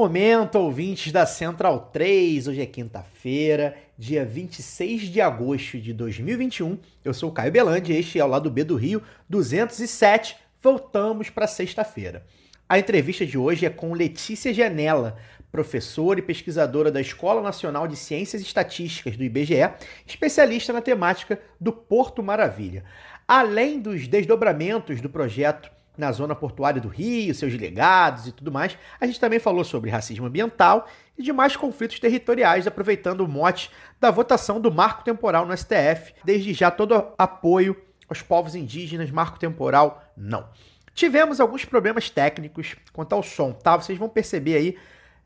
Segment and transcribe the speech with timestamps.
[0.00, 2.48] Momento, ouvintes da Central 3.
[2.48, 6.78] Hoje é quinta-feira, dia 26 de agosto de 2021.
[7.04, 10.38] Eu sou o Caio Belandi, este é o lado B do Rio 207.
[10.62, 12.24] Voltamos para sexta-feira.
[12.66, 15.18] A entrevista de hoje é com Letícia Janela,
[15.52, 19.68] professora e pesquisadora da Escola Nacional de Ciências Estatísticas do IBGE,
[20.06, 22.84] especialista na temática do Porto Maravilha.
[23.28, 25.70] Além dos desdobramentos do projeto
[26.00, 29.90] na zona portuária do Rio, seus legados e tudo mais, a gente também falou sobre
[29.90, 33.70] racismo ambiental e demais conflitos territoriais, aproveitando o mote
[34.00, 36.14] da votação do marco temporal no STF.
[36.24, 37.76] Desde já, todo apoio
[38.08, 40.48] aos povos indígenas, marco temporal, não.
[40.94, 43.76] Tivemos alguns problemas técnicos quanto ao som, tá?
[43.76, 44.76] Vocês vão perceber aí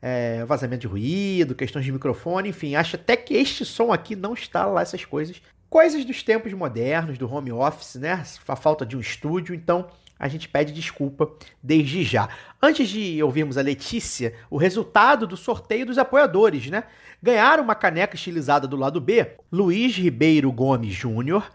[0.01, 4.33] é, vazamento de ruído, questões de microfone, enfim, acho até que este som aqui não
[4.33, 5.41] está lá, essas coisas.
[5.67, 8.23] Coisas dos tempos modernos, do home office, né?
[8.47, 11.29] A falta de um estúdio, então a gente pede desculpa
[11.61, 12.29] desde já.
[12.61, 16.85] Antes de ouvirmos a Letícia, o resultado do sorteio dos apoiadores, né?
[17.21, 21.51] Ganharam uma caneca estilizada do lado B, Luiz Ribeiro Gomes Júnior,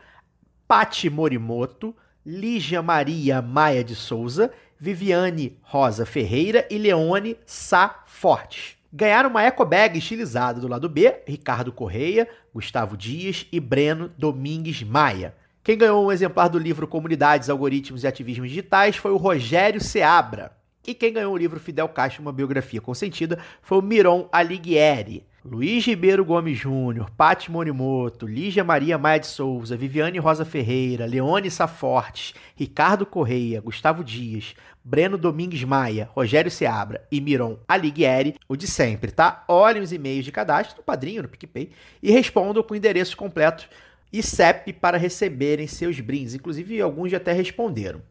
[0.68, 8.76] Pati Morimoto, Lígia Maria Maia de Souza, Viviane Rosa Ferreira e Leone Sá Fortes.
[8.92, 14.82] Ganharam uma eco bag estilizada do lado B, Ricardo Correia, Gustavo Dias e Breno Domingues
[14.82, 15.34] Maia.
[15.62, 20.52] Quem ganhou um exemplar do livro Comunidades, Algoritmos e Ativismos Digitais foi o Rogério Seabra.
[20.86, 25.26] E quem ganhou o livro Fidel Castro, uma biografia consentida, foi o Miron Alighieri.
[25.44, 31.50] Luiz Ribeiro Gomes Júnior, Pati Morimoto, Lígia Maria Maia de Souza, Viviane Rosa Ferreira, Leone
[31.50, 38.66] Safortes, Ricardo Correia, Gustavo Dias, Breno Domingues Maia, Rogério Seabra e Miron Alighieri, o de
[38.66, 39.44] sempre, tá?
[39.46, 41.70] Olhem os e-mails de cadastro no Padrinho, no PicPay,
[42.02, 43.68] e respondam com o endereço completo
[44.12, 46.34] e CEP para receberem seus brindes.
[46.34, 48.02] Inclusive, alguns já até responderam.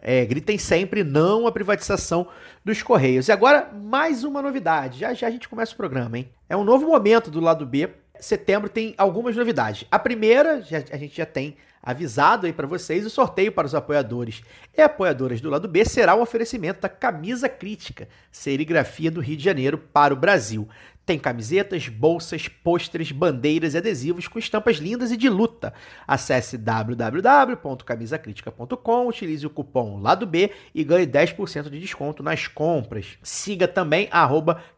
[0.00, 2.28] É, gritem sempre não à privatização
[2.64, 3.28] dos Correios.
[3.28, 5.00] E agora, mais uma novidade.
[5.00, 6.28] Já já a gente começa o programa, hein?
[6.48, 7.90] É um novo momento do lado B.
[8.20, 9.86] Setembro tem algumas novidades.
[9.90, 13.74] A primeira, já, a gente já tem avisado aí para vocês, o sorteio para os
[13.74, 14.42] apoiadores
[14.76, 19.44] e apoiadoras do lado B será um oferecimento da Camisa Crítica, serigrafia do Rio de
[19.44, 20.68] Janeiro para o Brasil.
[21.08, 25.72] Tem camisetas, bolsas, pôsteres, bandeiras e adesivos com estampas lindas e de luta.
[26.06, 33.16] Acesse www.camisacritica.com, utilize o cupom Lado B e ganhe 10% de desconto nas compras.
[33.22, 34.28] Siga também a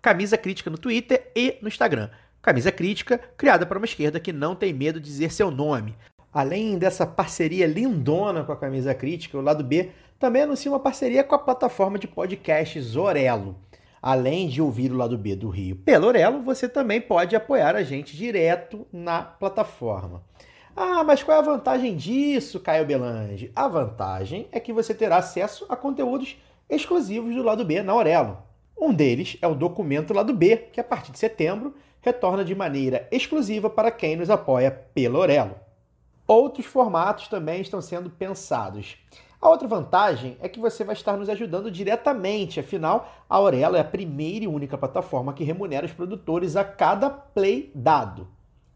[0.00, 2.10] Camisa Crítica no Twitter e no Instagram.
[2.40, 5.96] Camisa Crítica, criada para uma esquerda que não tem medo de dizer seu nome.
[6.32, 11.24] Além dessa parceria lindona com a Camisa Crítica, o Lado B também anuncia uma parceria
[11.24, 13.58] com a plataforma de podcasts Orelo.
[14.02, 17.82] Além de ouvir o lado B do Rio pelo Orelo, você também pode apoiar a
[17.82, 20.22] gente direto na plataforma.
[20.74, 23.52] Ah, mas qual é a vantagem disso, Caio Belange?
[23.54, 26.38] A vantagem é que você terá acesso a conteúdos
[26.68, 28.38] exclusivos do lado B na Orelo.
[28.80, 33.06] Um deles é o documento lado B, que a partir de setembro retorna de maneira
[33.10, 35.54] exclusiva para quem nos apoia pelo Orelo.
[36.26, 38.96] Outros formatos também estão sendo pensados.
[39.40, 43.80] A outra vantagem é que você vai estar nos ajudando diretamente, afinal, a Aurelo é
[43.80, 48.28] a primeira e única plataforma que remunera os produtores a cada play dado.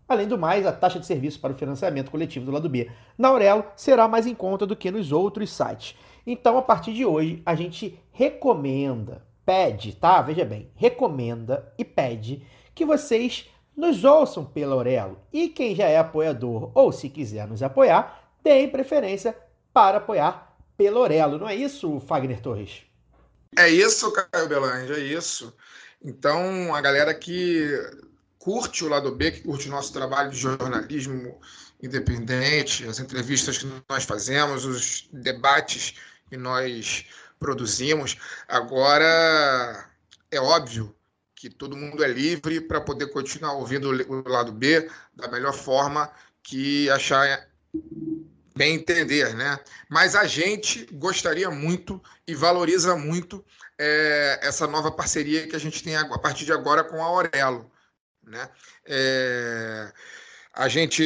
[0.09, 3.29] Além do mais, a taxa de serviço para o financiamento coletivo do lado B na
[3.29, 5.99] Aurelo será mais em conta do que nos outros sites.
[6.27, 10.23] Então, a partir de hoje, a gente recomenda, pede, tá?
[10.23, 12.43] Veja bem, recomenda e pede
[12.75, 15.19] que vocês nos ouçam pela Aurelo.
[15.31, 19.37] E quem já é apoiador ou se quiser nos apoiar, deem preferência
[19.71, 22.83] para apoiar Pelorelo, não é isso, Fagner Torres?
[23.57, 25.55] É isso, Caio Belange, é isso.
[26.03, 27.69] Então, a galera que
[28.39, 31.41] curte o lado B, que curte o nosso trabalho de jornalismo
[31.83, 35.95] independente, as entrevistas que nós fazemos, os debates
[36.29, 37.07] que nós
[37.39, 38.17] produzimos,
[38.49, 39.89] agora
[40.31, 40.95] é óbvio
[41.35, 46.11] que todo mundo é livre para poder continuar ouvindo o lado B da melhor forma
[46.43, 47.49] que achar
[48.57, 49.59] bem entender, né?
[49.89, 53.45] Mas a gente gostaria muito e valoriza muito
[53.79, 57.71] é, essa nova parceria que a gente tem a partir de agora com a Aurelo,
[58.23, 58.49] né?
[58.87, 59.93] É,
[60.53, 61.05] a gente,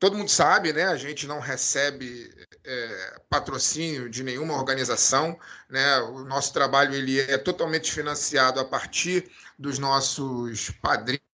[0.00, 0.84] todo mundo sabe, né?
[0.84, 2.34] A gente não recebe
[2.64, 5.38] é, patrocínio de nenhuma organização,
[5.70, 6.00] né?
[6.00, 11.27] O nosso trabalho ele é totalmente financiado a partir dos nossos padrinhos,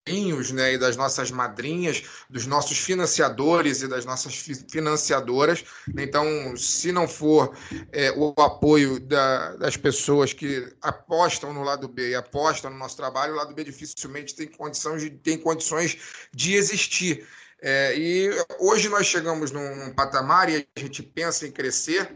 [0.53, 0.75] né?
[0.75, 4.35] E das nossas madrinhas, dos nossos financiadores e das nossas
[4.71, 5.65] financiadoras.
[5.97, 7.57] Então, se não for
[7.91, 12.97] é, o apoio da, das pessoas que apostam no lado B e apostam no nosso
[12.97, 15.97] trabalho, o lado B dificilmente tem condições de, tem condições
[16.35, 17.27] de existir.
[17.63, 18.31] É, e
[18.61, 22.15] hoje nós chegamos num, num, patamar e a gente pensa em crescer,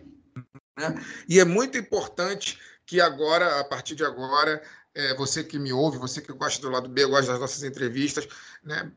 [0.78, 0.94] né?
[1.26, 4.62] e é muito importante que agora, a partir de agora,
[4.98, 8.26] é, você que me ouve, você que gosta do lado B, gosta das nossas entrevistas,
[8.64, 8.90] né?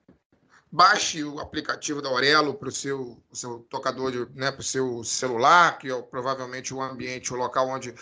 [0.71, 5.77] baixe o aplicativo da Aurelo para o seu, seu tocador, né, para o seu celular,
[5.77, 7.94] que é provavelmente o ambiente, o local onde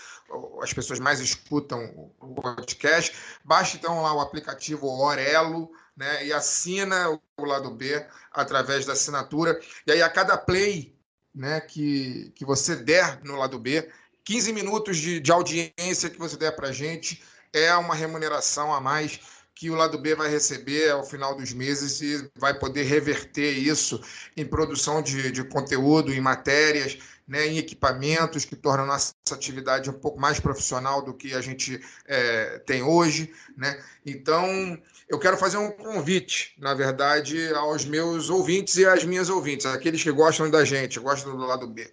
[0.62, 3.14] as pessoas mais escutam o podcast.
[3.44, 9.60] Baixe então lá o aplicativo Aurelo, né, e assina o lado B através da assinatura.
[9.88, 10.96] E aí, a cada play
[11.34, 13.90] né, que, que você der no lado B,
[14.24, 17.24] 15 minutos de, de audiência que você der para a gente
[17.54, 19.20] é uma remuneração a mais
[19.56, 24.02] que o lado B vai receber ao final dos meses e vai poder reverter isso
[24.38, 26.98] em produção de, de conteúdo, em matérias,
[27.28, 31.80] né, em equipamentos que tornam nossa atividade um pouco mais profissional do que a gente
[32.08, 33.32] é, tem hoje.
[33.56, 33.80] Né?
[34.06, 39.66] Então, eu quero fazer um convite, na verdade, aos meus ouvintes e às minhas ouvintes,
[39.66, 41.92] aqueles que gostam da gente, gostam do lado B.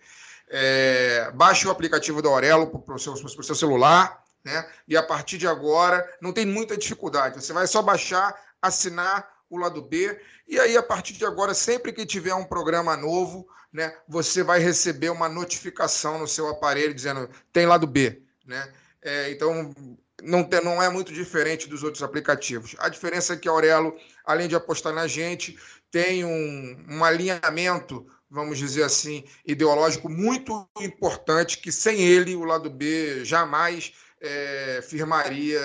[0.49, 4.65] É, baixe o aplicativo da Aurelo para o seu, seu, celular, né?
[4.87, 7.43] E a partir de agora não tem muita dificuldade.
[7.43, 8.33] Você vai só baixar,
[8.63, 12.97] assinar o lado B, e aí a partir de agora, sempre que tiver um programa
[12.97, 18.73] novo, né, você vai receber uma notificação no seu aparelho dizendo tem lado B, né?
[19.03, 19.75] É, então
[20.23, 22.77] não, tem, não é muito diferente dos outros aplicativos.
[22.79, 25.59] A diferença é que a Aurelo, além de apostar na gente,
[25.91, 32.71] tem um, um alinhamento, vamos dizer assim, ideológico muito importante, que sem ele o lado
[32.71, 35.61] B jamais é, firmaria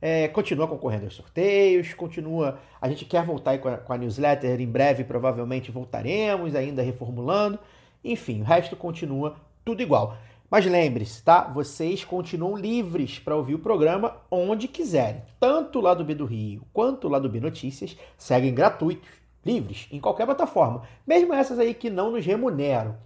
[0.00, 2.58] É, continua concorrendo aos sorteios, continua.
[2.80, 7.58] A gente quer voltar com a, com a newsletter em breve, provavelmente voltaremos, ainda reformulando.
[8.04, 10.16] Enfim, o resto continua tudo igual.
[10.48, 11.42] Mas lembre-se, tá?
[11.42, 15.22] Vocês continuam livres para ouvir o programa onde quiserem.
[15.40, 19.08] Tanto lá do B do Rio quanto lá do B Notícias seguem gratuitos,
[19.44, 22.96] livres, em qualquer plataforma, mesmo essas aí que não nos remuneram.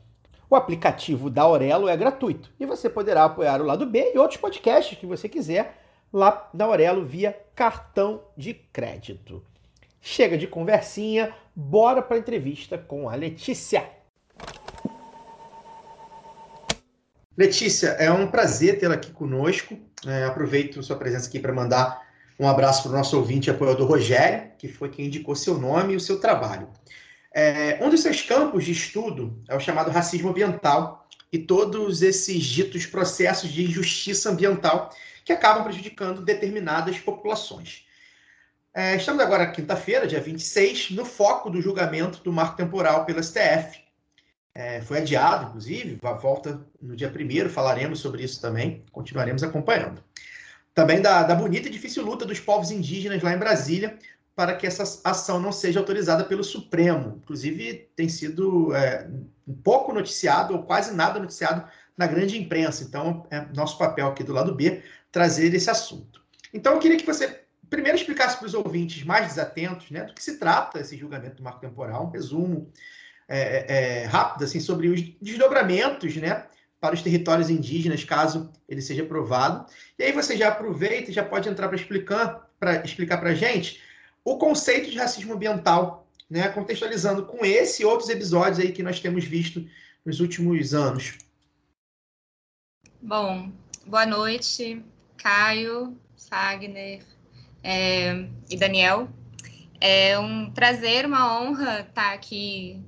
[0.51, 4.41] O aplicativo da Aurelo é gratuito e você poderá apoiar o lado B e outros
[4.41, 5.80] podcasts que você quiser
[6.13, 9.45] lá na Aurelo via cartão de crédito.
[10.01, 13.89] Chega de conversinha, bora para a entrevista com a Letícia.
[17.37, 19.79] Letícia, é um prazer tê-la aqui conosco.
[20.07, 22.03] É, aproveito sua presença aqui para mandar
[22.39, 25.93] um abraço para o nosso ouvinte e apoiador Rogério, que foi quem indicou seu nome
[25.93, 26.69] e o seu trabalho.
[27.33, 32.43] É, um dos seus campos de estudo é o chamado racismo ambiental e todos esses
[32.43, 34.91] ditos processos de injustiça ambiental
[35.31, 37.87] que acabam prejudicando determinadas populações.
[38.75, 43.81] É, estamos agora quinta-feira, dia 26, no foco do julgamento do marco temporal pelo STF,
[44.53, 50.03] é, foi adiado, inclusive, volta no dia primeiro, falaremos sobre isso também, continuaremos acompanhando.
[50.75, 53.97] Também da, da bonita e difícil luta dos povos indígenas lá em Brasília
[54.35, 57.21] para que essa ação não seja autorizada pelo Supremo.
[57.23, 59.07] Inclusive, tem sido é,
[59.47, 61.65] um pouco noticiado, ou quase nada noticiado,
[61.97, 62.83] na grande imprensa.
[62.83, 66.23] Então, é nosso papel aqui do lado B trazer esse assunto.
[66.53, 70.23] Então, eu queria que você primeiro explicasse para os ouvintes mais desatentos né, do que
[70.23, 72.71] se trata esse julgamento do marco temporal, um resumo
[73.29, 76.47] é, é, rápido assim, sobre os desdobramentos né,
[76.81, 79.67] para os territórios indígenas, caso ele seja aprovado.
[79.97, 83.81] E aí você já aproveita e já pode entrar para explicar para explicar a gente
[84.23, 89.01] o conceito de racismo ambiental, né, contextualizando com esse e outros episódios aí que nós
[89.01, 89.67] temos visto
[90.05, 91.17] nos últimos anos.
[93.01, 93.51] Bom,
[93.87, 94.85] boa noite,
[95.23, 95.99] Caio,
[96.29, 97.03] Fagner
[97.63, 99.09] é, e Daniel.
[99.81, 102.83] É um prazer, uma honra estar aqui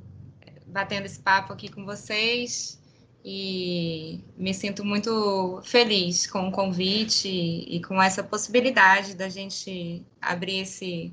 [0.67, 2.81] batendo esse papo aqui com vocês
[3.25, 10.61] e me sinto muito feliz com o convite e com essa possibilidade da gente abrir
[10.61, 11.13] esse,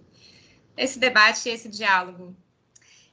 [0.75, 2.35] esse debate e esse diálogo.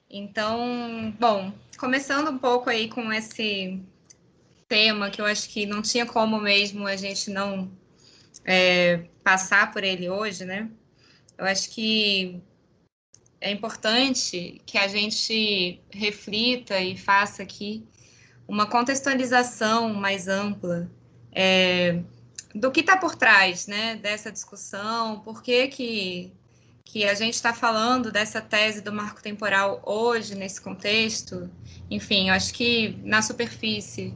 [0.08, 3.80] Então, bom, começando um pouco aí com esse
[4.68, 7.70] tema que eu acho que não tinha como mesmo a gente não
[8.46, 10.70] é, passar por ele hoje, né?
[11.36, 12.40] Eu acho que
[13.40, 17.84] é importante que a gente reflita e faça aqui
[18.48, 20.88] uma contextualização mais ampla
[21.32, 22.00] é,
[22.54, 26.32] do que está por trás né, dessa discussão, por que, que,
[26.84, 31.50] que a gente está falando dessa tese do marco temporal hoje, nesse contexto.
[31.90, 34.14] Enfim, eu acho que na superfície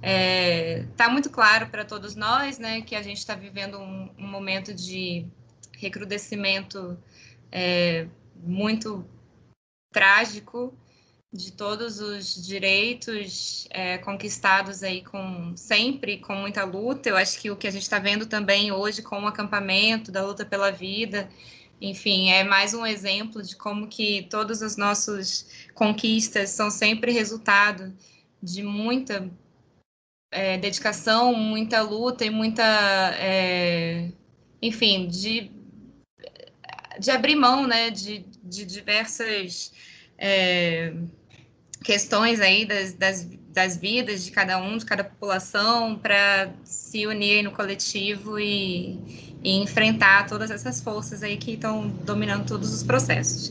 [0.00, 4.10] está é, tá muito claro para todos nós né, que a gente está vivendo um,
[4.18, 5.26] um, momento de
[5.78, 6.98] recrudescimento
[7.52, 9.04] é, muito
[9.92, 10.74] trágico
[11.32, 17.08] de todos os direitos é, conquistados aí com sempre com muita luta.
[17.08, 20.24] Eu acho que o que a gente está vendo também hoje com o acampamento da
[20.24, 21.28] luta pela vida,
[21.80, 27.92] enfim, é mais um exemplo de como que todas as nossas conquistas são sempre resultado
[28.42, 29.30] de muita
[30.30, 32.62] é, dedicação, muita luta e muita,
[33.18, 34.08] é,
[34.62, 35.50] enfim, de,
[36.98, 39.72] de abrir mão, né, de, de diversas
[40.18, 40.92] é,
[41.82, 47.42] questões aí das, das, das, vidas de cada um, de cada população, para se unir
[47.42, 53.50] no coletivo e, e, enfrentar todas essas forças aí que estão dominando todos os processos.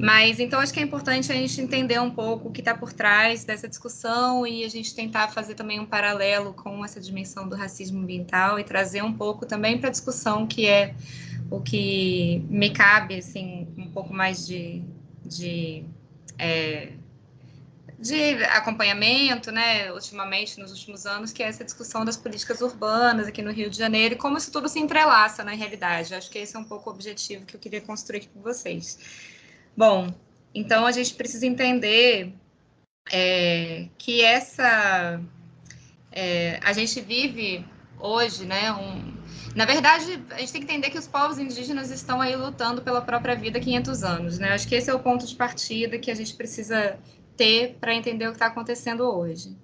[0.00, 2.90] Mas então acho que é importante a gente entender um pouco o que está por
[2.90, 7.54] trás dessa discussão e a gente tentar fazer também um paralelo com essa dimensão do
[7.54, 10.94] racismo ambiental e trazer um pouco também para a discussão que é
[11.50, 14.82] o que me cabe assim um pouco mais de,
[15.22, 15.84] de
[16.38, 16.92] é,
[17.98, 23.42] de acompanhamento, né, ultimamente, nos últimos anos, que é essa discussão das políticas urbanas aqui
[23.42, 26.14] no Rio de Janeiro e como isso tudo se entrelaça na realidade.
[26.14, 28.98] Acho que esse é um pouco o objetivo que eu queria construir aqui com vocês.
[29.76, 30.12] Bom,
[30.54, 32.32] então a gente precisa entender
[33.10, 35.20] é, que essa.
[36.12, 37.64] É, a gente vive
[37.98, 39.14] hoje, né, um,
[39.54, 43.00] na verdade, a gente tem que entender que os povos indígenas estão aí lutando pela
[43.00, 44.52] própria vida há 500 anos, né?
[44.52, 46.98] Acho que esse é o ponto de partida que a gente precisa
[47.36, 49.56] ter para entender o que está acontecendo hoje.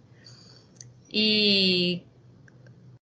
[1.12, 2.02] E,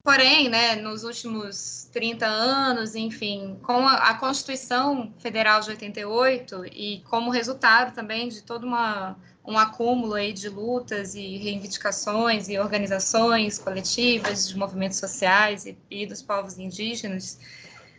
[0.03, 7.01] porém, né, nos últimos 30 anos, enfim, com a, a Constituição Federal de 88 e
[7.09, 13.57] como resultado também de todo uma, um acúmulo aí de lutas e reivindicações e organizações
[13.57, 17.39] coletivas de movimentos sociais e, e dos povos indígenas,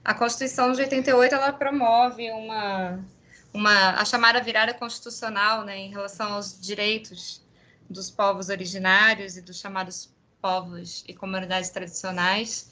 [0.04, 3.02] a Constituição de 88 ela promove uma
[3.54, 7.40] uma, a chamada virada constitucional né, em relação aos direitos
[7.88, 10.12] dos povos originários e dos chamados
[10.44, 12.68] povos e comunidades tradicionais,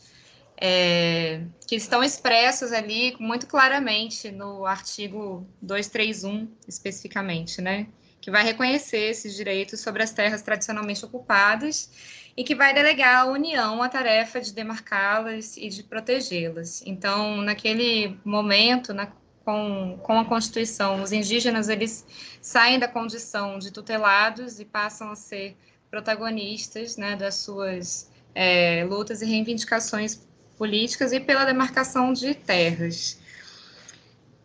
[0.61, 7.87] é, que estão expressos ali muito claramente no artigo 231, especificamente, né,
[8.21, 11.91] que vai reconhecer esses direitos sobre as terras tradicionalmente ocupadas
[12.37, 16.83] e que vai delegar à União a tarefa de demarcá-las e de protegê-las.
[16.85, 19.11] Então, naquele momento, na
[19.45, 22.07] com, com a Constituição, os indígenas eles
[22.41, 25.57] saem da condição de tutelados e passam a ser
[25.93, 33.21] protagonistas né, das suas é, lutas e reivindicações políticas e pela demarcação de terras.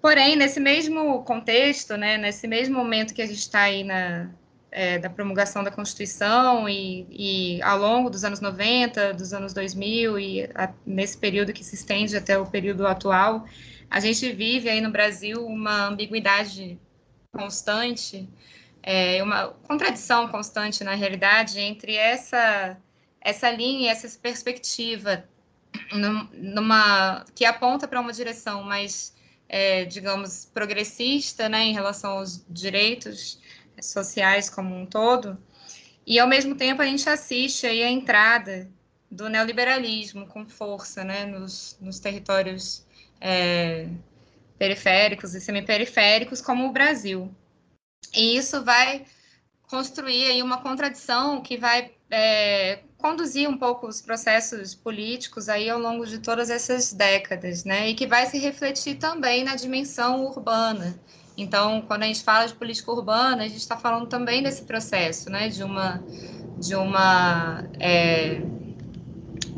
[0.01, 4.29] Porém, nesse mesmo contexto, né, nesse mesmo momento que a gente está aí na,
[4.69, 10.19] é, da promulgação da Constituição e, e, ao longo dos anos 90, dos anos 2000
[10.19, 13.45] e a, nesse período que se estende até o período atual,
[13.89, 16.77] a gente vive aí no Brasil uma ambiguidade
[17.31, 18.27] constante,
[18.83, 22.77] é, uma contradição constante na realidade entre essa
[23.19, 25.27] essa linha, essa perspectiva
[26.31, 29.13] numa que aponta para uma direção mais,
[29.49, 33.39] é, digamos, progressista, né, em relação aos direitos
[33.81, 35.37] sociais como um todo,
[36.05, 38.69] e ao mesmo tempo a gente assiste aí a entrada
[39.09, 42.85] do neoliberalismo com força, né, nos, nos territórios
[43.21, 43.87] é,
[44.57, 47.33] periféricos e semiperiféricos, como o Brasil.
[48.15, 49.05] E isso vai
[49.69, 55.79] construir aí uma contradição que vai é, conduzir um pouco os processos políticos aí ao
[55.79, 57.89] longo de todas essas décadas, né?
[57.89, 60.97] E que vai se refletir também na dimensão urbana.
[61.37, 65.29] Então, quando a gente fala de política urbana, a gente está falando também desse processo,
[65.29, 65.49] né?
[65.49, 66.03] De uma
[66.59, 68.41] de uma é,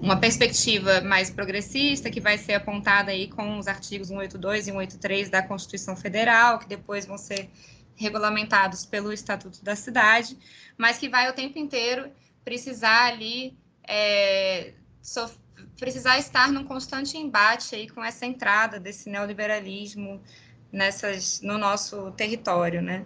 [0.01, 5.29] uma perspectiva mais progressista que vai ser apontada aí com os artigos 182 e 183
[5.29, 7.49] da Constituição Federal, que depois vão ser
[7.99, 10.37] regulamentados pelo Estatuto da Cidade,
[10.77, 12.09] mas que vai o tempo inteiro
[12.43, 15.29] precisar ali é, so,
[15.77, 20.21] precisar estar num constante embate aí com essa entrada desse neoliberalismo
[20.71, 23.05] nessas no nosso território, né?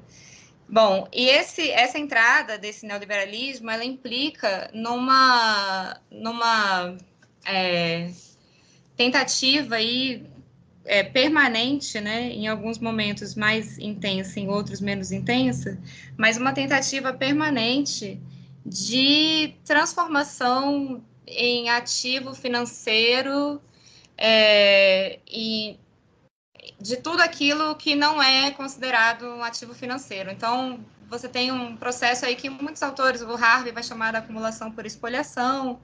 [0.68, 6.98] Bom, e esse, essa entrada desse neoliberalismo, ela implica numa, numa
[7.46, 8.12] é,
[8.96, 10.26] tentativa aí,
[10.86, 15.80] é, permanente, né, em alguns momentos mais intensa, em outros menos intensa,
[16.18, 18.20] mas uma tentativa permanente
[18.66, 23.62] de transformação em ativo financeiro
[24.18, 25.78] é, e
[26.80, 30.30] de tudo aquilo que não é considerado um ativo financeiro.
[30.32, 34.72] Então, você tem um processo aí que muitos autores, o Harvey vai chamar de acumulação
[34.72, 35.80] por espoliação,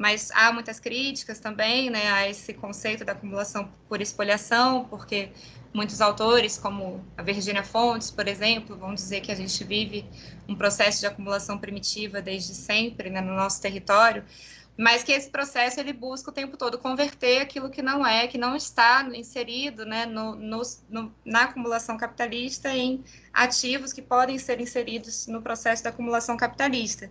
[0.00, 5.28] mas há muitas críticas também né, a esse conceito da acumulação por espoliação, porque
[5.74, 10.06] muitos autores, como a Virginia Fontes, por exemplo, vão dizer que a gente vive
[10.48, 14.24] um processo de acumulação primitiva desde sempre né, no nosso território,
[14.74, 18.38] mas que esse processo ele busca o tempo todo converter aquilo que não é, que
[18.38, 23.04] não está inserido né, no, no, no, na acumulação capitalista em
[23.34, 27.10] ativos que podem ser inseridos no processo da acumulação capitalista.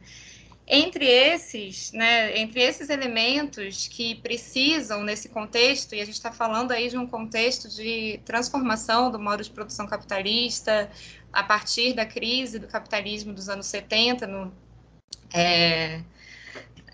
[0.71, 6.71] Entre esses, né, entre esses elementos que precisam nesse contexto, e a gente está falando
[6.71, 10.87] aí de um contexto de transformação do modo de produção capitalista
[11.33, 14.53] a partir da crise do capitalismo dos anos 70, no,
[15.33, 16.03] é,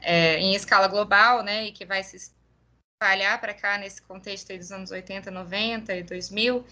[0.02, 4.72] é, em escala global, né, e que vai se espalhar para cá nesse contexto dos
[4.72, 6.66] anos 80, 90 e 2000,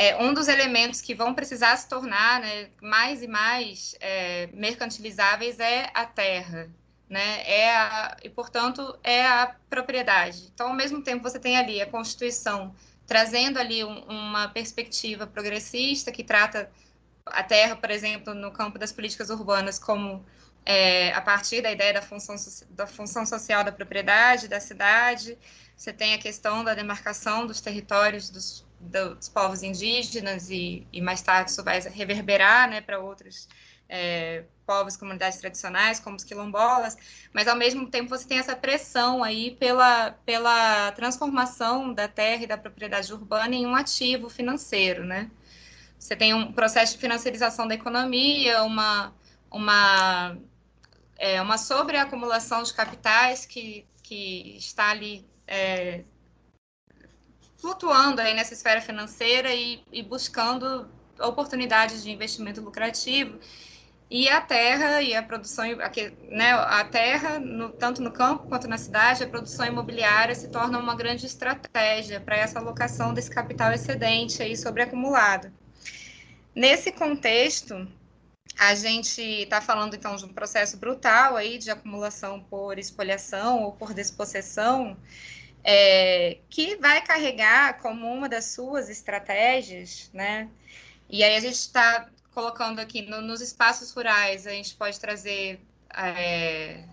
[0.00, 5.60] é, um dos elementos que vão precisar se tornar né, mais e mais é, mercantilizáveis
[5.60, 6.70] é a terra,
[7.06, 7.42] né?
[7.44, 10.50] É a, e, portanto, é a propriedade.
[10.54, 12.74] Então, ao mesmo tempo, você tem ali a Constituição
[13.06, 16.70] trazendo ali um, uma perspectiva progressista que trata
[17.26, 20.24] a terra, por exemplo, no campo das políticas urbanas como
[20.64, 22.36] é, a partir da ideia da função,
[22.70, 25.36] da função social da propriedade, da cidade.
[25.76, 31.20] Você tem a questão da demarcação dos territórios dos, dos povos indígenas e, e, mais
[31.20, 33.46] tarde isso vai reverberar né, para outros
[33.88, 36.96] é, povos, comunidades tradicionais, como os quilombolas,
[37.32, 42.46] mas ao mesmo tempo você tem essa pressão aí pela, pela transformação da terra e
[42.46, 45.30] da propriedade urbana em um ativo financeiro, né?
[45.98, 49.12] Você tem um processo de financiarização da economia, uma,
[49.50, 50.38] uma
[51.18, 56.04] é, uma sobreacumulação de capitais que, que está ali é,
[57.60, 63.38] flutuando aí nessa esfera financeira e, e buscando oportunidades de investimento lucrativo
[64.10, 65.64] e a terra e a produção,
[66.28, 70.80] né, a terra, no, tanto no campo quanto na cidade, a produção imobiliária se torna
[70.80, 75.52] uma grande estratégia para essa alocação desse capital excedente aí sobreacumulado.
[76.52, 77.86] Nesse contexto,
[78.58, 83.72] a gente está falando então de um processo brutal aí de acumulação por espoliação ou
[83.72, 84.96] por despossessão,
[85.62, 90.48] é, que vai carregar como uma das suas estratégias, né?
[91.08, 95.60] E aí a gente está colocando aqui no, nos espaços rurais, a gente pode trazer
[95.94, 96.84] é,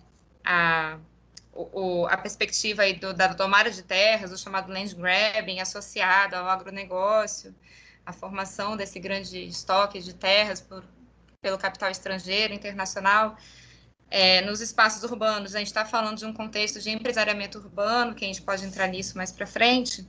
[0.43, 0.97] a,
[1.53, 6.47] o, a perspectiva aí do, da tomada de terras, o chamado land grabbing, associado ao
[6.47, 7.55] agronegócio,
[8.05, 10.83] a formação desse grande estoque de terras por
[11.41, 13.37] pelo capital estrangeiro, internacional.
[14.09, 18.23] É, nos espaços urbanos, a gente está falando de um contexto de empresariamento urbano, que
[18.23, 20.07] a gente pode entrar nisso mais para frente,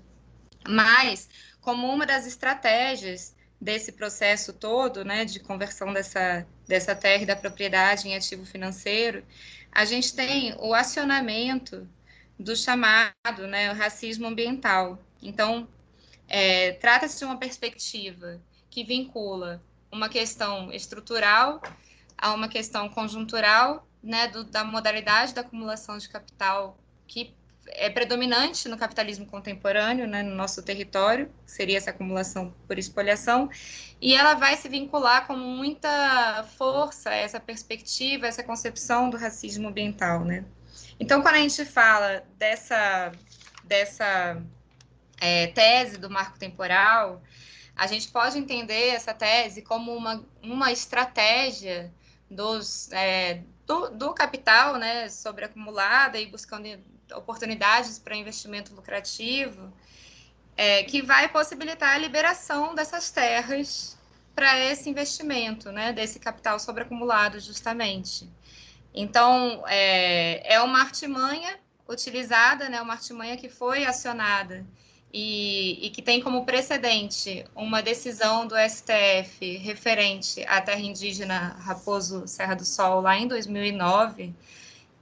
[0.68, 1.28] mas
[1.61, 7.34] como uma das estratégias desse processo todo, né, de conversão dessa, dessa terra e da
[7.34, 9.24] propriedade em ativo financeiro,
[9.72, 11.88] a gente tem o acionamento
[12.38, 14.98] do chamado né, racismo ambiental.
[15.20, 15.68] Então,
[16.28, 21.61] é, trata-se de uma perspectiva que vincula uma questão estrutural
[22.16, 27.34] a uma questão conjuntural, né, do, da modalidade da acumulação de capital que
[27.70, 33.50] é predominante no capitalismo contemporâneo, né, no nosso território, seria essa acumulação por espoliação,
[34.00, 40.24] e ela vai se vincular com muita força essa perspectiva, essa concepção do racismo ambiental,
[40.24, 40.44] né?
[40.98, 43.12] Então, quando a gente fala dessa
[43.64, 44.42] dessa
[45.20, 47.22] é, tese do marco temporal,
[47.76, 51.92] a gente pode entender essa tese como uma, uma estratégia
[52.30, 56.66] dos, é, do, do, capital né, sobreacumulada e buscando
[57.14, 59.70] oportunidades para investimento lucrativo,
[60.57, 63.96] é, que vai possibilitar a liberação dessas terras
[64.35, 68.28] para esse investimento, né, desse capital sobreacumulado, justamente.
[68.94, 74.64] Então, é, é uma artimanha utilizada, né, uma artimanha que foi acionada
[75.12, 82.26] e, e, que tem como precedente uma decisão do STF referente à terra indígena Raposo
[82.26, 84.34] Serra do Sol, lá em 2009,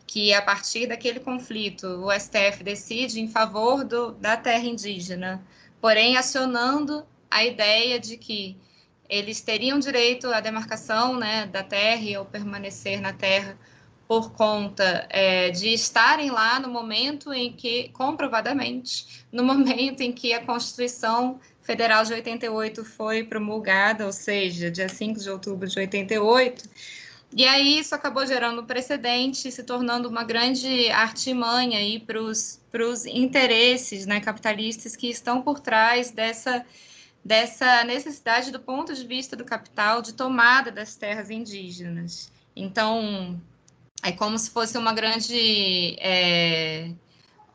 [0.07, 5.45] que a partir daquele conflito o STF decide em favor do, da terra indígena,
[5.81, 8.57] porém acionando a ideia de que
[9.09, 13.59] eles teriam direito à demarcação né, da terra ao permanecer na terra
[14.09, 20.33] por conta é, de estarem lá no momento em que, comprovadamente, no momento em que
[20.33, 26.69] a Constituição Federal de 88 foi promulgada, ou seja, dia 5 de outubro de 88.
[27.35, 34.21] E aí isso acabou gerando precedente, se tornando uma grande artimanha para os interesses né,
[34.21, 36.65] capitalistas que estão por trás dessa,
[37.25, 42.31] dessa necessidade, do ponto de vista do capital, de tomada das terras indígenas.
[42.55, 43.41] Então,
[44.03, 46.91] é como se fosse uma grande é,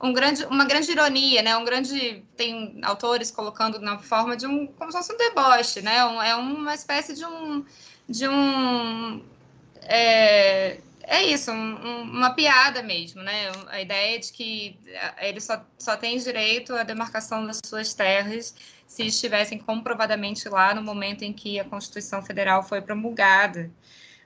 [0.02, 1.56] um grande, uma grande ironia, né?
[1.56, 6.04] Um grande tem autores colocando na forma de um como se fosse um deboche, né?
[6.06, 7.64] Um, é uma espécie de um
[8.10, 9.24] de um
[9.84, 13.52] é, é isso, um, uma piada mesmo, né?
[13.68, 14.80] A ideia de que
[15.20, 18.56] ele só, só tem direito à demarcação das suas terras
[18.88, 23.72] se estivessem comprovadamente lá no momento em que a Constituição Federal foi promulgada.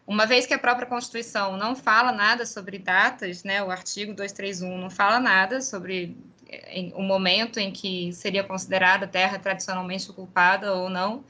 [0.08, 4.78] Uma vez que a própria Constituição não fala nada sobre datas, né, o artigo 231
[4.78, 6.16] não fala nada sobre
[6.70, 11.24] em, o momento em que seria considerada terra tradicionalmente ocupada ou não,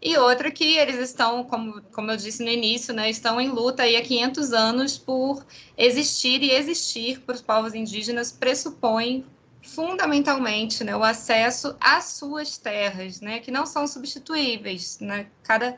[0.00, 3.82] e outra que eles estão, como, como eu disse no início, né, estão em luta
[3.82, 5.44] há 500 anos por
[5.76, 9.24] existir e existir para os povos indígenas pressupõe
[9.60, 15.00] fundamentalmente né, o acesso às suas terras, né, que não são substituíveis.
[15.00, 15.26] Né?
[15.42, 15.76] Cada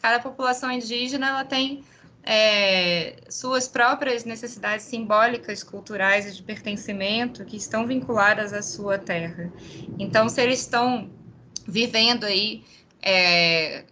[0.00, 1.84] cada população indígena ela tem
[2.22, 9.52] é, suas próprias necessidades simbólicas, culturais e de pertencimento que estão vinculadas à sua terra.
[9.98, 11.10] Então, se eles estão
[11.66, 12.64] vivendo aí
[13.02, 13.84] é,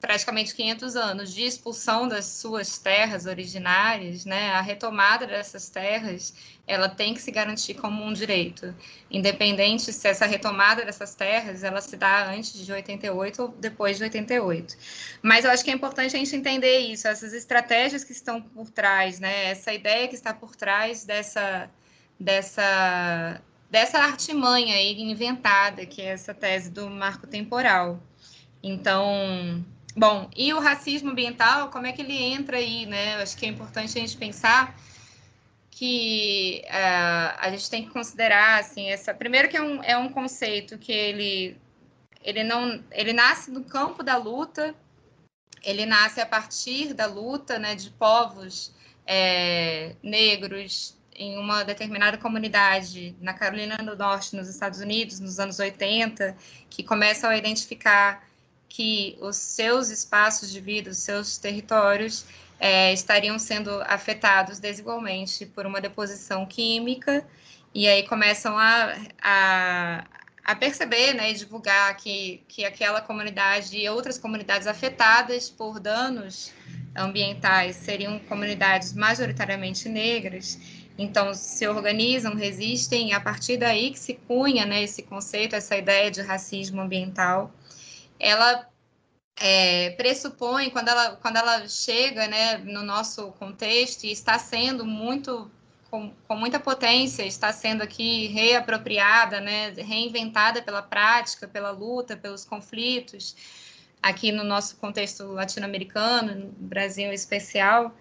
[0.00, 6.34] praticamente 500 anos de expulsão das suas terras originárias, né, a retomada dessas terras,
[6.70, 8.72] ela tem que se garantir como um direito,
[9.10, 14.04] independente se essa retomada dessas terras, ela se dá antes de 88 ou depois de
[14.04, 14.76] 88.
[15.20, 18.70] Mas eu acho que é importante a gente entender isso, essas estratégias que estão por
[18.70, 21.68] trás, né, essa ideia que está por trás dessa
[22.18, 28.00] dessa dessa artimanha aí inventada, que é essa tese do marco temporal.
[28.62, 29.64] Então,
[29.96, 33.16] Bom, e o racismo ambiental, como é que ele entra aí, né?
[33.16, 34.76] Acho que é importante a gente pensar
[35.80, 39.14] que uh, a gente tem que considerar, assim, essa...
[39.14, 41.56] Primeiro que é um, é um conceito que ele,
[42.22, 42.84] ele não...
[42.90, 44.74] Ele nasce no campo da luta,
[45.62, 48.74] ele nasce a partir da luta, né, de povos
[49.06, 55.58] é, negros em uma determinada comunidade na Carolina do Norte, nos Estados Unidos, nos anos
[55.58, 56.36] 80,
[56.68, 58.28] que começam a identificar
[58.68, 62.26] que os seus espaços de vida, os seus territórios,
[62.60, 67.26] é, estariam sendo afetados desigualmente por uma deposição química,
[67.74, 70.04] e aí começam a, a,
[70.44, 76.52] a perceber né, e divulgar que, que aquela comunidade e outras comunidades afetadas por danos
[76.94, 80.58] ambientais seriam comunidades majoritariamente negras,
[80.98, 85.76] então se organizam, resistem, e a partir daí que se cunha né, esse conceito, essa
[85.76, 87.50] ideia de racismo ambiental,
[88.18, 88.69] ela
[89.38, 95.50] é, pressupõe, quando ela, quando ela chega né, no nosso contexto e está sendo muito,
[95.90, 102.44] com, com muita potência, está sendo aqui reapropriada, né, reinventada pela prática, pela luta, pelos
[102.44, 103.34] conflitos,
[104.02, 107.94] aqui no nosso contexto latino-americano, no Brasil em especial,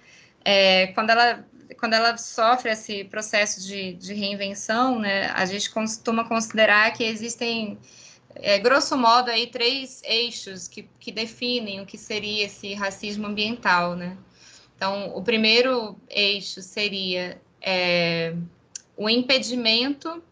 [0.44, 1.46] é, quando, ela,
[1.78, 7.78] quando ela sofre esse processo de, de reinvenção, né, a gente costuma considerar que existem
[8.36, 13.96] é, grosso modo, aí, três eixos que, que definem o que seria esse racismo ambiental,
[13.96, 14.18] né?
[14.76, 18.34] Então, o primeiro eixo seria é,
[18.96, 20.24] o impedimento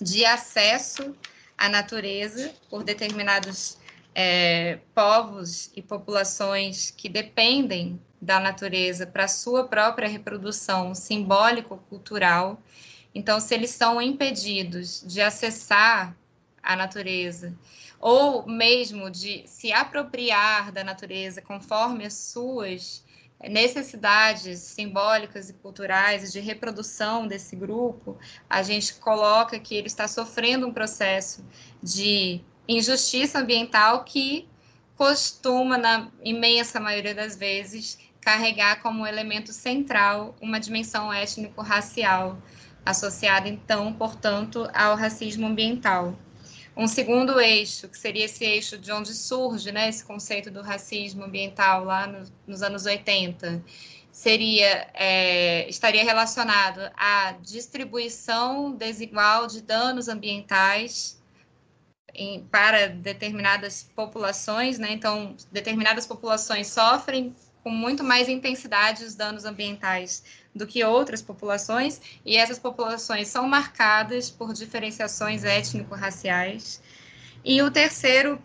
[0.00, 1.16] de acesso
[1.56, 3.78] à natureza por determinados
[4.14, 12.60] é, povos e populações que dependem da natureza para sua própria reprodução simbólico-cultural.
[13.14, 16.16] Então, se eles são impedidos de acessar
[16.62, 17.54] a natureza,
[18.00, 23.04] ou mesmo de se apropriar da natureza conforme as suas
[23.48, 28.16] necessidades simbólicas e culturais de reprodução desse grupo,
[28.48, 31.44] a gente coloca que ele está sofrendo um processo
[31.82, 34.48] de injustiça ambiental que
[34.96, 42.40] costuma, na imensa maioria das vezes, carregar como elemento central uma dimensão étnico-racial,
[42.86, 46.16] associada, então, portanto, ao racismo ambiental.
[46.76, 51.24] Um segundo eixo, que seria esse eixo de onde surge né, esse conceito do racismo
[51.24, 53.62] ambiental lá no, nos anos 80,
[54.10, 61.20] seria é, estaria relacionado à distribuição desigual de danos ambientais
[62.14, 64.92] em, para determinadas populações, né?
[64.92, 70.22] Então, determinadas populações sofrem com muito mais intensidade os danos ambientais
[70.54, 76.82] do que outras populações, e essas populações são marcadas por diferenciações étnico-raciais.
[77.44, 78.40] E o terceiro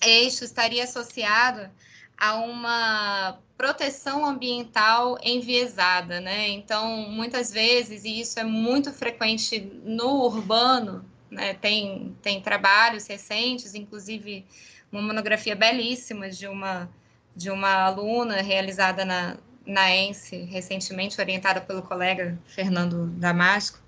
[0.00, 1.68] eixo estaria associado
[2.16, 6.48] a uma proteção ambiental enviesada, né?
[6.48, 11.54] Então, muitas vezes, e isso é muito frequente no urbano, né?
[11.54, 14.46] tem, tem trabalhos recentes, inclusive
[14.90, 16.88] uma monografia belíssima de uma
[17.34, 23.78] de uma aluna realizada na, na ENSE, recentemente, orientada pelo colega Fernando Damasco,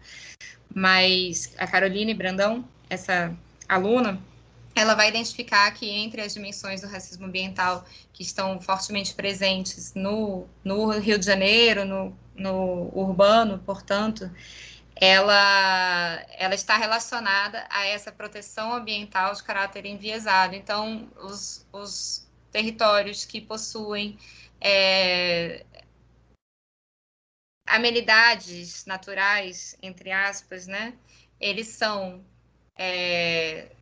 [0.74, 3.35] mas a Caroline Brandão, essa
[3.68, 4.20] aluna,
[4.74, 10.46] ela vai identificar que entre as dimensões do racismo ambiental que estão fortemente presentes no,
[10.64, 14.30] no Rio de Janeiro, no, no urbano, portanto,
[14.96, 20.54] ela, ela está relacionada a essa proteção ambiental de caráter enviesado.
[20.54, 24.18] Então, os, os territórios que possuem
[24.62, 25.66] é,
[27.66, 30.94] amenidades naturais, entre aspas, né?
[31.40, 32.25] Eles são
[32.79, 33.72] é,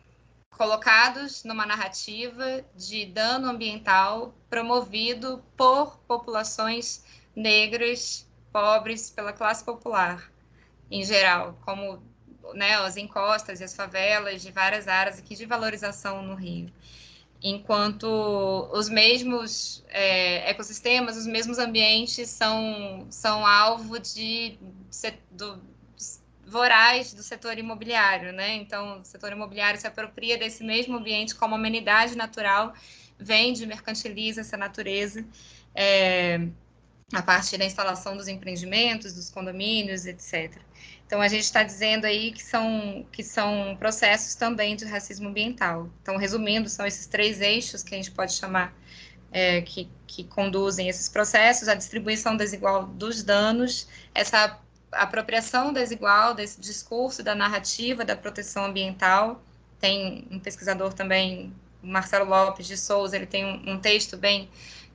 [0.57, 7.05] colocados numa narrativa de dano ambiental promovido por populações
[7.37, 10.31] negras, pobres, pela classe popular
[10.90, 12.03] em geral, como
[12.55, 16.73] né, as encostas e as favelas de várias áreas aqui de valorização no Rio
[17.42, 18.05] enquanto
[18.72, 24.59] os mesmos é, ecossistemas, os mesmos ambientes são, são alvo de,
[25.31, 25.61] do,
[26.50, 28.55] voraz do setor imobiliário, né?
[28.57, 32.74] Então, o setor imobiliário se apropria desse mesmo ambiente como amenidade natural,
[33.18, 35.24] vende, mercantiliza essa natureza
[35.74, 36.40] é,
[37.12, 40.61] a partir da instalação dos empreendimentos, dos condomínios, etc.
[41.11, 45.90] Então, a gente está dizendo aí que são, que são processos também de racismo ambiental.
[46.01, 48.73] Então, resumindo, são esses três eixos que a gente pode chamar
[49.33, 54.57] é, que, que conduzem esses processos: a distribuição desigual dos danos, essa
[54.92, 59.42] apropriação desigual desse discurso, da narrativa da proteção ambiental.
[59.81, 64.49] Tem um pesquisador também, Marcelo Lopes de Souza, ele tem um, um texto bem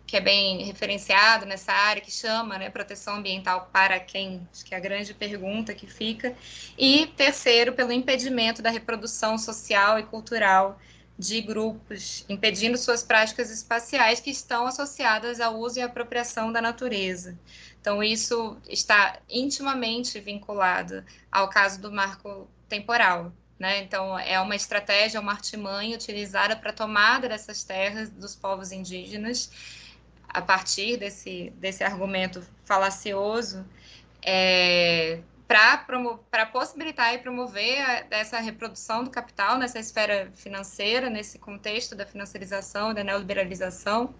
[0.05, 4.47] que é bem referenciado nessa área, que chama né, proteção ambiental para quem?
[4.51, 6.35] Acho que é a grande pergunta que fica.
[6.77, 10.79] E terceiro, pelo impedimento da reprodução social e cultural
[11.17, 17.37] de grupos, impedindo suas práticas espaciais que estão associadas ao uso e apropriação da natureza.
[17.79, 23.31] Então, isso está intimamente vinculado ao caso do marco temporal.
[23.57, 23.81] Né?
[23.81, 29.49] Então, é uma estratégia, uma artimanha utilizada para a tomada dessas terras dos povos indígenas
[30.35, 33.65] a partir desse, desse argumento falacioso,
[34.21, 41.95] é, para possibilitar e promover a, essa reprodução do capital nessa esfera financeira, nesse contexto
[41.95, 44.13] da financiarização, da neoliberalização,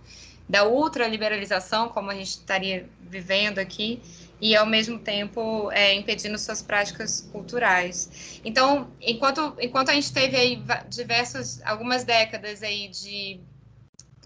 [0.47, 4.01] da ultraliberalização, como a gente estaria vivendo aqui,
[4.39, 8.39] e ao mesmo tempo é, impedindo suas práticas culturais.
[8.45, 13.41] Então, enquanto, enquanto a gente teve aí diversas, algumas décadas aí de,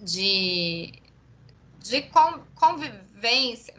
[0.04, 1.09] de
[1.82, 2.02] de
[2.56, 3.74] convivência.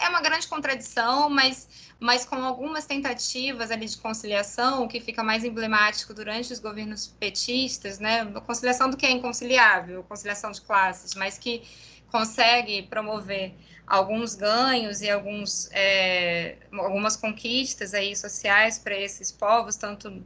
[0.00, 5.44] É uma grande contradição, mas, mas com algumas tentativas ali de conciliação, que fica mais
[5.44, 8.24] emblemático durante os governos petistas, né?
[8.46, 11.62] Conciliação do que é inconciliável, conciliação de classes, mas que
[12.10, 13.54] consegue promover
[13.86, 20.24] alguns ganhos e alguns, é, algumas conquistas aí sociais para esses povos, tanto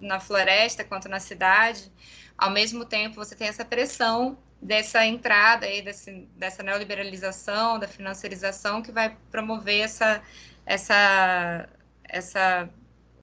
[0.00, 1.90] na floresta quanto na cidade.
[2.36, 8.80] Ao mesmo tempo, você tem essa pressão dessa entrada aí, desse, dessa neoliberalização, da financiarização,
[8.80, 10.22] que vai promover essa,
[10.64, 11.68] essa,
[12.08, 12.70] essa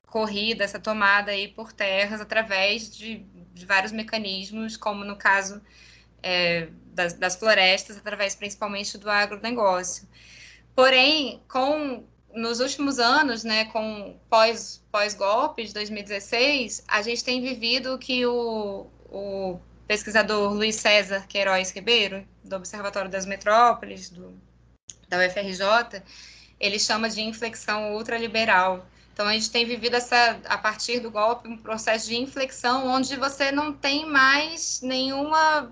[0.06, 5.60] corrida, essa tomada aí por terras através de, de vários mecanismos, como no caso
[6.22, 10.08] é, das, das florestas, através principalmente do agronegócio.
[10.76, 12.04] Porém, com
[12.36, 18.88] nos últimos anos, né, com pós, pós-golpe de 2016, a gente tem vivido que o,
[19.10, 24.34] o pesquisador Luiz César Queiroz Ribeiro, do Observatório das Metrópoles, do,
[25.08, 26.02] da UFRJ,
[26.60, 28.86] ele chama de inflexão ultraliberal.
[29.14, 33.16] Então, a gente tem vivido essa, a partir do golpe, um processo de inflexão onde
[33.18, 35.72] você não tem mais nenhuma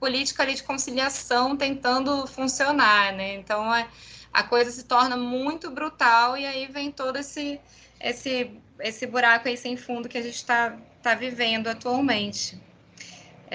[0.00, 3.34] política ali de conciliação tentando funcionar, né?
[3.34, 3.88] Então, é,
[4.32, 7.60] a coisa se torna muito brutal e aí vem todo esse,
[8.00, 12.60] esse, esse buraco aí sem fundo que a gente está tá vivendo atualmente.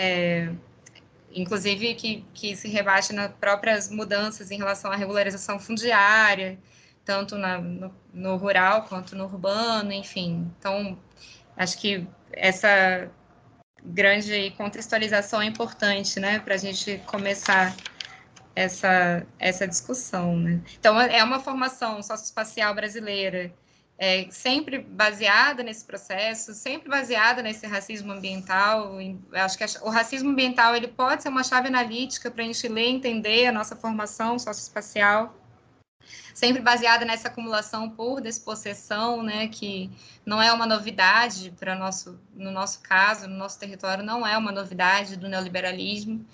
[0.02, 0.50] É,
[1.30, 6.58] inclusive que, que se rebate nas próprias mudanças em relação à regularização fundiária,
[7.04, 10.50] tanto na, no, no, rural quanto no urbano, enfim.
[10.58, 10.98] Então,
[11.58, 13.12] acho que essa
[13.84, 17.76] grande contextualização é importante, né, para a gente começar
[18.56, 20.38] essa, essa discussão.
[20.38, 20.62] Né?
[20.80, 23.52] Então, é uma formação socioespacial brasileira
[24.02, 28.94] é, sempre baseada nesse processo, sempre baseada nesse racismo ambiental.
[29.34, 32.88] Acho que o racismo ambiental ele pode ser uma chave analítica para a gente ler
[32.88, 35.36] e entender a nossa formação socioespacial,
[36.34, 39.92] sempre baseada nessa acumulação por despossessão, né, que
[40.26, 44.54] não é uma novidade para nosso, no nosso caso, no nosso território, não é uma
[44.54, 46.26] novidade do neoliberalismo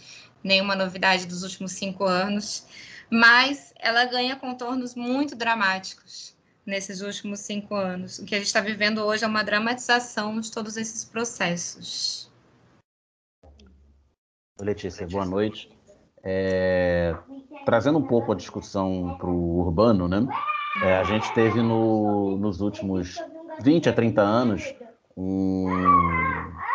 [0.43, 2.67] nenhuma novidade dos últimos cinco anos,
[3.09, 6.34] mas ela ganha contornos muito dramáticos
[6.65, 8.19] nesses últimos cinco anos.
[8.19, 12.31] O que a gente está vivendo hoje é uma dramatização de todos esses processos.
[14.59, 15.69] Letícia, boa noite.
[16.23, 17.15] É,
[17.65, 20.25] trazendo um pouco a discussão para o urbano, né?
[20.81, 23.17] É, a gente teve no, nos últimos
[23.61, 24.75] 20 a 30 anos
[25.15, 25.67] um,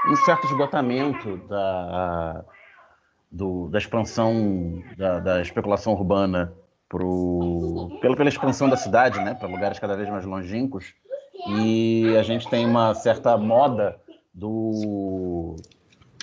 [0.09, 2.45] um certo esgotamento da,
[3.31, 6.55] do, da expansão da, da especulação urbana
[6.91, 10.93] pro, pela, pela expansão da cidade, né, para lugares cada vez mais longínquos,
[11.47, 13.97] e a gente tem uma certa moda
[14.35, 15.55] do,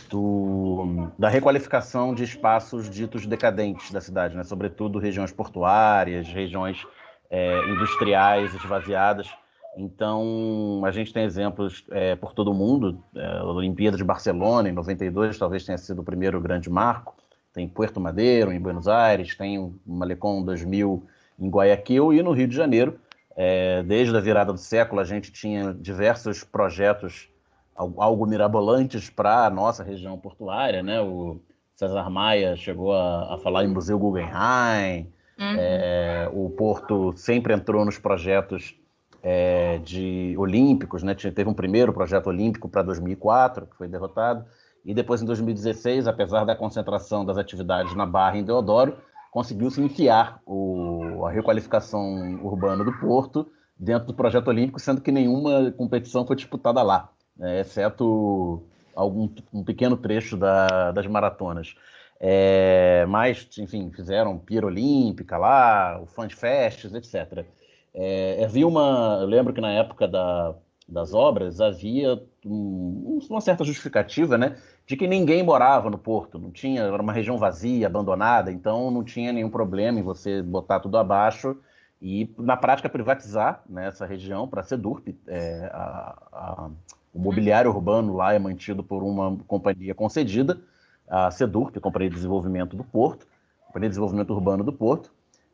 [0.10, 6.86] do, da requalificação de espaços ditos decadentes da cidade, né, sobretudo regiões portuárias, regiões
[7.32, 9.30] é, industriais esvaziadas.
[9.78, 13.02] Então, a gente tem exemplos é, por todo o mundo.
[13.16, 17.16] É, a Olimpíada de Barcelona, em 92, talvez tenha sido o primeiro grande marco.
[17.58, 21.04] Tem Puerto Madeiro, em Buenos Aires, tem o Malecon 2000
[21.40, 23.00] em Guayaquil e no Rio de Janeiro.
[23.36, 27.28] É, desde a virada do século, a gente tinha diversos projetos,
[27.76, 30.84] algo mirabolantes para a nossa região portuária.
[30.84, 31.02] Né?
[31.02, 31.42] O
[31.76, 35.12] César Maia chegou a, a falar em Museu Guggenheim.
[35.40, 35.56] Uhum.
[35.58, 38.76] É, o Porto sempre entrou nos projetos
[39.24, 41.16] é, de olímpicos, né?
[41.16, 44.46] Teve um primeiro projeto olímpico para 2004, que foi derrotado,
[44.88, 48.96] e depois em 2016, apesar da concentração das atividades na Barra em Deodoro,
[49.34, 53.46] conseguiu-se enfiar o, a requalificação urbana do Porto
[53.78, 57.60] dentro do projeto olímpico, sendo que nenhuma competição foi disputada lá, né?
[57.60, 58.64] exceto
[58.96, 61.76] algum um pequeno trecho da, das maratonas.
[62.18, 67.46] É, mas, enfim, fizeram Pira Olímpica lá, o Fun Fest, etc.
[67.94, 69.20] É, havia uma.
[69.22, 70.56] Eu lembro que na época da,
[70.88, 74.56] das obras havia um, uma certa justificativa, né?
[74.88, 79.04] De que ninguém morava no porto, não tinha, era uma região vazia, abandonada, então não
[79.04, 81.58] tinha nenhum problema em você botar tudo abaixo
[82.02, 85.10] e, na prática, privatizar né, essa região para a Sedurp.
[85.28, 86.70] É, a, a,
[87.14, 90.58] o mobiliário urbano lá é mantido por uma companhia concedida,
[91.06, 93.28] a Sedurp, Companhia de Desenvolvimento do Porto,
[93.66, 95.12] Companhia de Desenvolvimento Urbano do Porto,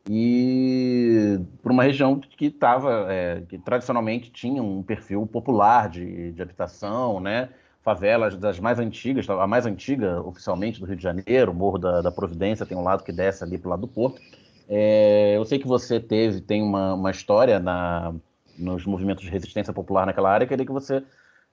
[0.08, 6.40] e para uma região que estava, é, que tradicionalmente tinha um perfil popular de, de
[6.40, 7.48] habitação, né?
[7.84, 12.10] Favelas das mais antigas, a mais antiga oficialmente do Rio de Janeiro, Morro da, da
[12.10, 14.18] Providência, tem um lado que desce ali para o lado do Porto.
[14.66, 18.14] É, eu sei que você teve, tem uma, uma história na,
[18.58, 21.04] nos movimentos de resistência popular naquela área, queria que você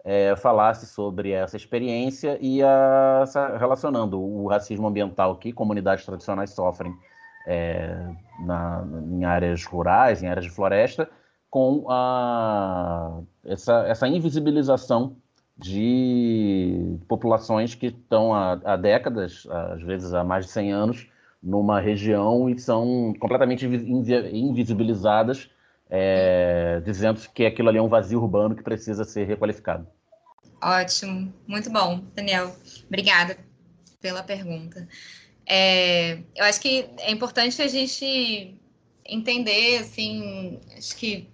[0.06, 3.26] é, falasse sobre essa experiência e a,
[3.60, 6.96] relacionando o racismo ambiental que comunidades tradicionais sofrem
[7.46, 8.08] é,
[8.40, 11.10] na, em áreas rurais, em áreas de floresta,
[11.50, 15.18] com a, essa, essa invisibilização
[15.62, 21.08] de populações que estão há, há, décadas, às vezes há mais de 100 anos,
[21.42, 25.50] numa região e são completamente invisibilizadas,
[25.90, 29.88] é, dizendo que aquilo ali é um vazio urbano que precisa ser requalificado.
[30.62, 32.56] Ótimo, muito bom, Daniel.
[32.88, 33.38] Obrigada
[34.00, 34.88] pela pergunta.
[35.46, 38.56] É, eu acho que é importante a gente
[39.06, 41.28] entender, assim, acho que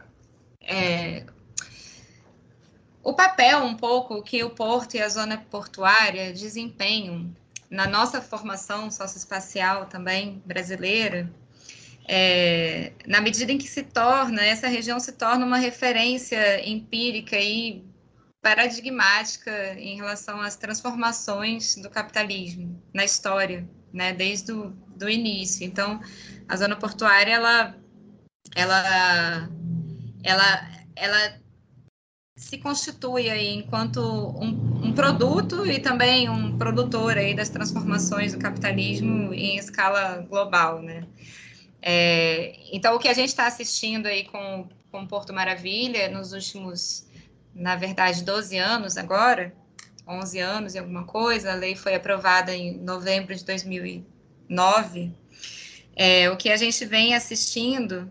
[0.62, 1.24] é,
[3.08, 7.34] o papel um pouco que o porto e a zona portuária desempenham
[7.70, 11.32] na nossa formação socioespacial também brasileira,
[12.06, 17.82] é, na medida em que se torna, essa região se torna uma referência empírica e
[18.42, 25.66] paradigmática em relação às transformações do capitalismo na história, né, desde o do início.
[25.66, 26.02] Então,
[26.46, 27.74] a zona portuária, ela,
[28.54, 29.50] ela,
[30.26, 31.47] ela, ela
[32.38, 38.40] se constitui aí enquanto um, um, produto e também um produtor aí das transformações do
[38.40, 41.04] capitalismo em escala global, né?
[41.82, 47.08] É, então, o que a gente está assistindo aí com, com Porto Maravilha nos últimos
[47.58, 49.54] na verdade, 12 anos agora,
[50.08, 55.12] 11 anos e alguma coisa, a lei foi aprovada em novembro de 2009.
[55.96, 58.10] É, o que a gente vem assistindo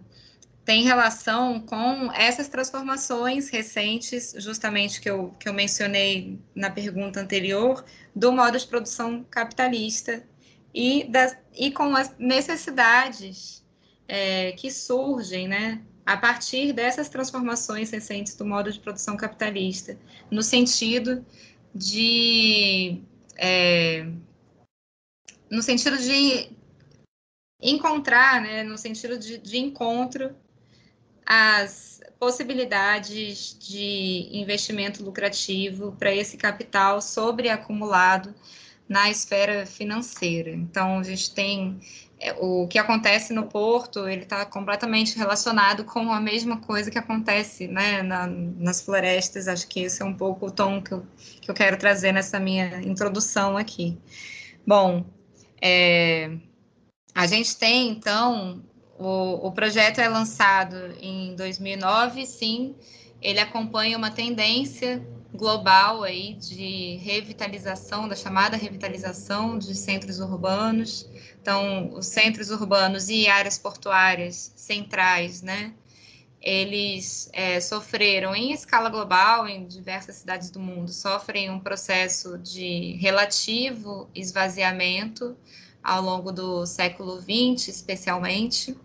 [0.66, 7.84] tem relação com essas transformações recentes, justamente que eu, que eu mencionei na pergunta anterior,
[8.12, 10.24] do modo de produção capitalista
[10.74, 13.64] e, das, e com as necessidades
[14.08, 19.96] é, que surgem, né, a partir dessas transformações recentes do modo de produção capitalista,
[20.28, 21.24] no sentido
[21.72, 23.00] de
[23.36, 24.04] é,
[25.48, 26.50] no sentido de
[27.62, 30.34] encontrar, né, no sentido de, de encontro
[31.26, 38.34] as possibilidades de investimento lucrativo para esse capital sobreacumulado
[38.88, 40.50] na esfera financeira.
[40.50, 41.78] Então, a gente tem
[42.18, 46.98] é, o que acontece no porto, ele está completamente relacionado com a mesma coisa que
[46.98, 49.48] acontece né, na, nas florestas.
[49.48, 51.04] Acho que esse é um pouco o tom que eu,
[51.40, 53.98] que eu quero trazer nessa minha introdução aqui.
[54.66, 55.04] Bom,
[55.60, 56.30] é,
[57.14, 58.62] a gente tem, então,
[58.98, 62.74] o, o projeto é lançado em 2009, sim,
[63.20, 65.02] ele acompanha uma tendência
[65.34, 71.08] global aí de revitalização, da chamada revitalização de centros urbanos.
[71.40, 75.74] Então, os centros urbanos e áreas portuárias centrais, né?
[76.40, 82.92] Eles é, sofreram em escala global, em diversas cidades do mundo, sofrem um processo de
[83.00, 85.36] relativo esvaziamento
[85.82, 88.76] ao longo do século XX, especialmente.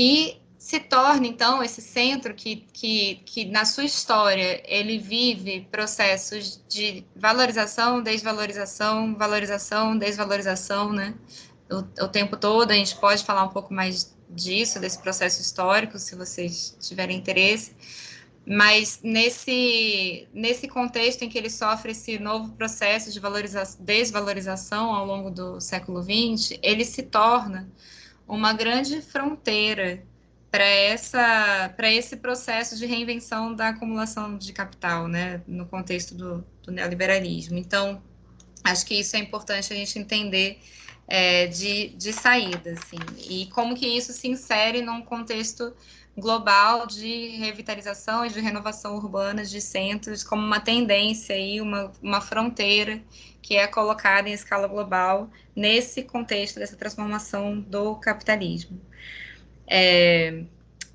[0.00, 6.62] E se torna, então, esse centro que, que, que, na sua história, ele vive processos
[6.68, 11.14] de valorização, desvalorização, valorização, desvalorização, né?
[11.68, 15.98] O, o tempo todo, a gente pode falar um pouco mais disso, desse processo histórico,
[15.98, 17.74] se vocês tiverem interesse,
[18.46, 23.20] mas nesse, nesse contexto em que ele sofre esse novo processo de
[23.80, 27.68] desvalorização ao longo do século XX, ele se torna
[28.28, 30.02] uma grande fronteira
[30.50, 36.44] para essa para esse processo de reinvenção da acumulação de capital, né, no contexto do,
[36.62, 37.58] do neoliberalismo.
[37.58, 38.02] Então,
[38.64, 40.60] acho que isso é importante a gente entender
[41.06, 42.98] é, de, de saída, assim,
[43.28, 45.74] e como que isso se insere num contexto
[46.18, 52.20] global de revitalização e de renovação urbana de centros como uma tendência e uma, uma
[52.20, 53.00] fronteira
[53.40, 58.80] que é colocada em escala global nesse contexto dessa transformação do capitalismo.
[59.66, 60.44] É,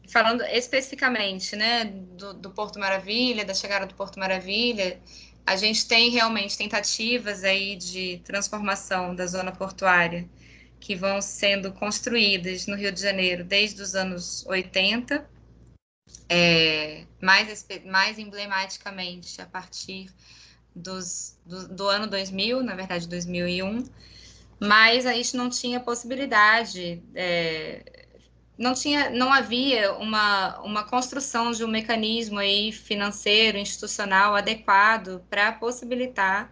[0.07, 4.99] falando especificamente né, do, do, Porto Maravilha, da chegada do Porto Maravilha,
[5.45, 10.27] a gente tem realmente tentativas aí de transformação da zona portuária
[10.83, 15.25] que vão sendo construídas no Rio de Janeiro desde os anos 80,
[16.27, 20.09] é, mais, mais emblematicamente a partir
[20.75, 23.85] dos, do, do ano 2000, na verdade 2001,
[24.59, 28.03] mas a gente não tinha possibilidade é,
[28.57, 35.53] não tinha, não havia uma, uma construção de um mecanismo aí financeiro, institucional adequado para
[35.53, 36.51] possibilitar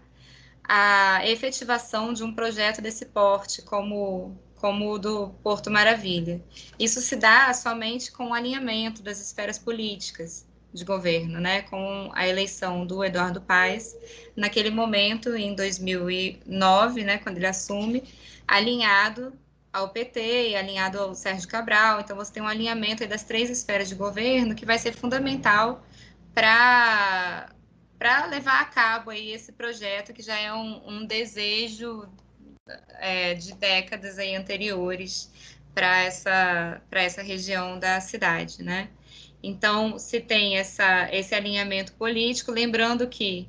[0.63, 6.41] a efetivação de um projeto desse porte, como, como o do Porto Maravilha.
[6.79, 12.27] Isso se dá somente com o alinhamento das esferas políticas de governo, né, com a
[12.27, 13.95] eleição do Eduardo Paes,
[14.35, 18.03] naquele momento, em 2009, né, quando ele assume,
[18.47, 19.33] alinhado
[19.73, 21.99] ao PT e alinhado ao Sérgio Cabral.
[21.99, 25.83] Então, você tem um alinhamento das três esferas de governo que vai ser fundamental
[26.33, 27.49] para
[28.01, 32.09] para levar a cabo aí esse projeto que já é um, um desejo
[32.97, 35.31] é, de décadas aí anteriores
[35.71, 38.89] para essa para essa região da cidade, né?
[39.43, 43.47] Então se tem essa esse alinhamento político, lembrando que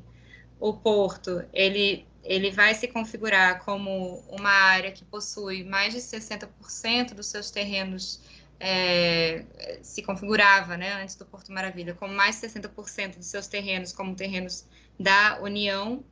[0.61, 7.14] o porto ele ele vai se configurar como uma área que possui mais de 60%
[7.14, 8.20] dos seus terrenos
[8.64, 9.44] é,
[9.82, 14.14] se configurava, né, antes do Porto Maravilha, como mais de 60% dos seus terrenos como
[14.14, 14.64] terrenos
[14.98, 16.04] da União,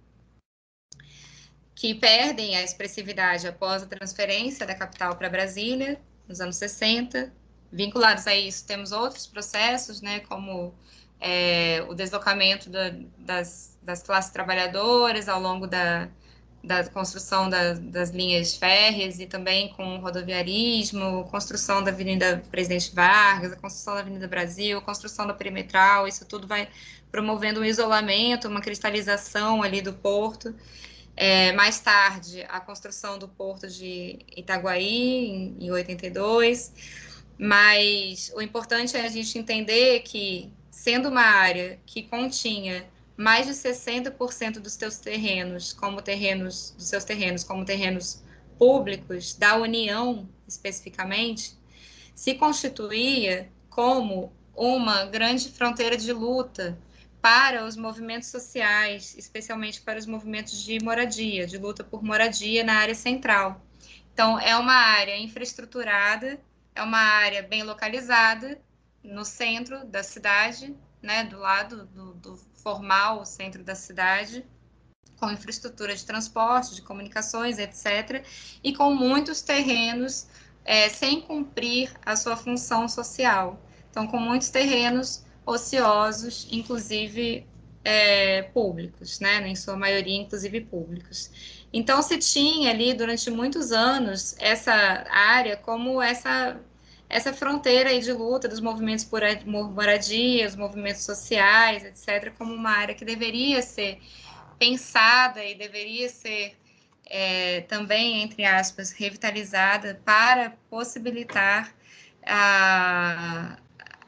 [1.76, 7.32] que perdem a expressividade após a transferência da capital para Brasília, nos anos 60.
[7.72, 10.74] Vinculados a isso, temos outros processos, né, como
[11.20, 16.09] é, o deslocamento da, das, das classes trabalhadoras ao longo da,
[16.63, 22.95] da construção da, das linhas férreas e também com o rodoviarismo, construção da Avenida Presidente
[22.95, 26.69] Vargas, a construção da Avenida Brasil, a construção da perimetral, isso tudo vai
[27.11, 30.55] promovendo um isolamento, uma cristalização ali do porto.
[31.17, 36.73] É, mais tarde, a construção do porto de Itaguaí, em, em 82.
[37.39, 42.87] Mas o importante é a gente entender que, sendo uma área que continha
[43.21, 48.25] mais de 60% dos seus terrenos como terrenos dos seus terrenos como terrenos
[48.59, 51.59] públicos da União especificamente
[52.14, 56.79] se constituía como uma grande fronteira de luta
[57.21, 62.75] para os movimentos sociais, especialmente para os movimentos de moradia, de luta por moradia na
[62.75, 63.62] área central.
[64.12, 66.41] Então, é uma área infraestruturada,
[66.75, 68.61] é uma área bem localizada,
[69.03, 74.45] no centro da cidade, né, do lado do, do formal centro da cidade,
[75.19, 78.25] com infraestrutura de transporte, de comunicações, etc.,
[78.65, 80.27] e com muitos terrenos
[80.65, 83.61] é, sem cumprir a sua função social.
[83.91, 87.47] Então, com muitos terrenos ociosos, inclusive
[87.85, 89.47] é, públicos, né?
[89.49, 91.67] Em sua maioria, inclusive públicos.
[91.73, 94.73] Então, se tinha ali durante muitos anos essa
[95.11, 96.61] área como essa
[97.11, 102.71] essa fronteira aí de luta dos movimentos por moradia, os movimentos sociais, etc., como uma
[102.71, 104.01] área que deveria ser
[104.59, 106.57] pensada e deveria ser
[107.07, 111.75] é, também, entre aspas, revitalizada para possibilitar
[112.25, 113.57] a,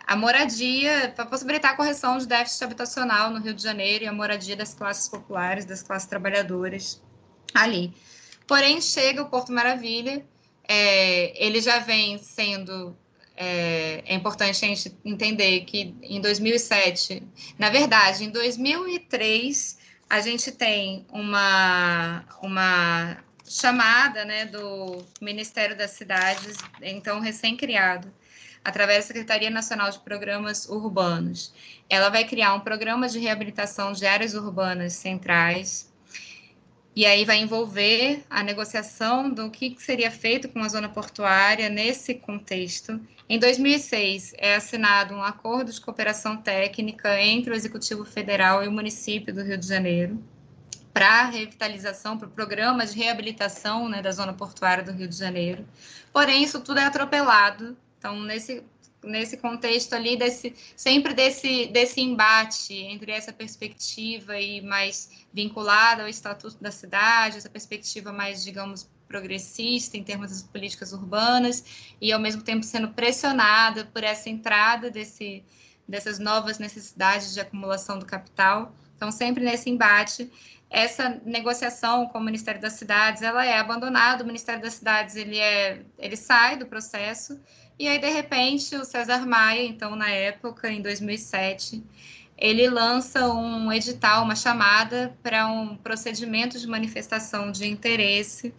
[0.07, 4.13] a moradia, para possibilitar a correção de déficit habitacional no Rio de Janeiro e a
[4.13, 7.03] moradia das classes populares, das classes trabalhadoras
[7.53, 7.93] ali.
[8.47, 10.25] Porém, chega o Porto Maravilha,
[10.69, 12.97] é, ele já vem sendo.
[13.35, 17.23] É, é, importante a gente entender que em 2007,
[17.59, 23.17] na verdade, em 2003, a gente tem uma, uma
[23.49, 28.13] chamada né, do Ministério das Cidades, então recém-criado,
[28.65, 31.53] através da Secretaria Nacional de Programas Urbanos.
[31.89, 35.92] Ela vai criar um programa de reabilitação de áreas urbanas centrais,
[36.95, 42.15] e aí vai envolver a negociação do que seria feito com a zona portuária nesse
[42.15, 43.01] contexto.
[43.29, 48.73] Em 2006, é assinado um acordo de cooperação técnica entre o Executivo Federal e o
[48.73, 50.23] município do Rio de Janeiro
[50.93, 55.67] para revitalização, para o programa de reabilitação né, da zona portuária do Rio de Janeiro.
[56.13, 58.65] Porém, isso tudo é atropelado então, nesse,
[59.03, 66.09] nesse contexto ali, desse, sempre desse, desse embate entre essa perspectiva e mais vinculada ao
[66.09, 72.21] estatuto da cidade, essa perspectiva mais, digamos, progressista em termos das políticas urbanas, e ao
[72.21, 75.45] mesmo tempo sendo pressionada por essa entrada desse,
[75.87, 78.75] dessas novas necessidades de acumulação do capital.
[78.97, 80.31] Então, sempre nesse embate,
[80.71, 85.39] essa negociação com o Ministério das Cidades, ela é abandonada, o Ministério das Cidades, ele,
[85.39, 87.39] é, ele sai do processo,
[87.79, 91.83] e aí, de repente, o César Maia, então, na época, em 2007,
[92.37, 98.55] ele lança um edital, uma chamada para um procedimento de manifestação de interesse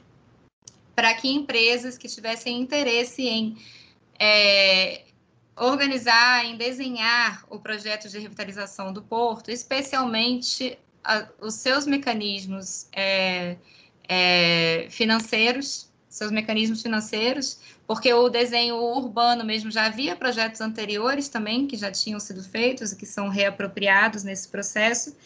[0.95, 3.57] para que empresas que tivessem interesse em
[4.20, 5.05] é,
[5.55, 13.57] organizar, em desenhar o projeto de revitalização do porto, especialmente a, os seus mecanismos é,
[14.07, 21.66] é, financeiros, seus mecanismos financeiros, porque o desenho urbano mesmo já havia projetos anteriores também
[21.66, 25.18] que já tinham sido feitos e que são reapropriados nesse processo.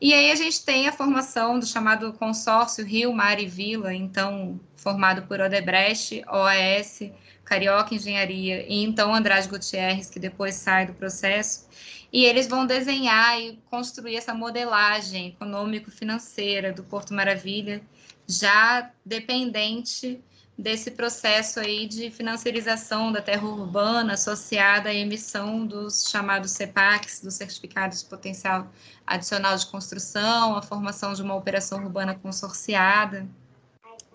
[0.00, 4.60] E aí a gente tem a formação do chamado consórcio Rio, Mar e Vila, então
[4.76, 7.10] formado por Odebrecht, OAS,
[7.44, 11.66] Carioca Engenharia e então Andrade Gutierrez, que depois sai do processo.
[12.12, 17.82] E eles vão desenhar e construir essa modelagem econômico-financeira do Porto Maravilha,
[18.24, 20.22] já dependente
[20.58, 27.34] desse processo aí de financiarização da terra urbana associada à emissão dos chamados CEPACs, dos
[27.34, 28.66] certificados de potencial
[29.06, 33.24] adicional de construção, a formação de uma operação urbana consorciada.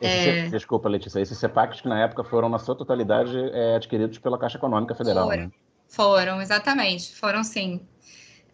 [0.01, 0.49] É...
[0.49, 4.57] Desculpa, Letícia, esses CEPACs que na época foram, na sua totalidade, é, adquiridos pela Caixa
[4.57, 5.51] Econômica Federal, foram, né?
[5.87, 7.79] Foram, exatamente, foram sim.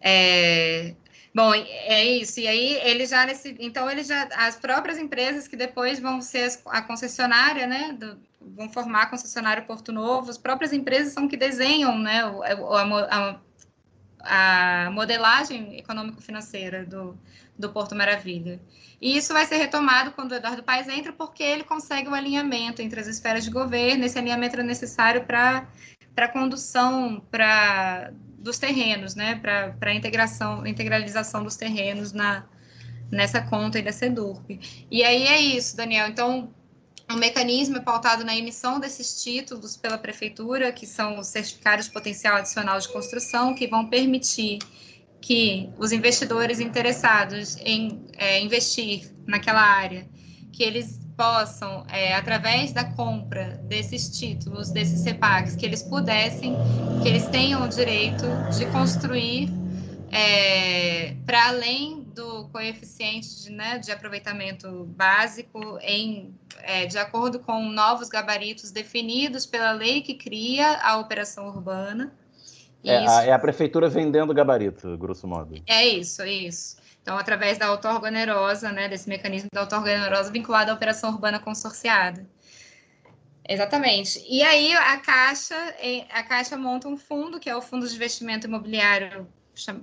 [0.00, 0.94] É,
[1.32, 2.40] Bom, é isso.
[2.40, 6.50] E aí ele já nesse, então ele já as próprias empresas que depois vão ser
[6.66, 11.36] a concessionária, né, do, vão formar a concessionária Porto Novo, as próprias empresas são que
[11.36, 13.38] desenham, né, o, a,
[14.22, 17.16] a, a modelagem econômico-financeira do,
[17.56, 18.60] do Porto Maravilha.
[19.00, 22.82] E isso vai ser retomado quando o Eduardo Paes entra, porque ele consegue o alinhamento
[22.82, 25.66] entre as esferas de governo, esse alinhamento é necessário para
[26.16, 29.36] a condução pra, dos terrenos, né?
[29.36, 32.44] para a integração, integralização dos terrenos na,
[33.10, 34.86] nessa conta e da SEDURP.
[34.90, 36.08] E aí é isso, Daniel.
[36.08, 36.52] Então,
[37.10, 41.92] o mecanismo é pautado na emissão desses títulos pela prefeitura, que são os certificados de
[41.92, 44.58] potencial adicional de construção, que vão permitir
[45.20, 50.08] que os investidores interessados em é, investir naquela área,
[50.52, 56.56] que eles possam, é, através da compra desses títulos, desses CEPACs, que eles pudessem,
[57.02, 58.24] que eles tenham o direito
[58.56, 59.50] de construir
[60.10, 67.68] é, para além do coeficiente de, né, de aproveitamento básico, em, é, de acordo com
[67.68, 72.14] novos gabaritos definidos pela lei que cria a operação urbana.
[72.82, 75.60] É a, é a, prefeitura vendendo gabarito, grosso modo.
[75.66, 76.79] É isso, é isso.
[77.10, 81.40] Então, através da outorga onerosa, né, desse mecanismo da outorga onerosa vinculado à operação urbana
[81.40, 82.24] consorciada.
[83.48, 84.24] Exatamente.
[84.28, 85.56] E aí a Caixa,
[86.08, 89.26] a Caixa monta um fundo, que é o Fundo de Investimento Imobiliário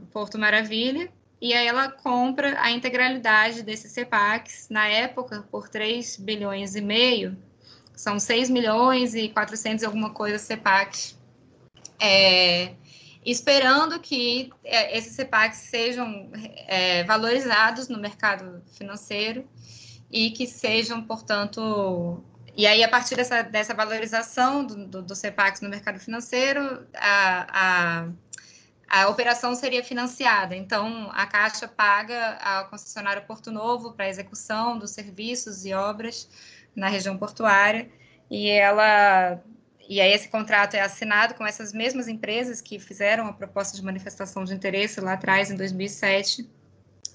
[0.10, 1.12] Porto Maravilha,
[1.42, 7.38] e aí ela compra a integralidade desses CEPACs, na época, por 3 bilhões e meio,
[7.94, 11.20] são 6 milhões e 400 e alguma coisa CEPACs,
[12.00, 12.72] é,
[13.32, 16.32] esperando que é, esses CEPACs sejam
[16.68, 19.48] é, valorizados no mercado financeiro
[20.12, 22.24] e que sejam, portanto,
[22.56, 25.14] e aí, a partir dessa, dessa valorização do, do, do
[25.62, 28.10] no mercado financeiro, a, a
[28.90, 30.56] a operação seria financiada.
[30.56, 36.30] Então, a Caixa paga ao concessionário Porto Novo para a execução dos serviços e obras
[36.74, 37.90] na região portuária,
[38.30, 39.44] e ela
[39.88, 43.84] e aí esse contrato é assinado com essas mesmas empresas que fizeram a proposta de
[43.84, 46.48] manifestação de interesse lá atrás, em 2007,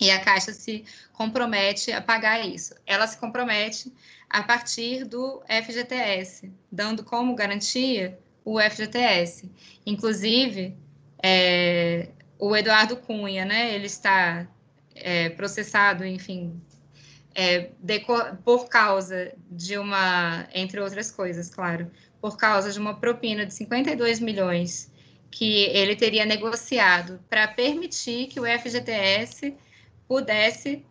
[0.01, 2.75] e a Caixa se compromete a pagar isso.
[2.87, 3.93] Ela se compromete
[4.29, 9.51] a partir do FGTS, dando como garantia o FGTS.
[9.87, 10.77] Inclusive,
[11.23, 12.09] é,
[12.39, 13.75] o Eduardo Cunha, né?
[13.75, 14.49] Ele está
[14.95, 16.61] é, processado, enfim,
[17.35, 17.71] é,
[18.45, 21.91] por causa de uma, entre outras coisas, claro,
[22.23, 24.89] por causa de uma propina de 52 milhões
[25.29, 29.57] que ele teria negociado para permitir que o FGTS
[30.07, 30.85] pudesse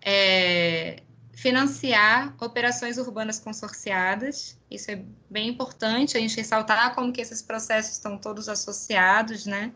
[0.00, 1.02] é,
[1.34, 4.58] financiar operações urbanas consorciadas.
[4.70, 9.72] Isso é bem importante a gente ressaltar como que esses processos estão todos associados, né?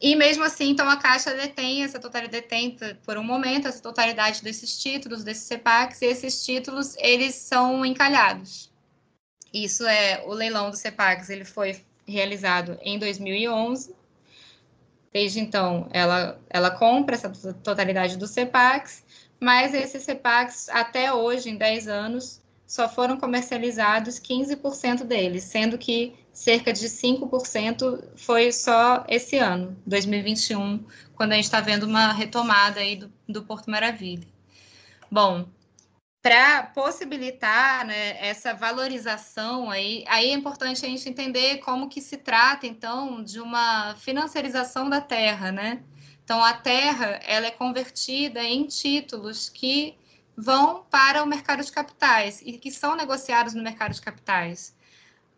[0.00, 4.42] E mesmo assim, então a Caixa detém essa totalidade, detém por um momento essa totalidade
[4.42, 8.71] desses títulos, desses CEPACs, e esses títulos, eles são encalhados.
[9.52, 13.94] Isso é, o leilão dos CEPACs, ele foi realizado em 2011,
[15.12, 17.28] Desde então, ela, ela compra essa
[17.62, 19.04] totalidade dos CEPACs,
[19.38, 26.14] mas esses CEPACs, até hoje, em 10 anos, só foram comercializados 15% deles, sendo que
[26.32, 30.82] cerca de 5% foi só esse ano, 2021,
[31.14, 34.26] quando a gente está vendo uma retomada aí do, do Porto Maravilha.
[35.10, 35.44] Bom,
[36.22, 42.16] para possibilitar né, essa valorização aí, aí é importante a gente entender como que se
[42.16, 45.82] trata então de uma financiarização da terra, né?
[46.24, 49.98] Então a terra ela é convertida em títulos que
[50.36, 54.76] vão para o mercado de capitais e que são negociados no mercado de capitais.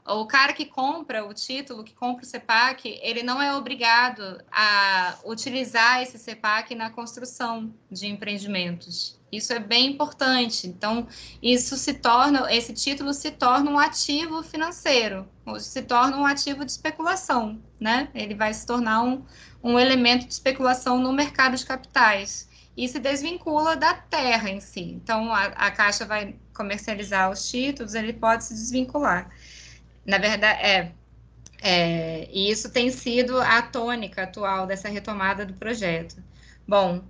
[0.06, 5.16] O cara que compra o título, que compra o CEPAC, ele não é obrigado a
[5.24, 9.18] utilizar esse CEPAC na construção de empreendimentos.
[9.36, 10.66] Isso é bem importante.
[10.66, 11.06] Então,
[11.42, 15.28] isso se torna, esse título se torna um ativo financeiro,
[15.58, 18.08] se torna um ativo de especulação, né?
[18.14, 19.24] Ele vai se tornar um,
[19.62, 24.82] um elemento de especulação no mercado de capitais e se desvincula da terra em si.
[24.82, 29.30] Então, a, a Caixa vai comercializar os títulos, ele pode se desvincular.
[30.04, 30.92] Na verdade, é,
[31.62, 36.22] é, e isso tem sido a tônica atual dessa retomada do projeto.
[36.66, 37.02] Bom,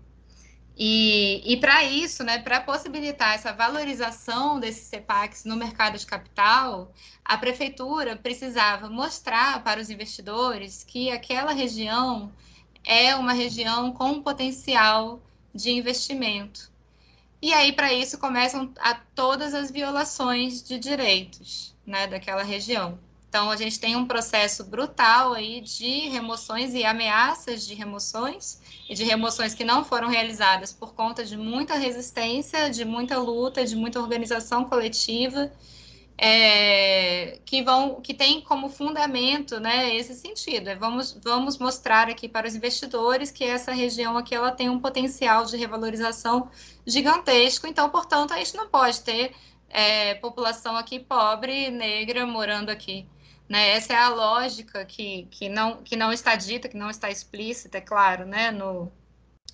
[0.77, 6.93] e, e para isso, né, para possibilitar essa valorização desses CEPACs no mercado de capital,
[7.25, 12.33] a prefeitura precisava mostrar para os investidores que aquela região
[12.85, 15.21] é uma região com potencial
[15.55, 16.73] de investimento.
[17.41, 22.99] E aí, para isso, começam a todas as violações de direitos né, daquela região.
[23.29, 28.95] Então, a gente tem um processo brutal aí de remoções e ameaças de remoções, e
[28.95, 33.75] de remoções que não foram realizadas por conta de muita resistência, de muita luta, de
[33.75, 35.51] muita organização coletiva,
[36.17, 40.69] é, que vão que tem como fundamento né, esse sentido.
[40.69, 44.79] É, vamos, vamos mostrar aqui para os investidores que essa região aqui ela tem um
[44.79, 46.49] potencial de revalorização
[46.87, 49.33] gigantesco, então, portanto, a gente não pode ter
[49.69, 53.07] é, população aqui pobre, negra, morando aqui.
[53.55, 53.69] Né?
[53.71, 57.79] Essa é a lógica que, que, não, que não está dita, que não está explícita,
[57.79, 58.51] é claro, né?
[58.51, 58.91] no,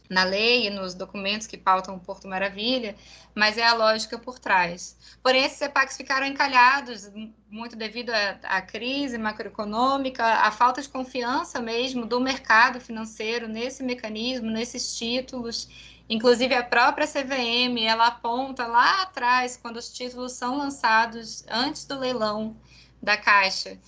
[0.08, 2.96] na lei e nos documentos que pautam o Porto Maravilha,
[3.34, 4.96] mas é a lógica por trás.
[5.22, 7.10] Porém, esses CEPACs ficaram encalhados
[7.50, 8.08] muito devido
[8.42, 15.68] à, crise macroeconômica, à falta de confiança mesmo do mercado financeiro nesse mecanismo, nesses títulos.
[16.08, 21.98] Inclusive, a própria CVM, ela aponta lá atrás, quando os títulos são lançados antes do
[21.98, 22.56] leilão
[23.02, 23.78] da Caixa,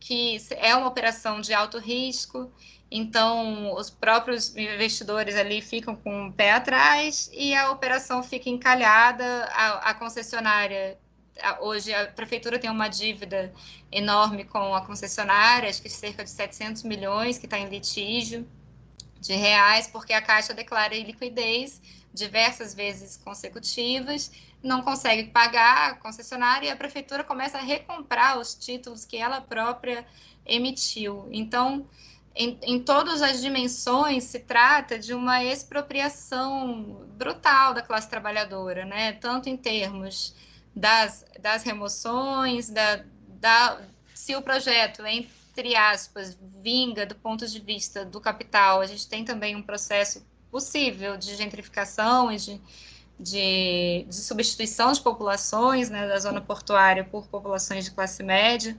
[0.00, 2.52] que é uma operação de alto risco,
[2.94, 9.24] então, os próprios investidores ali ficam com o pé atrás e a operação fica encalhada.
[9.46, 10.98] A, a concessionária,
[11.62, 13.50] hoje a prefeitura tem uma dívida
[13.90, 18.46] enorme com a concessionária, acho que cerca de 700 milhões, que está em litígio
[19.18, 21.80] de reais, porque a Caixa declara liquidez
[22.12, 24.30] diversas vezes consecutivas,
[24.62, 29.40] não consegue pagar a concessionária e a prefeitura começa a recomprar os títulos que ela
[29.40, 30.06] própria
[30.46, 31.28] emitiu.
[31.32, 31.86] Então,
[32.34, 39.12] em, em, todas as dimensões se trata de uma expropriação brutal da classe trabalhadora, né?
[39.12, 40.34] tanto em termos
[40.74, 43.80] das, das remoções, da, da,
[44.14, 49.24] se o projeto, entre aspas, vinga do ponto de vista do capital, a gente tem
[49.24, 52.60] também um processo possível de gentrificação e de,
[53.22, 58.76] de, de substituição de populações né, da zona portuária por populações de classe média.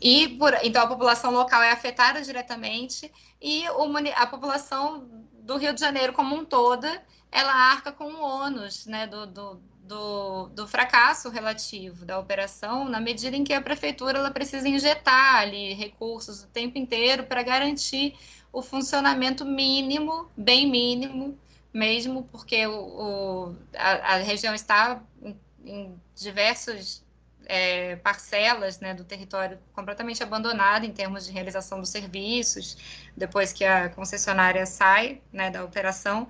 [0.00, 5.08] E por, então a população local é afetada diretamente e o, a população
[5.40, 9.60] do Rio de Janeiro como um toda, ela arca com o ônus né, do, do,
[9.84, 15.36] do, do, fracasso relativo da operação, na medida em que a prefeitura ela precisa injetar
[15.36, 18.14] ali recursos o tempo inteiro para garantir
[18.52, 21.38] o funcionamento mínimo, bem mínimo
[21.76, 27.04] mesmo, porque o, o a, a, região está em, em diversos
[27.44, 32.76] é, parcelas né, do território completamente abandonado em termos de realização dos serviços,
[33.16, 36.26] depois que a concessionária sai né, da operação.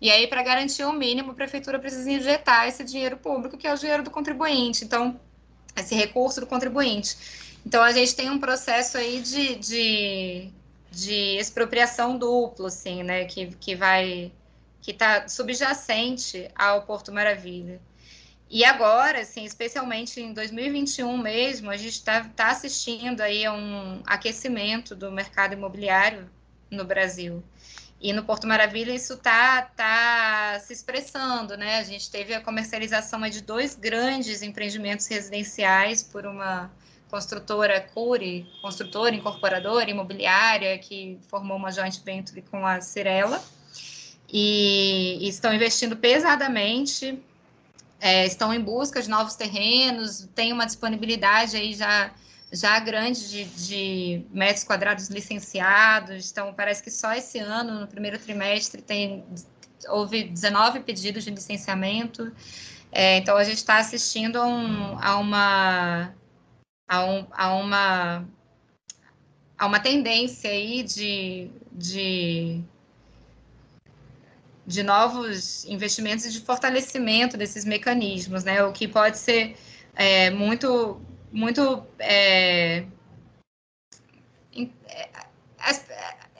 [0.00, 3.72] E aí, para garantir o mínimo, a prefeitura precisa injetar esse dinheiro público, que é
[3.72, 5.18] o dinheiro do contribuinte, então,
[5.74, 7.16] esse recurso do contribuinte.
[7.64, 10.50] Então, a gente tem um processo aí de, de,
[10.90, 14.30] de expropriação duplo, assim, né, que, que vai,
[14.84, 17.80] que está subjacente ao Porto Maravilha.
[18.50, 24.02] E agora, assim, especialmente em 2021 mesmo, a gente está tá assistindo aí a um
[24.06, 26.30] aquecimento do mercado imobiliário
[26.70, 27.42] no Brasil.
[27.98, 31.78] E no Porto Maravilha isso está tá se expressando, né?
[31.78, 36.70] A gente teve a comercialização de dois grandes empreendimentos residenciais por uma
[37.10, 43.42] construtora Curi, construtora, incorporadora, imobiliária, que formou uma joint venture com a Cirela.
[44.36, 47.22] E, estão investindo pesadamente
[48.00, 52.12] é, estão em busca de novos terrenos, tem uma disponibilidade aí já,
[52.52, 58.18] já grande de, de metros quadrados licenciados, então parece que só esse ano, no primeiro
[58.18, 59.24] trimestre, tem,
[59.88, 62.30] houve 19 pedidos de licenciamento,
[62.92, 66.14] é, então a gente está assistindo a, um, a, uma
[66.86, 68.28] a, um, a uma
[69.56, 72.60] a uma tendência aí de, de
[74.66, 78.62] de novos investimentos e de fortalecimento desses mecanismos, né?
[78.64, 79.56] O que pode ser
[79.94, 81.00] é, muito,
[81.30, 82.84] muito, é,
[84.56, 85.84] é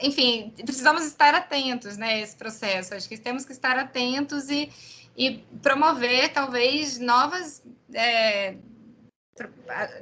[0.00, 2.20] enfim, precisamos estar atentos, né?
[2.20, 2.94] Esse processo.
[2.94, 4.70] Acho que temos que estar atentos e,
[5.16, 7.62] e promover talvez novas,
[7.92, 8.56] é,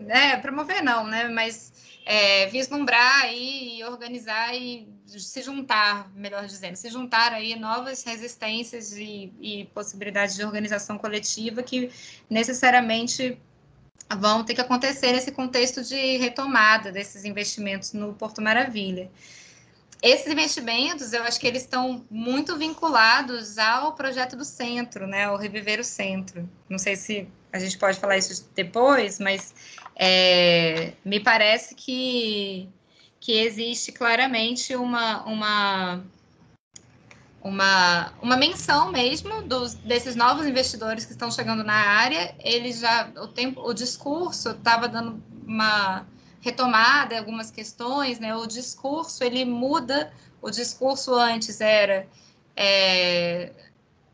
[0.00, 0.36] né?
[0.38, 1.28] Promover não, né?
[1.28, 1.72] Mas
[2.04, 9.32] é, vislumbrar e organizar e se juntar, melhor dizendo, se juntar aí novas resistências e,
[9.40, 11.90] e possibilidades de organização coletiva que
[12.28, 13.38] necessariamente
[14.18, 19.10] vão ter que acontecer nesse contexto de retomada desses investimentos no Porto Maravilha.
[20.02, 25.36] Esses investimentos, eu acho que eles estão muito vinculados ao projeto do centro, né, ao
[25.36, 26.48] Reviver o Centro.
[26.68, 29.54] Não sei se a gente pode falar isso depois, mas
[29.96, 32.68] é, me parece que,
[33.20, 36.04] que existe claramente uma, uma,
[37.42, 42.34] uma, uma menção mesmo dos, desses novos investidores que estão chegando na área.
[42.40, 46.06] Ele já o tempo, o discurso estava dando uma
[46.40, 48.34] retomada algumas questões, né?
[48.34, 50.12] O discurso ele muda.
[50.40, 52.08] O discurso antes era
[52.56, 53.52] é,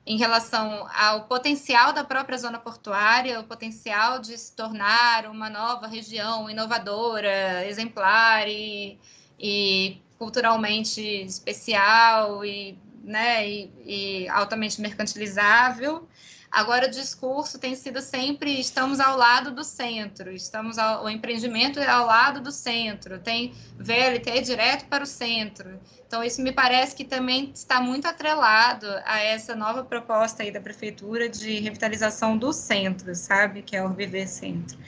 [0.08, 5.86] em relação ao potencial da própria zona portuária, o potencial de se tornar uma nova
[5.86, 8.98] região inovadora, exemplar e,
[9.38, 16.08] e culturalmente especial e, né, e, e altamente mercantilizável.
[16.50, 21.78] Agora, o discurso tem sido sempre: estamos ao lado do centro, estamos ao, o empreendimento
[21.78, 25.78] é ao lado do centro, tem VLT direto para o centro.
[26.06, 30.60] Então, isso me parece que também está muito atrelado a essa nova proposta aí da
[30.60, 33.60] prefeitura de revitalização do centro, sabe?
[33.60, 34.78] Que é o Viver Centro.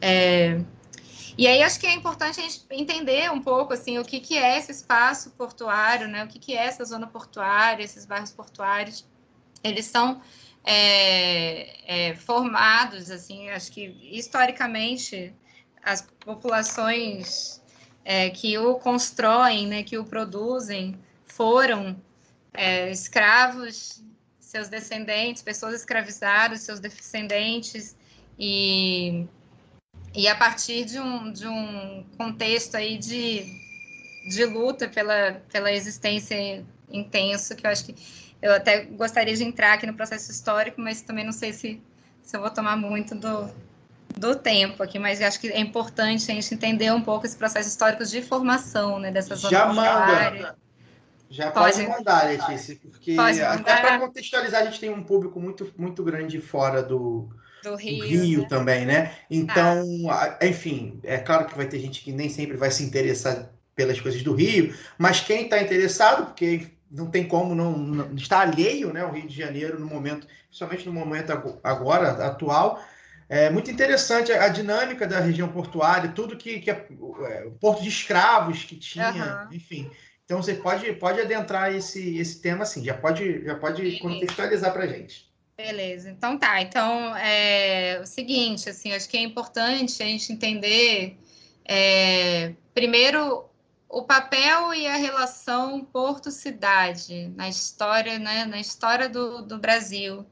[0.00, 0.60] É,
[1.36, 4.36] e aí acho que é importante a gente entender um pouco assim o que, que
[4.36, 6.22] é esse espaço portuário, né?
[6.22, 9.06] O que, que é essa zona portuária, esses bairros portuários.
[9.62, 10.20] Eles são
[10.64, 15.32] é, é, formados, assim, acho que historicamente
[15.82, 17.60] as populações
[18.04, 22.00] é, que o constroem, né, que o produzem, foram
[22.52, 24.02] é, escravos,
[24.38, 27.96] seus descendentes, pessoas escravizadas, seus descendentes,
[28.38, 29.26] e,
[30.14, 33.44] e a partir de um, de um contexto aí de,
[34.28, 37.94] de luta pela, pela existência intenso, que eu acho que
[38.42, 41.80] eu até gostaria de entrar aqui no processo histórico, mas também não sei se,
[42.22, 43.50] se eu vou tomar muito do,
[44.16, 47.68] do tempo aqui, mas acho que é importante a gente entender um pouco esse processo
[47.68, 50.56] histórico de formação né, dessa zona Já manda.
[51.28, 55.72] Já pode, pode mandar, Letícia, porque até para contextualizar, a gente tem um público muito,
[55.78, 57.28] muito grande fora do,
[57.62, 58.48] do Rio, do Rio né?
[58.48, 59.14] também, né?
[59.30, 60.36] Então, ah.
[60.42, 64.22] enfim, é claro que vai ter gente que nem sempre vai se interessar pelas coisas
[64.24, 69.02] do Rio, mas quem está interessado, porque não tem como não, não estar alheio, né,
[69.02, 71.30] ao Rio de Janeiro no momento, principalmente no momento
[71.62, 72.82] agora atual.
[73.28, 76.86] É muito interessante a, a dinâmica da região portuária, tudo que, que é,
[77.28, 79.56] é, o porto de escravos que tinha, uhum.
[79.56, 79.90] enfim.
[80.24, 84.84] Então você pode, pode adentrar esse, esse tema assim, já pode, já pode contextualizar para
[84.84, 85.30] a gente.
[85.56, 86.60] Beleza, então tá.
[86.60, 91.16] Então é o seguinte, assim, acho que é importante a gente entender
[91.64, 93.49] é, primeiro
[93.90, 100.24] o papel e a relação porto-cidade na história, né, na história do, do Brasil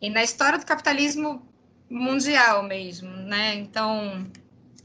[0.00, 1.46] e na história do capitalismo
[1.88, 3.54] mundial mesmo, né?
[3.54, 4.26] Então,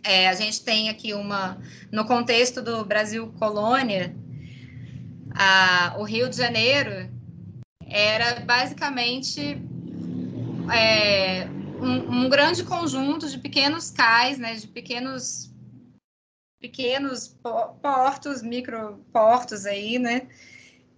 [0.03, 1.57] é, a gente tem aqui uma,
[1.91, 4.15] no contexto do Brasil colônia,
[5.33, 7.09] a, o Rio de Janeiro
[7.87, 9.59] era basicamente
[10.71, 11.47] é,
[11.81, 15.48] um, um, grande conjunto de pequenos cais, né, de pequenos
[16.59, 17.35] pequenos
[17.81, 20.27] portos, microportos aí, né?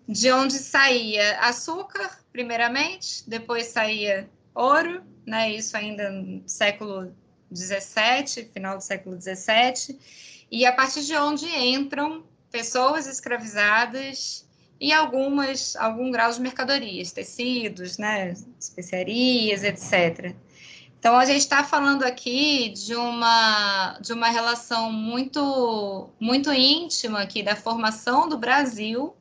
[0.07, 5.51] De onde saía açúcar, primeiramente, depois saía ouro, né?
[5.51, 7.15] Isso ainda no século
[7.53, 9.97] XVII, final do século XVII,
[10.49, 14.45] e a partir de onde entram pessoas escravizadas
[14.79, 20.35] e algumas algum grau de mercadorias, tecidos, né, especiarias, etc.
[21.01, 27.41] Então, a gente está falando aqui de uma, de uma relação muito, muito íntima aqui
[27.41, 29.17] da formação do Brasil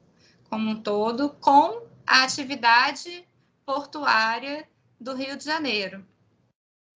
[0.51, 3.26] como um todo com a atividade
[3.64, 4.68] portuária
[5.01, 6.07] do Rio de Janeiro,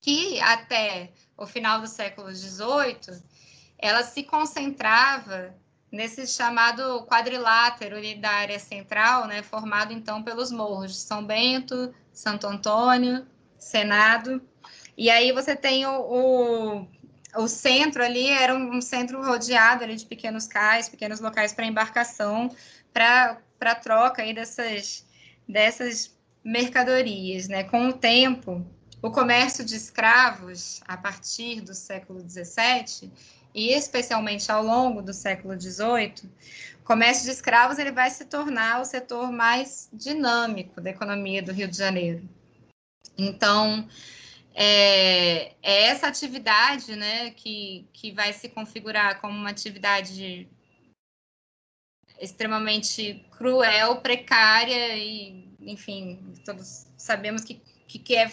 [0.03, 3.23] que até o final do século XVIII,
[3.79, 5.55] ela se concentrava
[5.91, 12.47] nesse chamado quadrilátero da área central, né, formado então pelos morros de São Bento, Santo
[12.47, 13.27] Antônio,
[13.59, 14.43] Senado
[14.97, 16.89] e aí você tem o, o,
[17.37, 22.55] o centro ali, era um, centro rodeado ali de pequenos cais, pequenos locais para embarcação,
[22.93, 25.05] para troca aí dessas,
[25.49, 26.15] dessas
[26.45, 27.49] mercadorias.
[27.49, 27.65] Né?
[27.65, 28.65] Com o tempo,
[29.03, 33.11] o comércio de escravos, a partir do século XVII,
[33.55, 36.31] e especialmente ao longo do século XVIII,
[36.81, 41.53] o comércio de escravos ele vai se tornar o setor mais dinâmico da economia do
[41.53, 42.29] Rio de Janeiro.
[43.17, 43.89] Então,
[44.55, 50.49] é, é, essa atividade né, que, que vai se configurar como uma atividade
[52.21, 58.31] extremamente cruel, precária e, enfim, todos sabemos que, que, que é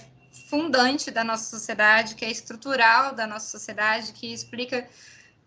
[0.48, 4.88] fundante da nossa sociedade, que é estrutural da nossa sociedade, que explica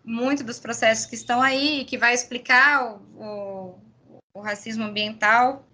[0.03, 3.79] muito dos processos que estão aí, que vai explicar o, o,
[4.33, 5.65] o racismo ambiental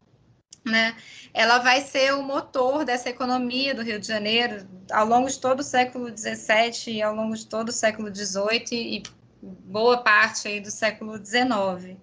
[0.63, 0.95] né,
[1.33, 5.61] ela vai ser o motor dessa economia do Rio de Janeiro ao longo de todo
[5.61, 9.03] o século XVII e ao longo de todo o século XVIII e
[9.41, 11.97] boa parte aí do século XIX.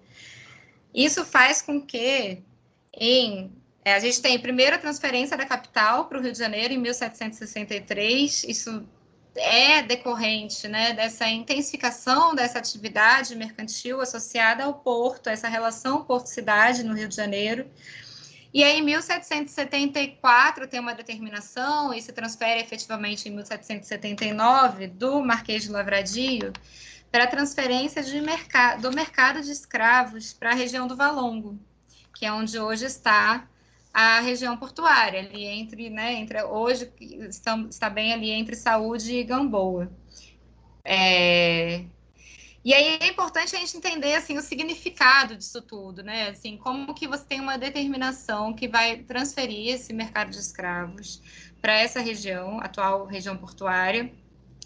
[0.93, 2.43] Isso faz com que
[2.93, 3.51] em
[3.85, 8.43] é, a gente tem a transferência da capital para o Rio de Janeiro em 1763.
[8.43, 8.85] Isso
[9.35, 16.93] é decorrente né, dessa intensificação dessa atividade mercantil associada ao porto, essa relação porto-cidade no
[16.93, 17.67] Rio de Janeiro.
[18.51, 25.63] E aí, em 1774, tem uma determinação, e se transfere efetivamente em 1779, do Marquês
[25.63, 26.51] de Lavradio,
[27.11, 31.59] para transferência de merca do mercado de escravos para a região do Valongo,
[32.15, 33.47] que é onde hoje está
[33.93, 39.23] a região portuária, ali entre, né, entre hoje está, está bem ali entre Saúde e
[39.23, 39.91] Gamboa.
[40.83, 41.83] É,
[42.63, 46.29] e aí é importante a gente entender assim o significado disso tudo, né?
[46.29, 51.21] Assim, como que você tem uma determinação que vai transferir esse mercado de escravos
[51.61, 54.11] para essa região, atual região portuária.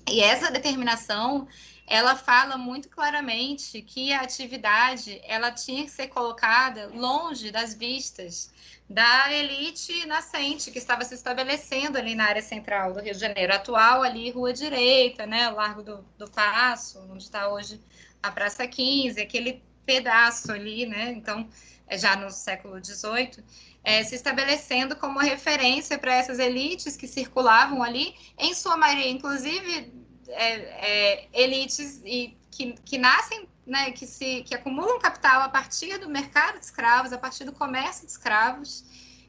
[0.09, 1.47] E essa determinação,
[1.93, 8.51] ela fala muito claramente que a atividade, ela tinha que ser colocada longe das vistas
[8.89, 13.53] da elite nascente que estava se estabelecendo ali na área central do Rio de Janeiro,
[13.53, 17.79] atual ali Rua Direita, né, Largo do, do Passo, onde está hoje
[18.23, 21.47] a Praça 15, aquele pedaço ali, né, então,
[21.87, 23.43] é já no século XVIII,
[23.83, 30.02] é, se estabelecendo como referência para essas elites que circulavam ali, em sua maioria, inclusive,
[30.27, 35.97] é, é, elites e, que, que nascem né, que, se, que acumulam capital a partir
[35.97, 38.83] do mercado de escravos, a partir do comércio de escravos,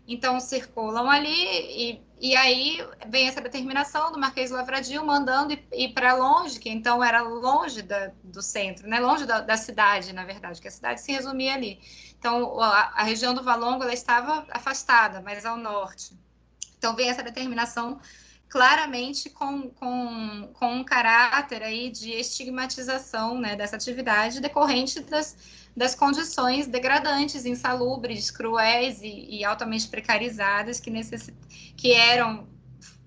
[0.07, 6.14] então circulam ali, e, e aí vem essa determinação do Marquês Lavradio mandando ir, para
[6.14, 10.61] longe, que então era longe da, do centro, né, longe da, da, cidade, na verdade,
[10.61, 11.80] que a cidade se resumia ali.
[12.18, 16.14] Então a, a região do Valongo ela estava afastada, mais ao norte.
[16.76, 17.99] Então vem essa determinação
[18.55, 25.36] claramente com, com, com um caráter aí de estigmatização né, dessa atividade decorrente das,
[25.76, 31.36] das condições degradantes, insalubres, cruéis e, e altamente precarizadas que, necessit...
[31.76, 32.46] que eram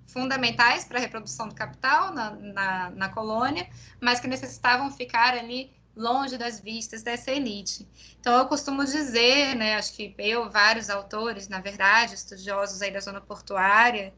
[0.06, 3.70] fundamentais para a reprodução do capital na, na, na colônia,
[4.02, 7.88] mas que necessitavam ficar ali longe das vistas dessa elite.
[8.20, 13.00] Então, eu costumo dizer, né, acho que eu, vários autores, na verdade, estudiosos aí da
[13.00, 14.14] zona portuária,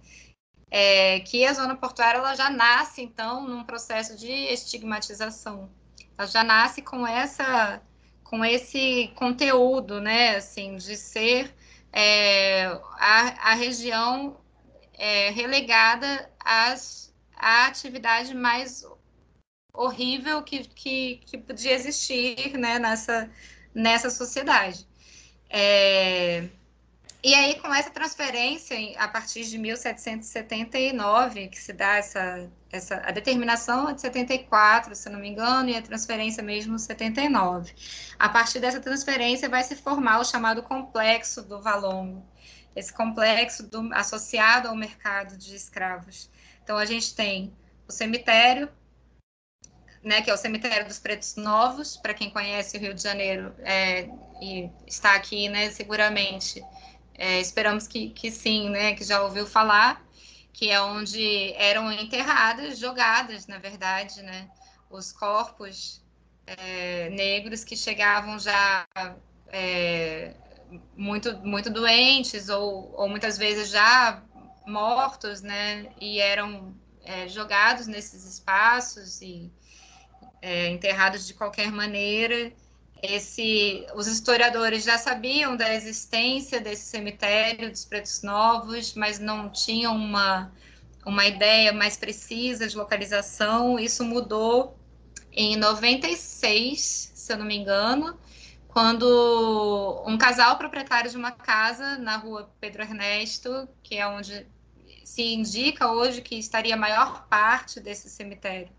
[0.72, 5.70] é, que a zona portuária ela já nasce, então, num processo de estigmatização.
[6.18, 7.82] Ela já nasce com essa
[8.24, 11.52] com esse conteúdo, né, assim, de ser
[11.92, 12.66] é,
[13.00, 14.38] a, a região
[14.94, 18.86] é, relegada às, à atividade mais
[19.74, 23.32] horrível que, que, que podia existir, né, nessa,
[23.74, 24.88] nessa sociedade.
[25.50, 26.50] É,
[27.22, 33.12] e aí, com essa transferência, a partir de 1779, que se dá essa, essa a
[33.12, 37.74] determinação é de 74, se não me engano, e a transferência mesmo 79.
[38.18, 42.26] A partir dessa transferência vai se formar o chamado complexo do Valongo,
[42.74, 46.30] esse complexo do, associado ao mercado de escravos.
[46.64, 47.54] Então, a gente tem
[47.86, 48.70] o cemitério,
[50.02, 53.54] né, que é o cemitério dos Pretos Novos, para quem conhece o Rio de Janeiro
[53.60, 54.08] é,
[54.42, 56.64] e está aqui, né, seguramente
[57.20, 58.96] é, esperamos que, que sim, né?
[58.96, 60.02] Que já ouviu falar,
[60.54, 64.50] que é onde eram enterradas, jogadas, na verdade, né?
[64.90, 66.02] Os corpos
[66.48, 68.88] é, negros que chegavam já
[69.50, 70.34] é,
[70.96, 74.24] muito, muito doentes ou, ou muitas vezes já
[74.66, 75.92] mortos, né?
[76.00, 79.52] E eram é, jogados nesses espaços e
[80.42, 82.54] é, enterrados de qualquer maneira
[83.02, 89.96] esse, os historiadores já sabiam da existência desse cemitério dos Pretos Novos, mas não tinham
[89.96, 90.52] uma,
[91.06, 93.80] uma ideia mais precisa de localização.
[93.80, 94.78] Isso mudou
[95.32, 98.18] em 96, se eu não me engano,
[98.68, 104.46] quando um casal proprietário de uma casa na rua Pedro Ernesto, que é onde
[105.04, 108.70] se indica hoje que estaria a maior parte desse cemitério,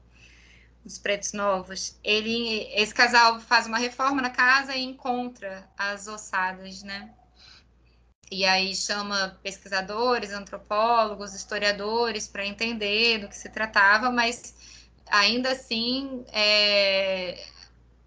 [0.85, 6.83] dos pretos novos, ele, esse casal faz uma reforma na casa e encontra as ossadas,
[6.83, 7.15] né?
[8.31, 14.55] E aí chama pesquisadores, antropólogos, historiadores para entender do que se tratava, mas
[15.11, 17.45] ainda assim é,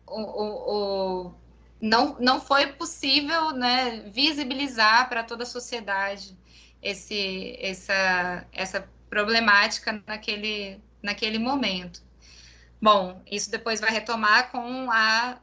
[0.07, 1.34] o, o, o,
[1.82, 6.38] não, não foi possível né, visibilizar para toda a sociedade
[6.82, 12.01] esse, essa, essa problemática naquele, naquele momento.
[12.84, 15.39] Bom, isso depois vai retomar com a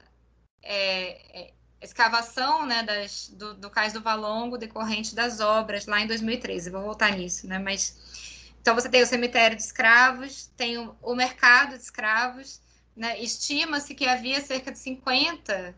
[0.62, 6.06] é, é, escavação né, das, do, do cais do Valongo decorrente das obras lá em
[6.06, 6.68] 2013.
[6.68, 7.58] Vou voltar nisso, né?
[7.58, 12.60] Mas então você tem o cemitério de escravos, tem o, o mercado de escravos,
[12.94, 13.18] né?
[13.18, 15.74] Estima-se que havia cerca de 50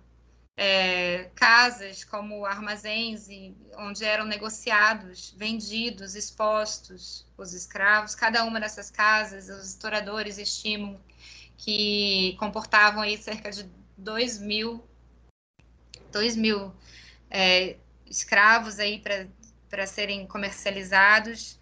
[0.57, 3.29] é, casas como armazéns
[3.79, 8.17] onde eram negociados, vendidos, expostos os escravos.
[8.17, 11.01] Cada uma dessas casas, os historiadores estimam
[11.65, 14.85] que comportavam aí cerca de 2 mil,
[16.11, 16.73] 2 mil
[17.31, 19.01] é, escravos aí
[19.71, 21.61] para serem comercializados.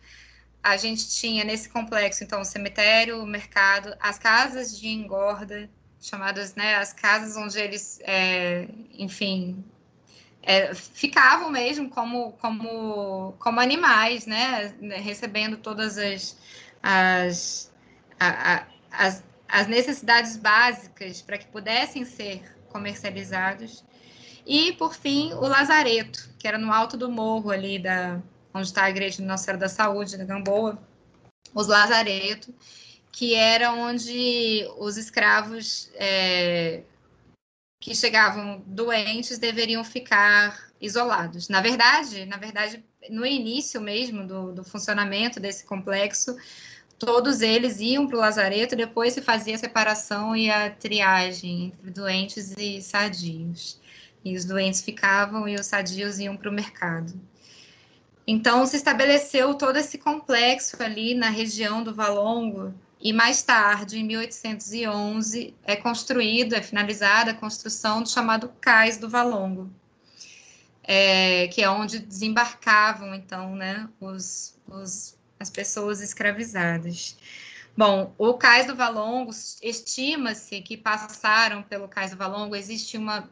[0.62, 5.68] A gente tinha nesse complexo, então, o cemitério, o mercado, as casas de engorda,
[6.00, 9.62] chamadas, né, as casas onde eles, é, enfim,
[10.42, 16.38] é, ficavam mesmo como, como, como animais, né, recebendo todas as,
[16.82, 17.72] as,
[18.18, 23.84] a, a, as, as necessidades básicas para que pudessem ser comercializados.
[24.46, 28.20] E, por fim, o Lazareto, que era no alto do morro ali, da,
[28.54, 30.78] onde está a igreja de Nossa Senhora da Saúde, da Gamboa,
[31.54, 32.54] os Lazareto,
[33.12, 36.82] que era onde os escravos é,
[37.80, 41.48] que chegavam doentes deveriam ficar isolados.
[41.48, 46.36] Na verdade, na verdade, no início mesmo do, do funcionamento desse complexo,
[47.00, 51.90] todos eles iam para o lazareto, depois se fazia a separação e a triagem entre
[51.90, 53.80] doentes e sadios.
[54.22, 57.18] E os doentes ficavam e os sadios iam para o mercado.
[58.26, 64.04] Então, se estabeleceu todo esse complexo ali na região do Valongo, e mais tarde, em
[64.04, 69.70] 1811, é construído, é finalizada a construção do chamado Cais do Valongo,
[70.84, 77.16] é, que é onde desembarcavam, então, né, os, os as pessoas escravizadas.
[77.76, 79.32] Bom, o Cais do Valongo,
[79.62, 83.28] estima-se que passaram pelo Cais do Valongo, existe uma.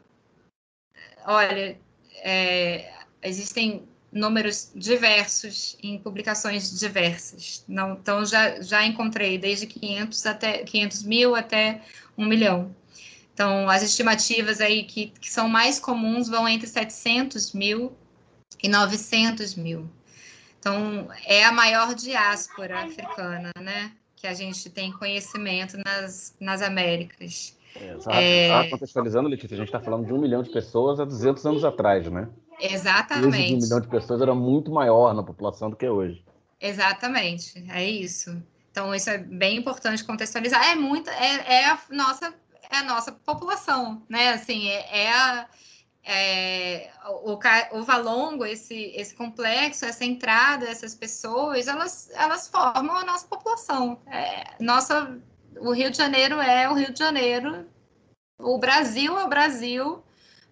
[1.25, 1.79] Olha,
[2.23, 2.91] é,
[3.21, 7.63] existem números diversos em publicações diversas.
[7.67, 11.81] Não, então, já, já encontrei desde 500, até, 500 mil até
[12.17, 12.75] 1 milhão.
[13.33, 17.93] Então, as estimativas aí que, que são mais comuns vão entre 700 mil
[18.61, 19.89] e 900 mil.
[20.59, 23.91] Então, é a maior diáspora africana, né?
[24.15, 27.57] Que a gente tem conhecimento nas, nas Américas.
[27.75, 28.17] Exato.
[28.17, 28.69] É...
[28.69, 32.09] contextualizando, Letícia, a gente está falando de um milhão de pessoas há 200 anos atrás,
[32.11, 32.27] né?
[32.59, 33.53] Exatamente.
[33.53, 36.21] um milhão de pessoas era muito maior na população do que hoje.
[36.59, 38.41] Exatamente, é isso.
[38.71, 40.63] Então, isso é bem importante contextualizar.
[40.65, 42.33] É muito, é, é a nossa,
[42.69, 44.33] é a nossa população, né?
[44.33, 45.47] Assim, é, é a
[46.11, 47.37] é, o,
[47.77, 53.99] o Valongo, esse, esse complexo, essa entrada, essas pessoas, elas, elas formam a nossa população.
[54.07, 55.21] É, nossa,
[55.59, 57.67] o Rio de Janeiro é o Rio de Janeiro,
[58.39, 60.03] o Brasil é o Brasil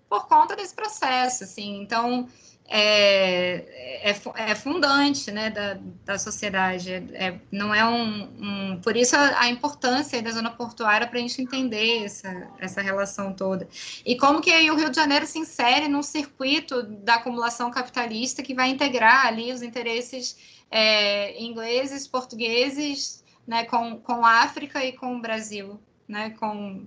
[0.07, 1.81] por conta desse processo, assim.
[1.81, 2.29] Então,
[2.69, 6.91] é, é, é, fundante né, da, da sociedade.
[7.13, 11.21] É, não é um, um, Por isso a, a importância da zona portuária para a
[11.21, 13.67] gente entender essa, essa relação toda.
[14.05, 18.43] E como que aí o Rio de Janeiro se insere num circuito da acumulação capitalista
[18.43, 20.37] que vai integrar ali os interesses
[20.69, 26.85] é, ingleses, portugueses, né, com, com a África e com o Brasil, né, com,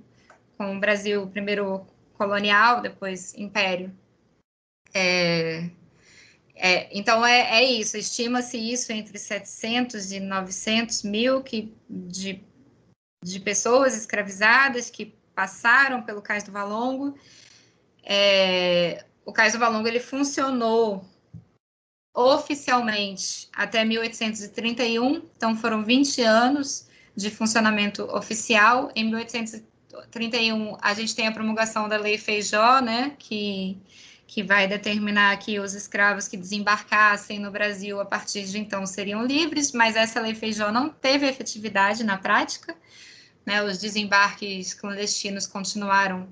[0.58, 1.86] com o Brasil primeiro
[2.18, 3.90] colonial, depois império.
[4.92, 5.70] É,
[6.62, 12.44] é, então, é, é isso, estima-se isso entre 700 e 900 mil que, de,
[13.24, 17.18] de pessoas escravizadas que passaram pelo Cais do Valongo.
[18.04, 21.02] É, o Cais do Valongo ele funcionou
[22.14, 28.90] oficialmente até 1831, então foram 20 anos de funcionamento oficial.
[28.94, 33.80] Em 1831, a gente tem a promulgação da Lei Feijó, né, que
[34.30, 39.26] que vai determinar que os escravos que desembarcassem no Brasil a partir de então seriam
[39.26, 42.76] livres, mas essa lei Feijó não teve efetividade na prática.
[43.44, 43.60] Né?
[43.60, 46.28] Os desembarques clandestinos continuaram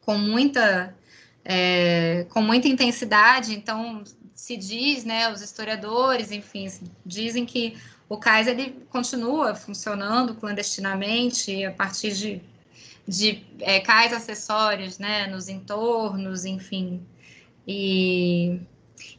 [0.00, 0.96] com muita,
[1.44, 4.02] é, com muita intensidade, então
[4.34, 6.68] se diz, né, os historiadores, enfim,
[7.06, 12.42] dizem que o cais ele continua funcionando clandestinamente a partir de,
[13.06, 17.04] de é, cais acessórios, né, nos entornos, enfim,
[17.66, 18.60] e,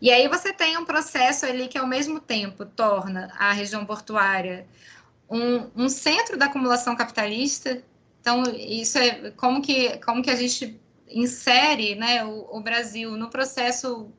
[0.02, 4.66] e aí você tem um processo ali que, ao mesmo tempo, torna a região portuária
[5.30, 7.82] um, um centro da acumulação capitalista.
[8.22, 10.80] Então, isso é como que, como que a gente
[11.10, 14.12] insere né, o, o Brasil no processo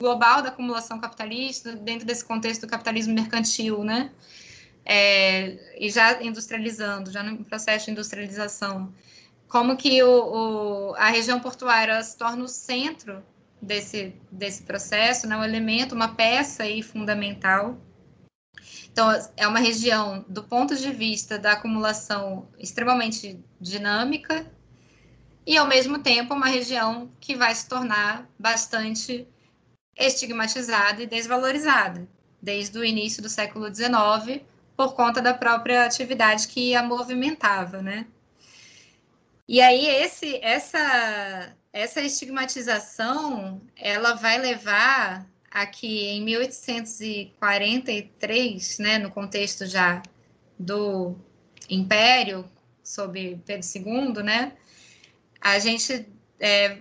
[0.00, 4.10] global da acumulação capitalista, dentro desse contexto do capitalismo mercantil, né?
[4.84, 8.92] É, e já industrializando, já no processo de industrialização.
[9.48, 13.24] Como que o, o, a região portuária se torna o centro
[13.60, 17.78] desse, desse processo, né, um elemento, uma peça aí fundamental.
[18.90, 24.50] Então, é uma região, do ponto de vista da acumulação, extremamente dinâmica,
[25.46, 29.28] e, ao mesmo tempo, uma região que vai se tornar bastante
[29.96, 32.08] estigmatizada e desvalorizada,
[32.42, 34.42] desde o início do século XIX,
[34.76, 38.06] por conta da própria atividade que a movimentava, né?
[39.48, 49.10] E aí esse, essa, essa estigmatização, ela vai levar a que em 1843, né, no
[49.10, 50.02] contexto já
[50.58, 51.14] do
[51.70, 52.50] Império,
[52.82, 54.52] sob Pedro II, né,
[55.40, 56.06] a gente
[56.40, 56.78] é,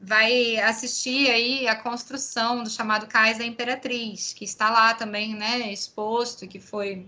[0.00, 5.72] vai assistir aí a construção do chamado Cais da Imperatriz, que está lá também, né,
[5.72, 7.06] exposto, que foi,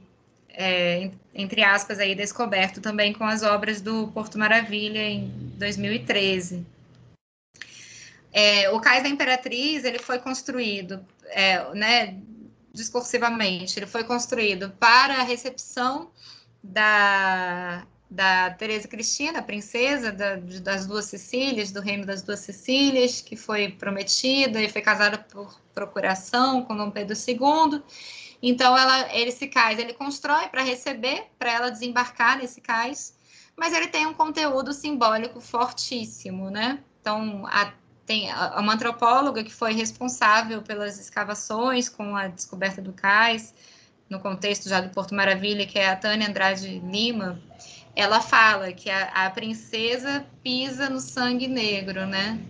[0.49, 6.67] é, entre aspas, aí descoberto também com as obras do Porto Maravilha em 2013.
[8.33, 12.17] É, o Cais da Imperatriz, ele foi construído, é, né,
[12.73, 16.11] discursivamente, ele foi construído para a recepção
[16.63, 23.37] da da Teresa Cristina, princesa da, das duas Sicílias, do reino das duas Sicílias, que
[23.37, 27.83] foi prometida e foi casada por procuração com Dom Pedro II.
[28.43, 33.17] Então ela, esse cais ele constrói para receber, para ela desembarcar nesse cais,
[33.57, 36.79] mas ele tem um conteúdo simbólico fortíssimo, né?
[37.01, 37.73] Então a,
[38.07, 43.53] tem uma antropóloga que foi responsável pelas escavações com a descoberta do cais,
[44.09, 47.39] no contexto já do Porto Maravilha, que é a Tânia Andrade Lima,
[47.95, 52.41] ela fala que a, a princesa pisa no sangue negro, né?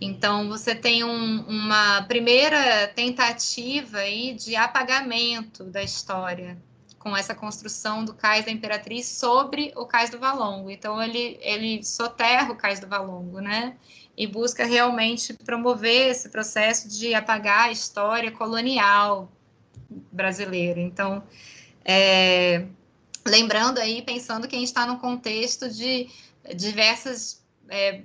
[0.00, 6.58] Então você tem um, uma primeira tentativa aí de apagamento da história
[6.98, 10.70] com essa construção do cais da Imperatriz sobre o cais do Valongo.
[10.70, 13.76] Então ele ele soterra o cais do Valongo, né?
[14.16, 19.30] E busca realmente promover esse processo de apagar a história colonial
[20.12, 20.80] brasileira.
[20.80, 21.22] Então
[21.84, 22.66] é,
[23.24, 26.08] lembrando aí, pensando que a gente está num contexto de
[26.54, 28.02] diversas é,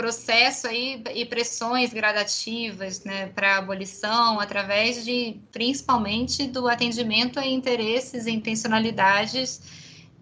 [0.00, 8.24] processo aí e pressões gradativas né, para abolição, através de, principalmente, do atendimento a interesses
[8.24, 9.60] e intencionalidades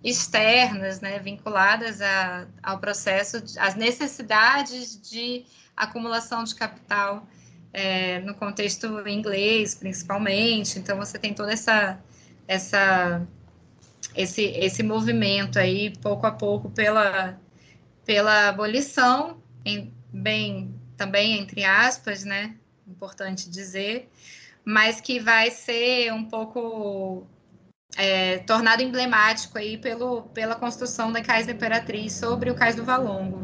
[0.02, 5.44] externas, né, vinculadas a, ao processo, às necessidades de
[5.76, 7.24] acumulação de capital
[7.72, 10.76] é, no contexto inglês, principalmente.
[10.80, 12.00] Então, você tem toda essa,
[12.48, 13.24] essa
[14.12, 17.38] esse, esse movimento aí, pouco a pouco, pela,
[18.04, 19.40] pela abolição,
[20.12, 22.54] bem também entre aspas, né?
[22.86, 24.10] Importante dizer,
[24.64, 27.26] mas que vai ser um pouco
[27.96, 32.84] é, tornado emblemático aí pelo, pela construção da Cais da Imperatriz sobre o Cais do
[32.84, 33.42] Valongo.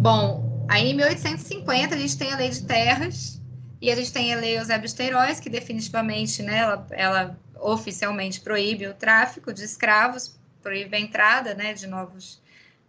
[0.00, 3.42] Bom, aí em 1850 a gente tem a Lei de Terras
[3.80, 8.86] e a gente tem a Lei Eusébio Queiroz, que definitivamente, né, ela, ela oficialmente proíbe
[8.86, 12.40] o tráfico de escravos, proíbe a entrada né, de novas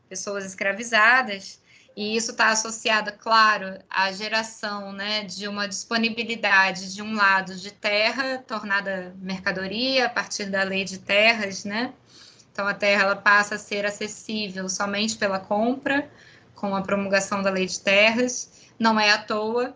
[0.10, 1.62] pessoas escravizadas,
[1.96, 7.72] e isso está associado, claro, à geração né, de uma disponibilidade, de um lado, de
[7.72, 11.94] terra tornada mercadoria a partir da lei de terras, né?
[12.52, 16.10] Então, a terra ela passa a ser acessível somente pela compra,
[16.56, 18.70] com a promulgação da lei de terras.
[18.78, 19.74] Não é à toa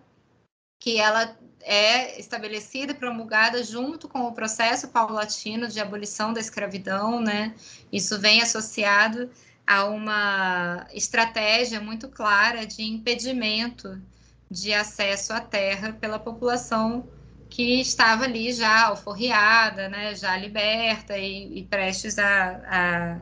[0.80, 7.22] que ela é estabelecida e promulgada junto com o processo paulatino de abolição da escravidão,
[7.22, 7.54] né?
[7.92, 9.30] Isso vem associado
[9.66, 14.02] a uma estratégia muito clara de impedimento
[14.50, 17.08] de acesso à terra pela população
[17.50, 23.22] que estava ali já alforriada, né, já liberta e, e prestes a,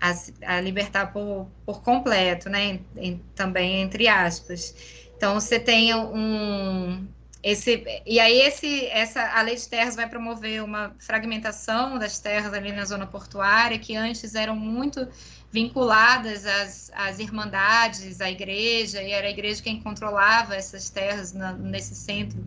[0.00, 4.74] a, a, a, libertar por, por completo, né, em, também entre aspas.
[5.16, 7.06] Então, você tem um,
[7.42, 12.52] esse, e aí esse, essa, a lei de terras vai promover uma fragmentação das terras
[12.52, 15.08] ali na zona portuária, que antes eram muito
[15.54, 21.52] vinculadas às, às irmandades, à igreja, e era a igreja quem controlava essas terras na,
[21.52, 22.44] nesse centro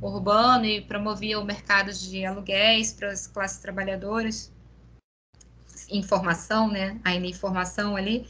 [0.00, 4.50] urbano e promovia o mercado de aluguéis para as classes trabalhadoras,
[5.90, 8.26] informação, né, ainda informação ali.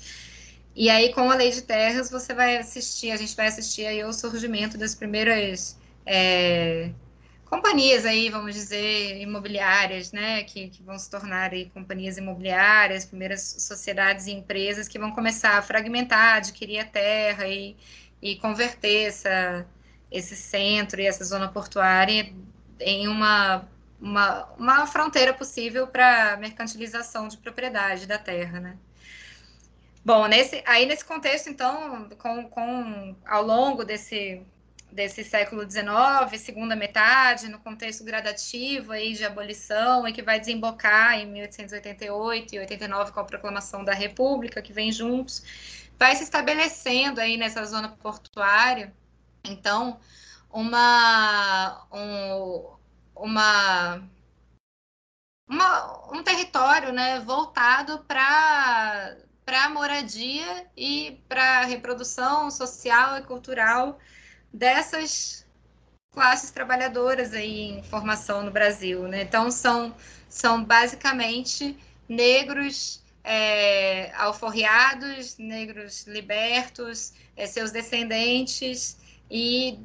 [0.74, 4.01] E aí, com a lei de terras, você vai assistir, a gente vai assistir aí
[4.01, 6.90] ao surgimento das primeiras é,
[7.47, 13.56] companhias aí, vamos dizer, imobiliárias, né, que, que, vão se tornar aí companhias imobiliárias, primeiras
[13.59, 17.77] sociedades e empresas que vão começar a fragmentar, adquirir a terra e,
[18.20, 19.66] e converter essa,
[20.10, 22.32] esse centro e essa zona portuária
[22.81, 23.66] em uma,
[24.01, 28.77] uma, uma fronteira possível para mercantilização de propriedade da terra, né.
[30.05, 34.40] Bom, nesse, aí nesse contexto, então, com, com, ao longo desse,
[34.97, 41.18] desse século XIX, segunda metade, no contexto gradativo aí de abolição, e que vai desembocar
[41.18, 45.44] em 1888 e 89 com a proclamação da República, que vem juntos,
[45.98, 48.93] vai se estabelecendo aí nessa zona portuária,
[49.44, 50.01] então,
[50.51, 52.77] uma, um,
[53.14, 54.02] uma
[55.48, 59.14] uma, um território né, voltado para
[59.47, 64.01] a moradia e para a reprodução social e cultural
[64.57, 65.45] dessas
[66.12, 69.07] classes trabalhadoras aí em formação no Brasil.
[69.07, 69.23] Né?
[69.23, 69.95] Então, são,
[70.28, 71.77] são basicamente
[72.09, 78.97] negros é, alforriados, negros libertos, é, seus descendentes,
[79.31, 79.78] e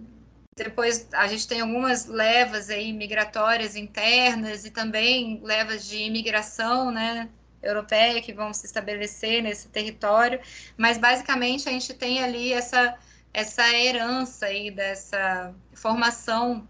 [0.56, 7.30] depois a gente tem algumas levas aí migratórias internas e também levas de imigração, né,
[7.64, 10.40] europeia que vão se estabelecer nesse território,
[10.78, 12.96] mas basicamente a gente tem ali essa
[13.34, 16.68] essa herança aí dessa formação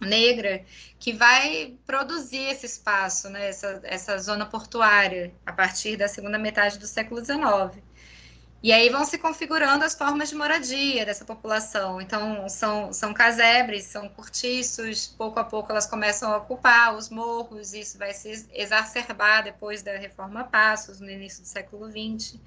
[0.00, 0.64] negra
[0.98, 6.78] que vai produzir esse espaço, né, essa, essa zona portuária a partir da segunda metade
[6.78, 7.82] do século XIX.
[8.62, 11.98] E aí vão se configurando as formas de moradia dessa população.
[11.98, 17.72] Então, são, são casebres, são cortiços, pouco a pouco elas começam a ocupar os morros,
[17.72, 22.38] isso vai se exacerbar depois da Reforma Passos, no início do século XX.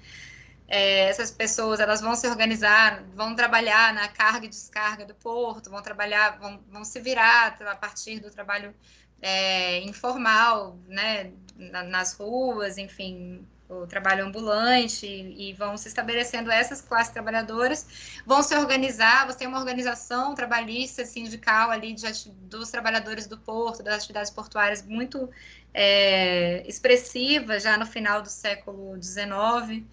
[0.66, 5.70] É, essas pessoas elas vão se organizar, vão trabalhar na carga e descarga do porto,
[5.70, 8.74] vão trabalhar, vão, vão se virar a partir do trabalho
[9.20, 17.12] é, informal, né, nas ruas, enfim, o trabalho ambulante e, vão se estabelecendo essas classes
[17.12, 22.06] trabalhadoras, vão se organizar, você tem uma organização trabalhista sindical ali de,
[22.42, 25.30] dos trabalhadores do porto, das atividades portuárias muito
[25.72, 29.84] é, expressiva já no final do século XIX,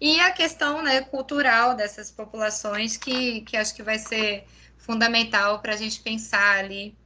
[0.00, 4.44] e a questão né, cultural dessas populações que, que acho que vai ser
[4.76, 6.96] fundamental para a gente pensar ali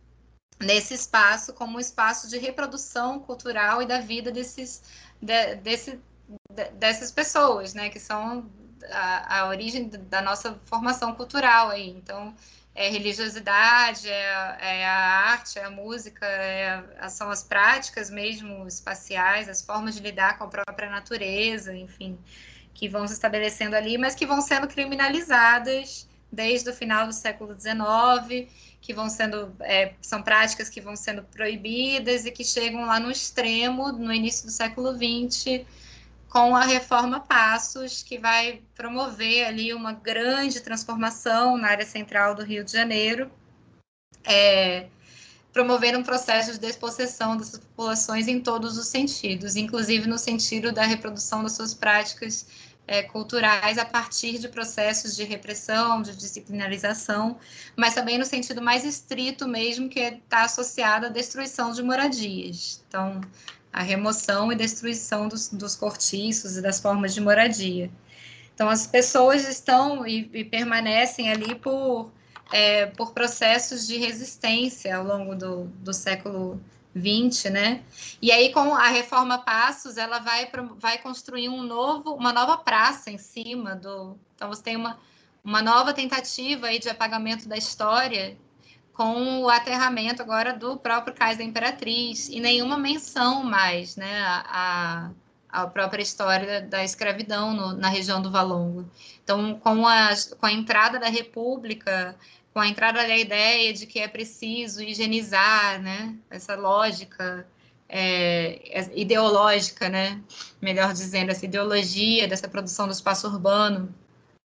[0.61, 4.83] nesse espaço como um espaço de reprodução cultural e da vida desses,
[5.21, 6.01] de, desse,
[6.75, 8.51] dessas pessoas, né, que são
[8.91, 11.91] a, a, origem da nossa formação cultural aí.
[11.91, 12.35] Então,
[12.75, 14.97] é religiosidade, é, é a
[15.31, 20.45] arte, é a música, é, são as práticas mesmo espaciais, as formas de lidar com
[20.45, 22.19] a própria natureza, enfim,
[22.79, 27.59] que vão se estabelecendo ali, mas que vão sendo criminalizadas desde o final do século
[27.59, 28.49] XIX,
[28.81, 33.11] que vão sendo é, são práticas que vão sendo proibidas e que chegam lá no
[33.11, 35.67] extremo no início do século XX
[36.29, 42.45] com a reforma Passos, que vai promover ali uma grande transformação na área central do
[42.45, 43.29] Rio de Janeiro,
[44.25, 44.87] é,
[45.53, 50.85] promovendo um processo de despossessão dessas populações em todos os sentidos, inclusive no sentido da
[50.85, 52.47] reprodução das suas práticas
[52.89, 57.39] é, culturais a partir de processos de repressão, de disciplinarização,
[57.77, 62.83] mas também no sentido mais estrito mesmo, que está associado à destruição de moradias.
[62.89, 63.21] Então,
[63.71, 67.91] a remoção e destruição dos, dos cortiços e das formas de moradia.
[68.55, 72.11] Então, as pessoas estão e, e permanecem ali por,
[72.51, 76.59] é, por processos de resistência ao longo do, do século
[76.99, 77.83] XX, né?
[78.21, 83.11] E aí, com a reforma Passos, ela vai, vai construir um novo, uma nova praça
[83.11, 84.17] em cima do.
[84.35, 84.99] Então, você tem uma,
[85.45, 88.37] uma nova tentativa aí de apagamento da história
[88.99, 95.11] com o aterramento agora do próprio Cais da Imperatriz e nenhuma menção mais né, a,
[95.49, 98.91] a própria história da escravidão no, na região do Valongo.
[99.23, 100.09] Então, com a,
[100.39, 102.17] com a entrada da República,
[102.59, 107.47] com a entrada da ideia de que é preciso higienizar né, essa lógica
[107.89, 110.21] é, ideológica, né,
[110.61, 113.95] melhor dizendo, essa ideologia dessa produção do espaço urbano,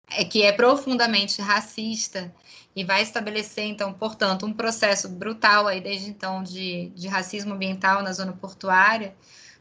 [0.10, 2.34] é que é profundamente racista
[2.74, 8.02] e vai estabelecer, então, portanto, um processo brutal aí desde então de, de racismo ambiental
[8.02, 9.14] na zona portuária,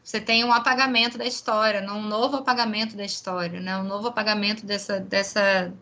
[0.04, 3.76] você tem um apagamento da história, um novo apagamento da história, né?
[3.76, 5.74] um novo apagamento dessa, dessa,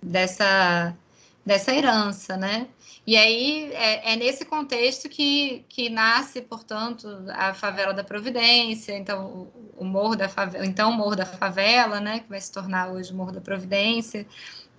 [0.00, 0.96] dessa,
[1.44, 2.68] dessa herança, né?
[3.04, 9.50] E aí é, é, nesse contexto que, que nasce, portanto, a favela da Providência, então
[9.76, 13.12] o, morro da favela, então o morro da favela, né, que vai se tornar hoje
[13.12, 14.24] o morro da Providência,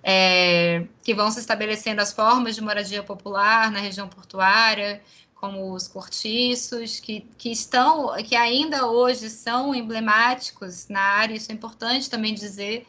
[0.02, 5.02] é, que vão se estabelecendo as formas de moradia popular na região portuária,
[5.34, 11.54] como os cortiços, que, que estão, que ainda hoje são emblemáticos na área, isso é
[11.54, 12.86] importante também dizer,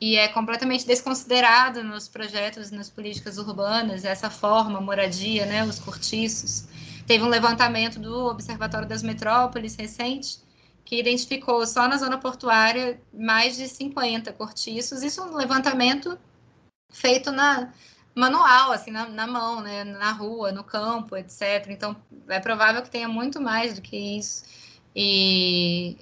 [0.00, 6.66] e é completamente desconsiderado nos projetos, nas políticas urbanas, essa forma, moradia, né, os cortiços.
[7.06, 10.38] Teve um levantamento do Observatório das Metrópoles recente,
[10.84, 15.02] que identificou só na zona portuária mais de 50 cortiços.
[15.02, 16.18] Isso é um levantamento
[16.90, 17.72] feito na
[18.14, 21.66] manual, assim, na, na, mão, né, na rua, no campo, etc.
[21.68, 21.96] Então,
[22.28, 24.44] é provável que tenha muito mais do que isso.
[24.94, 25.96] E,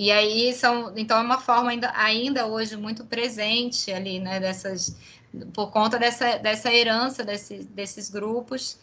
[0.00, 4.96] e aí são, então é uma forma ainda, ainda hoje muito presente ali, né, dessas,
[5.52, 8.78] por conta dessa, dessa herança desse, desses grupos.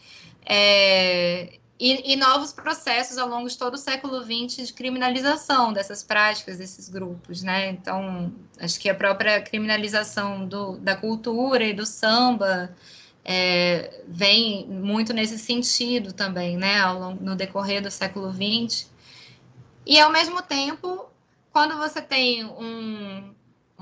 [0.45, 6.03] É, e, e, novos processos ao longo de todo o século XX de criminalização dessas
[6.03, 7.69] práticas, desses grupos, né?
[7.69, 12.75] Então, acho que a própria criminalização do, da cultura e do samba
[13.25, 16.79] é, vem muito nesse sentido também, né?
[16.79, 18.95] Ao no decorrer do século XX.
[19.87, 21.09] E, ao mesmo tempo,
[21.51, 23.33] quando você tem um,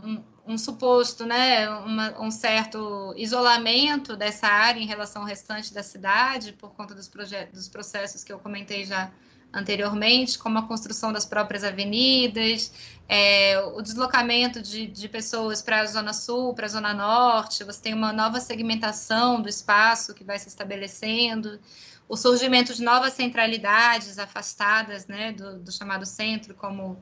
[0.03, 5.81] um um suposto, né, uma, um certo isolamento dessa área em relação ao restante da
[5.81, 7.09] cidade, por conta dos,
[7.51, 9.11] dos processos que eu comentei já
[9.51, 12.73] anteriormente, como a construção das próprias avenidas,
[13.07, 17.81] é, o deslocamento de, de pessoas para a Zona Sul, para a Zona Norte, você
[17.81, 21.59] tem uma nova segmentação do espaço que vai se estabelecendo,
[22.07, 27.01] o surgimento de novas centralidades afastadas né, do, do chamado centro, como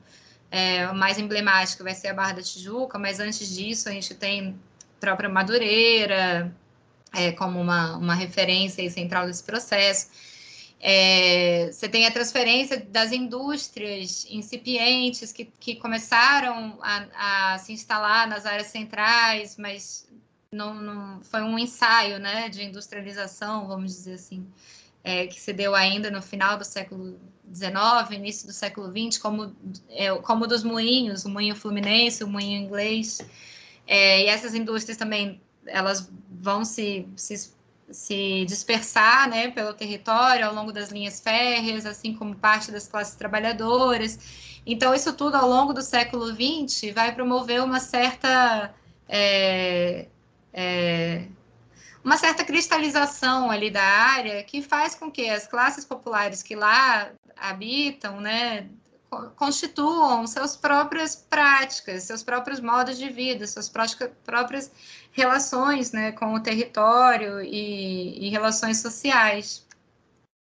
[0.50, 4.14] é, o mais emblemático vai ser a Barra da Tijuca, mas antes disso a gente
[4.14, 4.58] tem
[4.96, 6.54] a própria Madureira
[7.12, 10.08] é, como uma, uma referência central desse processo.
[10.80, 18.28] É, você tem a transferência das indústrias incipientes que, que começaram a, a se instalar
[18.28, 20.06] nas áreas centrais, mas
[20.52, 24.46] não, não, foi um ensaio né, de industrialização, vamos dizer assim,
[25.04, 27.20] é, que se deu ainda no final do século
[27.52, 29.54] XIX, início do século XX, como,
[29.90, 33.20] é, como dos moinhos, o moinho fluminense, o moinho inglês.
[33.86, 37.52] É, e essas indústrias também elas vão se, se,
[37.90, 43.14] se, dispersar né, pelo território ao longo das linhas férreas, assim como parte das classes
[43.14, 44.18] trabalhadoras.
[44.66, 48.74] Então, isso tudo ao longo do século XX vai promover uma certa.
[49.06, 50.06] É,
[50.52, 51.26] é,
[52.04, 57.10] uma certa cristalização ali da área que faz com que as classes populares que lá
[57.34, 58.68] habitam, né,
[59.36, 63.72] constituam suas próprias práticas, seus próprios modos de vida, suas
[64.24, 64.70] próprias
[65.12, 69.64] relações né, com o território e, e relações sociais.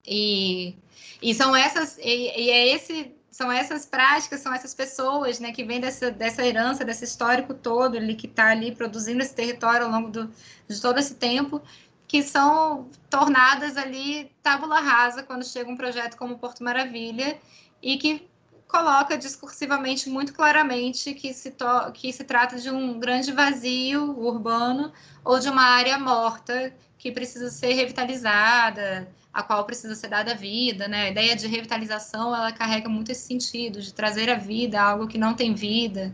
[0.06, 0.76] E,
[1.22, 5.63] e são essas, e, e, é esse, são essas práticas, são essas pessoas né, que
[5.63, 9.91] vêm dessa, dessa herança, desse histórico todo ali, que está ali produzindo esse território ao
[9.93, 10.29] longo do,
[10.67, 11.61] de todo esse tempo,
[12.05, 17.39] que são tornadas ali tábula rasa quando chega um projeto como Porto Maravilha
[17.81, 18.27] e que
[18.67, 21.55] coloca discursivamente muito claramente que se,
[21.93, 24.91] que se trata de um grande vazio urbano
[25.23, 30.88] ou de uma área morta que precisa ser revitalizada, a qual precisa ser dada vida,
[30.88, 31.03] né?
[31.03, 35.18] A ideia de revitalização, ela carrega muito esse sentido, de trazer a vida algo que
[35.18, 36.14] não tem vida.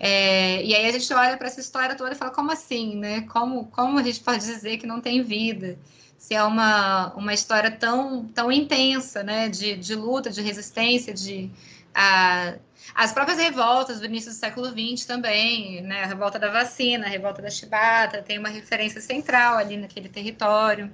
[0.00, 3.22] É, e aí a gente olha para essa história toda e fala, como assim, né?
[3.22, 5.78] Como, como a gente pode dizer que não tem vida?
[6.16, 9.48] Se é uma, uma história tão, tão intensa, né?
[9.48, 11.50] De, de luta, de resistência, de...
[11.94, 12.54] A,
[12.94, 16.04] as próprias revoltas do início do século XX também, né?
[16.04, 20.90] A revolta da vacina, a revolta da chibata, tem uma referência central ali naquele território.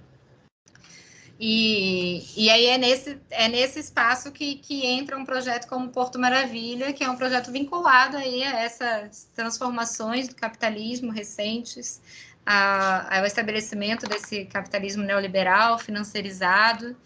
[1.38, 6.18] E, e aí é nesse, é nesse espaço que, que entra um projeto como Porto
[6.18, 12.00] Maravilha, que é um projeto vinculado aí a essas transformações do capitalismo recentes,
[12.46, 16.96] a, ao estabelecimento desse capitalismo neoliberal, financiarizado,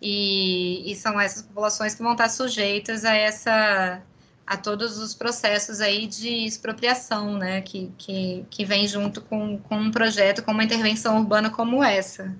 [0.00, 4.02] e, e são essas populações que vão estar sujeitas a essa
[4.46, 9.76] a todos os processos aí de expropriação, né, que, que, que vem junto com, com
[9.76, 12.34] um projeto, com uma intervenção urbana como essa.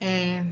[0.00, 0.44] É...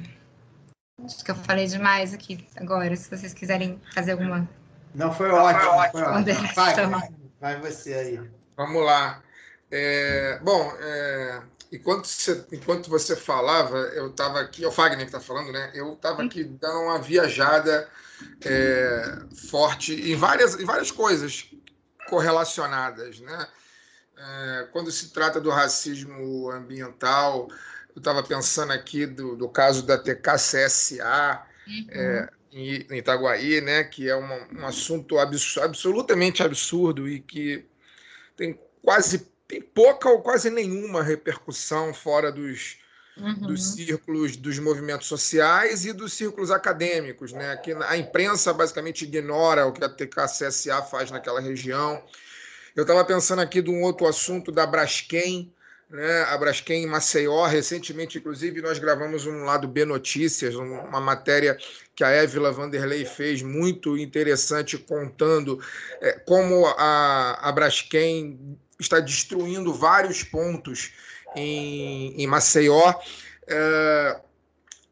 [1.05, 4.49] Acho que eu falei demais aqui agora, se vocês quiserem fazer alguma.
[4.95, 5.71] Não, foi ótimo.
[5.91, 6.55] Foi ótimo.
[6.55, 7.11] Vai, vai,
[7.41, 8.31] vai você aí.
[8.57, 9.23] Vamos lá.
[9.71, 11.43] É, bom, é,
[11.73, 15.71] enquanto, você, enquanto você falava, eu estava aqui, é o Fagner que está falando, né?
[15.75, 17.89] Eu estava aqui dando uma viajada
[18.45, 19.19] é,
[19.51, 21.51] forte em várias, em várias coisas
[22.09, 23.49] correlacionadas, né?
[24.17, 27.49] É, quando se trata do racismo ambiental,
[27.95, 31.87] eu estava pensando aqui do, do caso da TKCSA uhum.
[31.91, 37.65] é, em, em, Itaguaí, né, que é uma, um assunto abs, absolutamente absurdo e que
[38.37, 42.79] tem quase tem pouca ou quase nenhuma repercussão fora dos,
[43.19, 43.49] uhum.
[43.49, 47.57] dos círculos dos movimentos sociais e dos círculos acadêmicos, né?
[47.59, 52.03] Que a imprensa basicamente ignora o que a TKCSA faz naquela região.
[52.75, 55.53] Eu estava pensando aqui de um outro assunto da Braskem,
[55.93, 57.47] né, a Braskem em Maceió.
[57.47, 61.57] Recentemente, inclusive, nós gravamos um lado B Notícias, uma matéria
[61.95, 65.63] que a Évila Vanderlei fez, muito interessante, contando
[66.01, 70.93] é, como a, a Braskem está destruindo vários pontos
[71.37, 72.95] em, em Maceió.
[73.47, 74.21] É,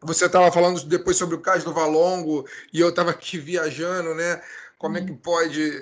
[0.03, 4.41] você estava falando depois sobre o caso do Valongo e eu estava aqui viajando, né?
[4.79, 5.19] Como é que uhum.
[5.19, 5.79] pode,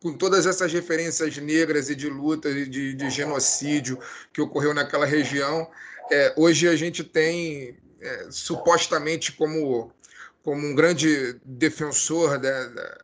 [0.00, 3.98] com todas essas referências negras e de luta e de, de genocídio
[4.32, 5.68] que ocorreu naquela região,
[6.10, 9.92] é, hoje a gente tem é, supostamente como,
[10.42, 12.98] como um grande defensor da, da,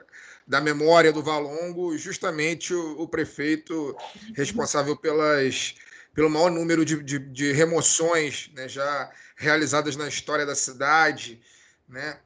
[0.47, 3.97] da memória do Valongo, justamente o, o prefeito
[4.35, 5.75] responsável pelas,
[6.15, 11.43] pelo maior número de, de, de remoções né, já realizadas na história da cidade,
[11.89, 12.19] né?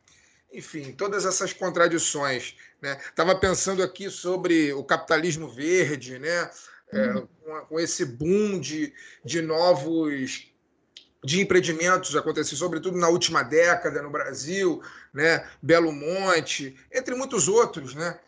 [0.53, 2.55] enfim, todas essas contradições.
[2.83, 3.41] Estava né?
[3.41, 6.51] pensando aqui sobre o capitalismo verde, né?
[6.91, 7.29] É, uhum.
[7.45, 10.51] com, com, esse boom de, de novos
[11.23, 14.81] de empreendimentos aconteceu sobretudo na última década no Brasil,
[15.13, 15.47] né?
[15.61, 18.19] Belo Monte, entre muitos outros, né?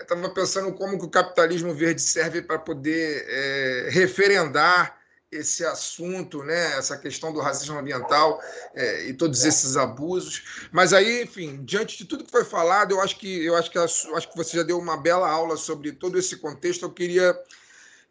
[0.00, 4.98] Estava é, pensando como que o capitalismo verde serve para poder é, referendar
[5.36, 8.40] esse assunto, né, essa questão do racismo ambiental
[8.74, 10.68] é, e todos esses abusos.
[10.72, 13.78] Mas aí, enfim, diante de tudo que foi falado, eu acho que eu acho que
[13.78, 16.84] acho que você já deu uma bela aula sobre todo esse contexto.
[16.84, 17.38] Eu queria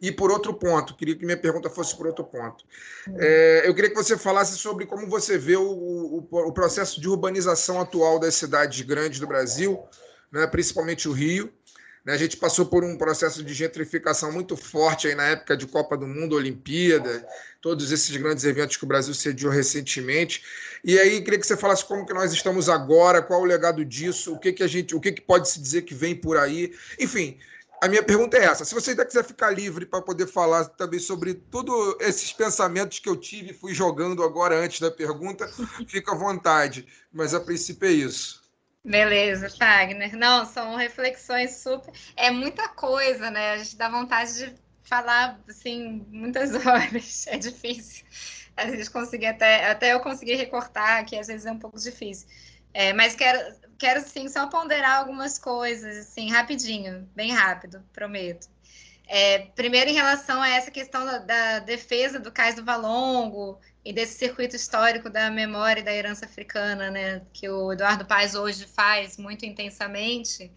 [0.00, 0.96] ir por outro ponto.
[0.96, 2.64] Queria que minha pergunta fosse por outro ponto.
[3.18, 7.08] É, eu queria que você falasse sobre como você vê o, o, o processo de
[7.08, 9.82] urbanização atual das cidades grandes do Brasil,
[10.30, 11.52] né, principalmente o Rio.
[12.04, 12.12] Né?
[12.12, 15.96] A gente passou por um processo de gentrificação muito forte aí na época de Copa
[15.96, 17.26] do Mundo, Olimpíada,
[17.60, 20.44] todos esses grandes eventos que o Brasil sediou recentemente.
[20.84, 24.34] E aí queria que você falasse como que nós estamos agora, qual o legado disso,
[24.34, 26.74] o que que a gente, o que que pode se dizer que vem por aí.
[27.00, 27.38] Enfim,
[27.80, 28.64] a minha pergunta é essa.
[28.64, 33.08] Se você ainda quiser ficar livre para poder falar também sobre todos esses pensamentos que
[33.08, 35.48] eu tive e fui jogando agora antes da pergunta,
[35.88, 36.86] fica à vontade.
[37.12, 38.43] Mas a princípio é isso.
[38.84, 40.14] Beleza, Fagner.
[40.14, 41.92] Não, são reflexões super.
[42.16, 43.52] É muita coisa, né?
[43.52, 47.26] A gente dá vontade de falar, assim, muitas horas.
[47.26, 48.04] É difícil.
[48.56, 52.28] A gente conseguir até, até eu conseguir recortar, que às vezes é um pouco difícil.
[52.74, 58.48] É, mas quero, quero, sim, só ponderar algumas coisas, assim, rapidinho, bem rápido, prometo.
[59.06, 63.92] É, primeiro, em relação a essa questão da, da, defesa do cais do Valongo e
[63.92, 68.66] desse circuito histórico da memória e da herança africana, né, que o Eduardo Paes hoje
[68.66, 70.50] faz muito intensamente,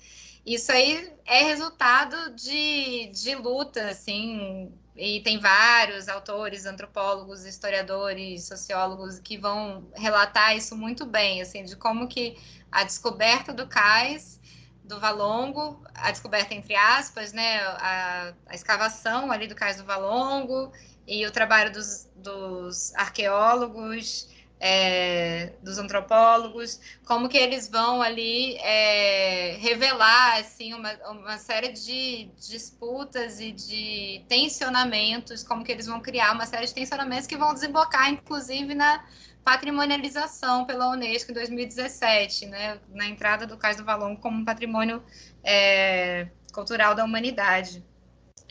[0.46, 9.20] isso aí é resultado de, de luta, assim, e tem vários autores, antropólogos, historiadores, sociólogos
[9.20, 12.38] que vão relatar isso muito bem, assim, de como que
[12.72, 14.40] a descoberta do cais
[14.86, 20.72] do Valongo, a descoberta entre aspas, né, a, a escavação ali do cais do Valongo
[21.08, 24.28] e o trabalho dos, dos arqueólogos,
[24.60, 32.30] é, dos antropólogos, como que eles vão ali é, revelar assim uma, uma série de
[32.38, 37.54] disputas e de tensionamentos, como que eles vão criar uma série de tensionamentos que vão
[37.54, 39.06] desembocar, inclusive, na
[39.44, 45.02] patrimonialização pela Unesco em 2017, né, na entrada do Cais do Valongo como patrimônio
[45.42, 47.86] é, cultural da humanidade.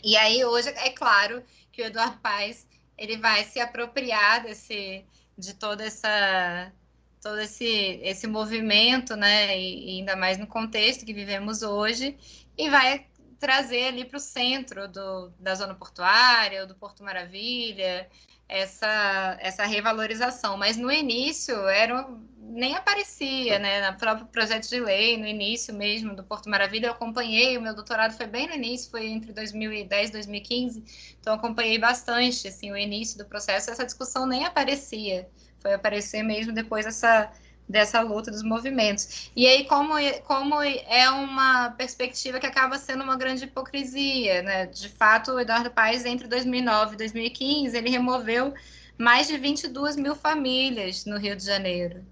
[0.03, 1.43] E aí hoje é claro
[1.77, 2.67] que o Eduardo Paes
[2.97, 5.05] ele vai se apropriar desse
[5.37, 6.73] de toda essa
[7.21, 12.17] todo esse esse movimento, né, e, ainda mais no contexto que vivemos hoje,
[12.57, 13.05] e vai
[13.39, 18.09] trazer ali para o centro do, da zona portuária, do Porto Maravilha,
[18.47, 20.57] essa, essa revalorização.
[20.57, 22.07] Mas no início era,
[22.39, 23.89] nem aparecia, né?
[23.89, 27.75] No próprio projeto de lei, no início mesmo do Porto Maravilha, eu acompanhei, o meu
[27.75, 32.77] doutorado foi bem no início, foi entre 2010 e 2015, então acompanhei bastante assim, o
[32.77, 35.29] início do processo, essa discussão nem aparecia.
[35.59, 37.31] Foi aparecer mesmo depois essa
[37.67, 39.29] dessa luta dos movimentos.
[39.35, 44.65] E aí, como, como é uma perspectiva que acaba sendo uma grande hipocrisia, né?
[44.67, 48.53] De fato, o Eduardo Paes, entre 2009 e 2015, ele removeu
[48.97, 52.05] mais de 22 mil famílias no Rio de Janeiro.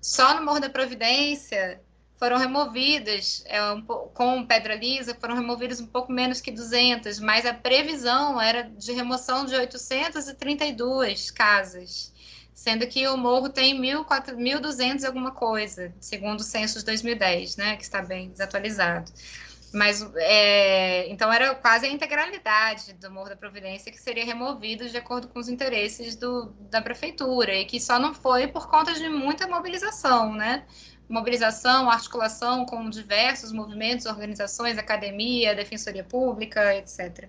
[0.00, 1.80] Só no Morro da Providência
[2.16, 7.44] foram removidas, é, um, com pedra lisa, foram removidas um pouco menos que 200, mas
[7.44, 12.13] a previsão era de remoção de 832 casas
[12.54, 17.76] sendo que o morro tem 1.200 e alguma coisa, segundo o censo de 2010, né,
[17.76, 19.12] que está bem desatualizado.
[19.72, 24.96] Mas, é, então, era quase a integralidade do Morro da Providência que seria removido de
[24.96, 29.08] acordo com os interesses do, da prefeitura, e que só não foi por conta de
[29.08, 30.64] muita mobilização, né?
[31.08, 37.28] Mobilização, articulação com diversos movimentos, organizações, academia, defensoria pública, etc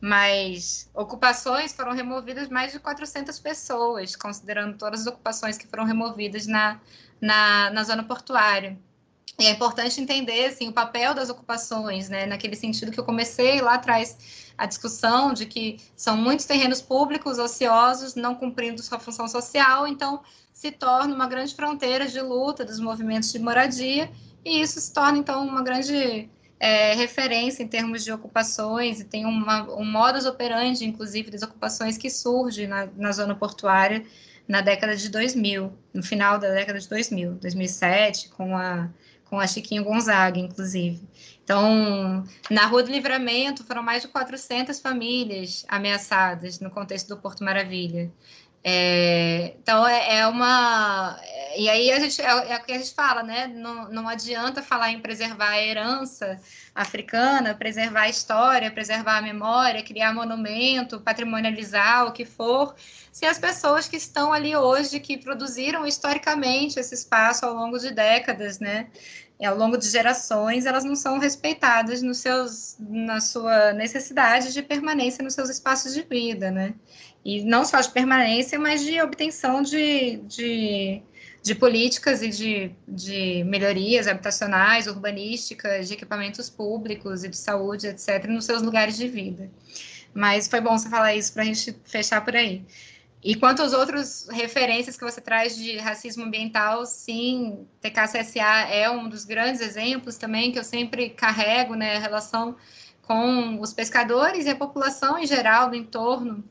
[0.00, 6.46] mas ocupações foram removidas mais de 400 pessoas, considerando todas as ocupações que foram removidas
[6.46, 6.80] na,
[7.20, 8.78] na, na zona portuária.
[9.38, 13.60] E é importante entender assim, o papel das ocupações, né, naquele sentido que eu comecei
[13.60, 19.28] lá atrás a discussão de que são muitos terrenos públicos ociosos, não cumprindo sua função
[19.28, 20.22] social, então
[20.52, 24.10] se torna uma grande fronteira de luta dos movimentos de moradia,
[24.44, 26.28] e isso se torna então uma grande
[26.60, 31.96] é, referência em termos de ocupações, e tem uma, um modus operandi, inclusive, das ocupações
[31.96, 34.04] que surge na, na zona portuária
[34.46, 38.88] na década de 2000, no final da década de 2000, 2007, com a
[39.28, 41.00] com a Chiquinho Gonzaga, inclusive.
[41.44, 47.44] Então, na Rua do Livramento foram mais de 400 famílias ameaçadas no contexto do Porto
[47.44, 48.10] Maravilha.
[48.64, 51.18] É, então é, é, uma
[51.56, 53.46] e aí a gente é, é, o que a gente fala, né?
[53.46, 56.40] Não, não adianta falar em preservar a herança
[56.74, 62.74] africana, preservar a história, preservar a memória, criar monumento, patrimonializar o que for,
[63.12, 67.90] se as pessoas que estão ali hoje, que produziram historicamente esse espaço ao longo de
[67.92, 68.88] décadas, né?
[69.46, 75.22] ao longo de gerações, elas não são respeitadas nos seus, na sua necessidade de permanência
[75.22, 76.74] nos seus espaços de vida, né?
[77.28, 81.02] E não só de permanência, mas de obtenção de, de,
[81.42, 88.24] de políticas e de, de melhorias habitacionais, urbanísticas, de equipamentos públicos e de saúde, etc.,
[88.28, 89.50] nos seus lugares de vida.
[90.14, 92.64] Mas foi bom você falar isso para a gente fechar por aí.
[93.22, 99.06] E quanto às outras referências que você traz de racismo ambiental, sim, TKCSA é um
[99.06, 102.56] dos grandes exemplos também que eu sempre carrego, né, a relação
[103.02, 106.42] com os pescadores e a população em geral do entorno,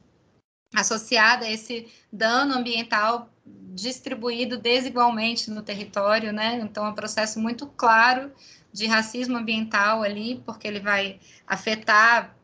[0.74, 6.60] associada a esse dano ambiental distribuído desigualmente no território, né?
[6.62, 8.32] Então, é um processo muito claro
[8.74, 12.36] de racismo ambiental ali, porque ele vai afetar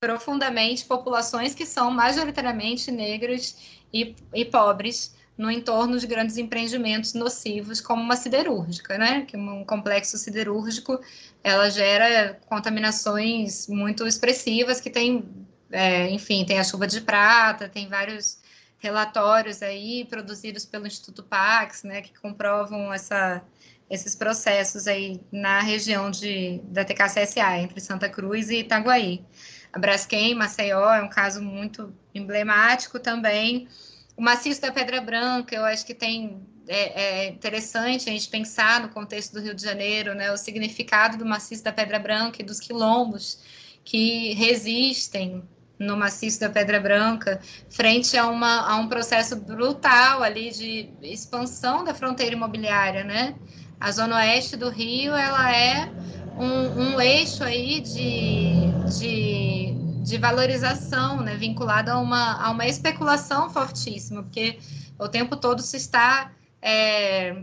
[0.00, 3.56] profundamente populações que são majoritariamente negras
[3.92, 9.24] e, e pobres no entorno de grandes empreendimentos nocivos, como uma siderúrgica, né?
[9.24, 11.00] Que um complexo siderúrgico,
[11.42, 15.24] ela gera contaminações muito expressivas que tem,
[15.70, 18.38] é, enfim, tem a chuva de prata, tem vários
[18.78, 23.42] relatórios aí produzidos pelo Instituto Pax, né, que comprovam essa,
[23.88, 29.24] esses processos aí na região de, da TKCSA, entre Santa Cruz e Itaguaí.
[29.72, 33.68] A Braskem, Maceió, é um caso muito emblemático também.
[34.16, 38.80] O maciço da Pedra Branca, eu acho que tem é, é, interessante a gente pensar
[38.80, 42.44] no contexto do Rio de Janeiro, né, o significado do maciço da Pedra Branca e
[42.44, 43.38] dos quilombos
[43.84, 45.42] que resistem
[45.80, 47.40] no maciço da Pedra Branca,
[47.70, 53.34] frente a, uma, a um processo brutal ali de expansão da fronteira imobiliária, né?
[53.80, 55.90] A zona oeste do Rio, ela é
[56.36, 59.74] um, um eixo aí de, de,
[60.04, 64.58] de valorização, né, vinculado a uma, a uma especulação fortíssima, porque
[64.98, 66.30] o tempo todo se está
[66.60, 67.42] é,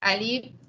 [0.00, 0.59] ali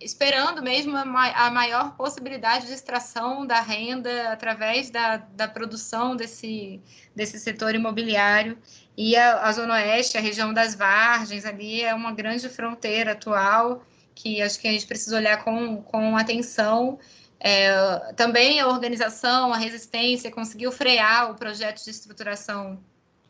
[0.00, 6.80] esperando mesmo a, maior possibilidade de extração da renda através da, da produção desse,
[7.14, 8.58] desse setor imobiliário.
[8.96, 13.84] E a, a Zona Oeste, a região das Vargens, ali é uma grande fronteira atual
[14.14, 16.98] que acho que a gente precisa olhar com, com atenção.
[17.38, 17.72] É,
[18.16, 22.80] também a organização, a resistência conseguiu frear o projeto de estruturação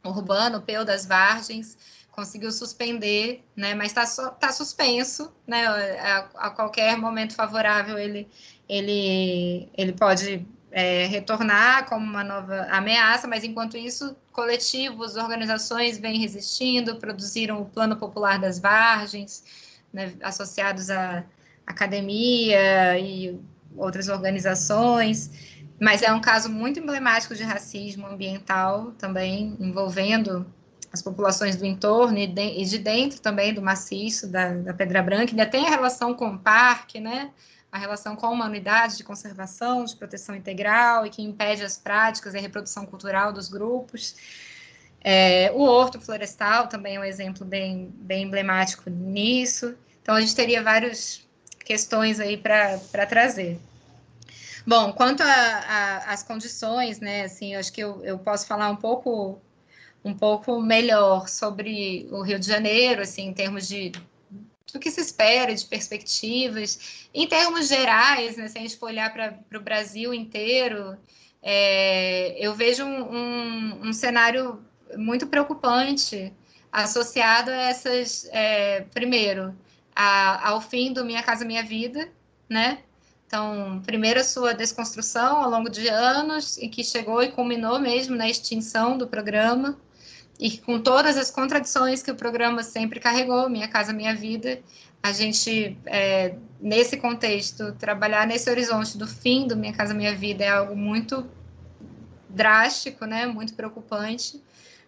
[0.03, 1.77] urbana, o PEU das Vargens,
[2.19, 8.29] conseguiu suspender, né, mas está tá suspenso, né, a, a, qualquer momento favorável ele,
[8.69, 16.19] ele, ele pode é, retornar como uma nova ameaça, mas enquanto isso, coletivos, organizações vêm
[16.19, 19.45] resistindo, produziram o Plano Popular das Vargens,
[19.93, 21.25] né, associados à
[21.65, 23.39] academia e
[23.77, 30.45] outras organizações, mas é um caso muito emblemático de racismo ambiental também, envolvendo
[30.93, 35.03] as populações do entorno e de, e de dentro também do maciço da, da, Pedra
[35.03, 37.31] Branca, ainda tem a relação com o parque, né?
[37.71, 42.35] a relação com uma unidade de conservação, de proteção integral e que impede as práticas
[42.35, 44.17] e a reprodução cultural dos grupos.
[45.01, 49.75] É, o horto florestal também é um exemplo bem, bem emblemático nisso.
[50.03, 51.27] Então, a gente teria várias
[51.65, 53.61] questões aí para trazer.
[54.67, 55.23] Bom, quanto
[56.07, 59.41] às condições, né, assim, acho que eu, eu posso falar um pouco
[60.05, 63.93] um pouco melhor sobre o Rio de Janeiro, assim, em termos de
[64.73, 67.09] do que se espera, de perspectivas.
[67.15, 70.97] Em termos gerais, né, se a gente for olhar para o Brasil inteiro,
[71.43, 74.63] é, eu vejo um, um, um cenário
[74.97, 76.33] muito preocupante
[76.71, 79.57] associado a essas, é, primeiro,
[79.95, 82.11] a, ao fim do Minha Casa Minha Vida,
[82.49, 82.81] né?
[83.27, 88.17] Então, primeiro a sua desconstrução ao longo de anos, e que chegou e culminou mesmo
[88.17, 89.79] na extinção do programa,
[90.39, 94.61] e com todas as contradições que o programa sempre carregou, Minha Casa Minha Vida,
[95.03, 100.45] a gente, é, nesse contexto, trabalhar nesse horizonte do fim do Minha Casa Minha Vida
[100.45, 101.27] é algo muito
[102.29, 104.43] drástico, né, muito preocupante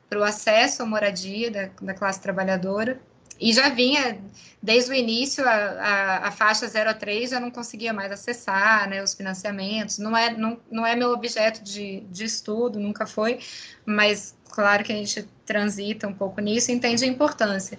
[0.09, 3.01] para o acesso à moradia da, da classe trabalhadora
[3.41, 4.21] e já vinha
[4.62, 9.15] desde o início a, a, a, faixa 03 já não conseguia mais acessar né, os
[9.15, 9.99] financiamentos.
[9.99, 13.39] Não é, não, não é meu objeto de, de estudo, nunca foi,
[13.87, 17.79] mas claro que a gente transita um pouco nisso e entende a importância.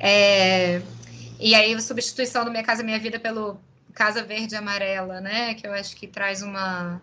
[0.00, 0.80] É,
[1.38, 3.60] e aí a substituição do Minha Casa Minha Vida pelo
[3.92, 7.00] Casa Verde Amarela, né, que eu acho que traz uma,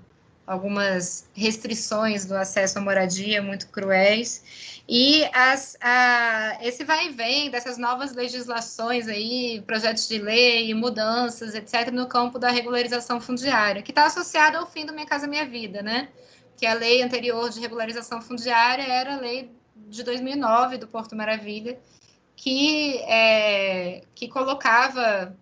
[0.51, 4.81] algumas restrições do acesso à moradia muito cruéis.
[4.87, 11.55] E as, a, esse vai e vem dessas novas legislações aí, projetos de lei, mudanças,
[11.55, 15.45] etc., no campo da regularização fundiária, que está associado ao fim do Minha Casa Minha
[15.45, 16.09] Vida, né?
[16.57, 19.49] Que a lei anterior de regularização fundiária era a lei
[19.87, 21.79] de 2009 do Porto Maravilha,
[22.35, 25.33] que, é, que colocava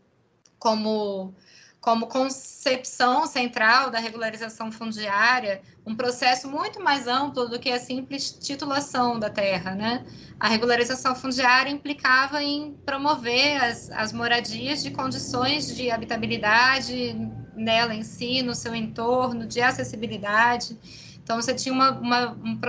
[0.59, 1.33] como
[1.81, 8.31] como concepção central da regularização fundiária, um processo muito mais amplo do que a simples
[8.31, 10.05] titulação da terra, né?
[10.39, 17.15] A regularização fundiária implicava em promover as, as moradias de condições de habitabilidade
[17.55, 20.77] nela em si, no seu entorno, de acessibilidade.
[21.23, 22.59] Então, você tinha uma, uma, um,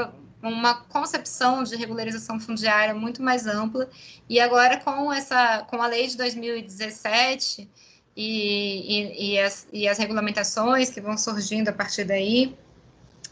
[0.42, 3.88] uma concepção de regularização fundiária muito mais ampla,
[4.28, 7.68] e agora com, essa, com a lei de 2017
[8.22, 12.54] e, e, e, as, e as regulamentações que vão surgindo a partir daí.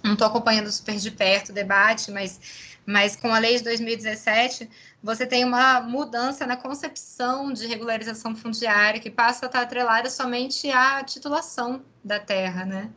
[0.02, 2.40] Não estou acompanhando super de perto o debate, mas,
[2.86, 4.70] mas com a lei de 2017,
[5.02, 10.70] você tem uma mudança na concepção de regularização fundiária que passa a estar atrelada somente
[10.70, 12.88] à titulação da terra, né?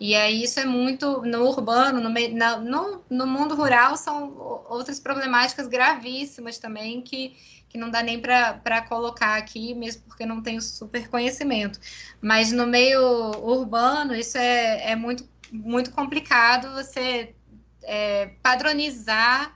[0.00, 5.66] E aí isso é muito no urbano, no, no, no mundo rural são outras problemáticas
[5.66, 7.34] gravíssimas também que,
[7.76, 11.78] que não dá nem para colocar aqui, mesmo porque não tenho super conhecimento.
[12.22, 13.02] Mas no meio
[13.42, 17.34] urbano isso é, é muito, muito complicado você
[17.82, 19.54] é, padronizar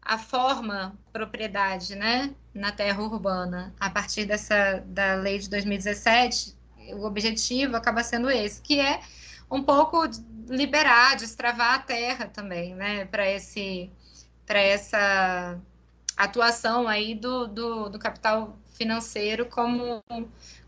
[0.00, 3.74] a forma propriedade, né, na terra urbana.
[3.80, 6.56] A partir dessa da lei de 2017,
[6.92, 9.00] o objetivo acaba sendo esse, que é
[9.50, 10.08] um pouco
[10.48, 13.90] liberar, destravar a terra também, né, para esse
[14.46, 15.60] para essa
[16.16, 20.02] atuação aí do, do, do, capital financeiro como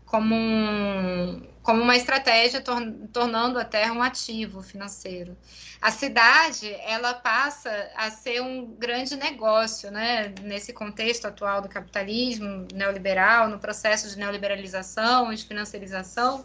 [0.05, 2.81] como, um, como uma estratégia tor
[3.13, 5.37] tornando a terra um ativo financeiro.
[5.79, 10.33] A cidade ela passa a ser um grande negócio, né?
[10.41, 16.43] Nesse contexto atual do capitalismo neoliberal, no processo de neoliberalização de financiarização,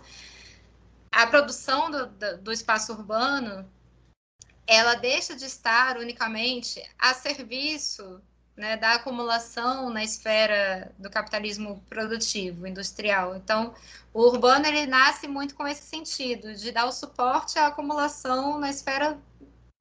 [1.10, 2.06] a produção do,
[2.42, 3.66] do espaço urbano
[4.66, 8.20] ela deixa de estar unicamente a serviço
[8.56, 13.34] né, da acumulação na esfera do capitalismo produtivo, industrial.
[13.36, 13.74] Então,
[14.12, 18.70] o urbano ele nasce muito com esse sentido de dar o suporte à acumulação na
[18.70, 19.18] esfera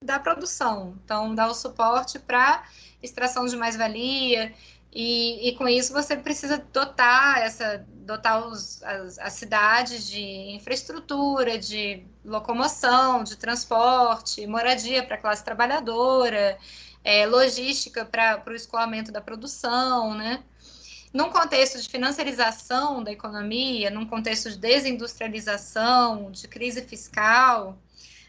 [0.03, 0.97] da produção.
[1.03, 2.63] Então, dar o suporte para
[3.01, 4.53] extração de mais-valia
[4.91, 11.57] e, e, com isso você precisa dotar essa dotar os, as, as cidades de infraestrutura,
[11.57, 16.57] de locomoção, de transporte, moradia para a classe trabalhadora,
[17.03, 20.43] é, logística para o escoamento da produção, né?
[21.13, 27.77] Num contexto de financiarização da economia, num contexto de desindustrialização, de crise fiscal,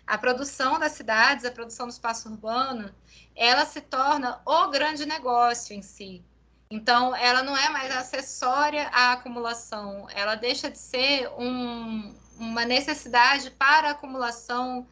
[0.06, 2.94] a produção das cidades, a produção do espaço urbano,
[3.34, 6.22] ela se torna o grande negócio em si.
[6.70, 13.50] Então, ela não é mais acessória à acumulação, ela deixa de ser um, uma necessidade
[13.50, 14.86] para a acumulação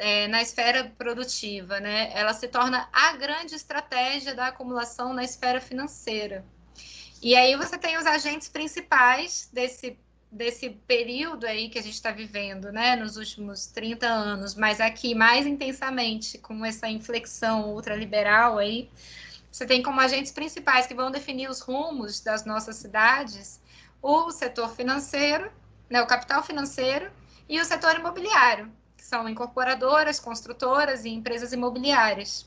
[0.00, 2.10] é, na esfera produtiva, né?
[2.14, 6.42] Ela se torna a grande estratégia da acumulação na esfera financeira.
[7.22, 9.98] E aí você tem os agentes principais desse,
[10.32, 12.96] desse período aí que a gente está vivendo, né?
[12.96, 18.88] Nos últimos 30 anos, mas aqui mais intensamente, com essa inflexão ultraliberal aí,
[19.52, 23.60] você tem como agentes principais que vão definir os rumos das nossas cidades
[24.02, 25.52] o setor financeiro,
[25.90, 27.10] né, o capital financeiro
[27.46, 32.46] e o setor imobiliário, que são incorporadoras, construtoras e empresas imobiliárias.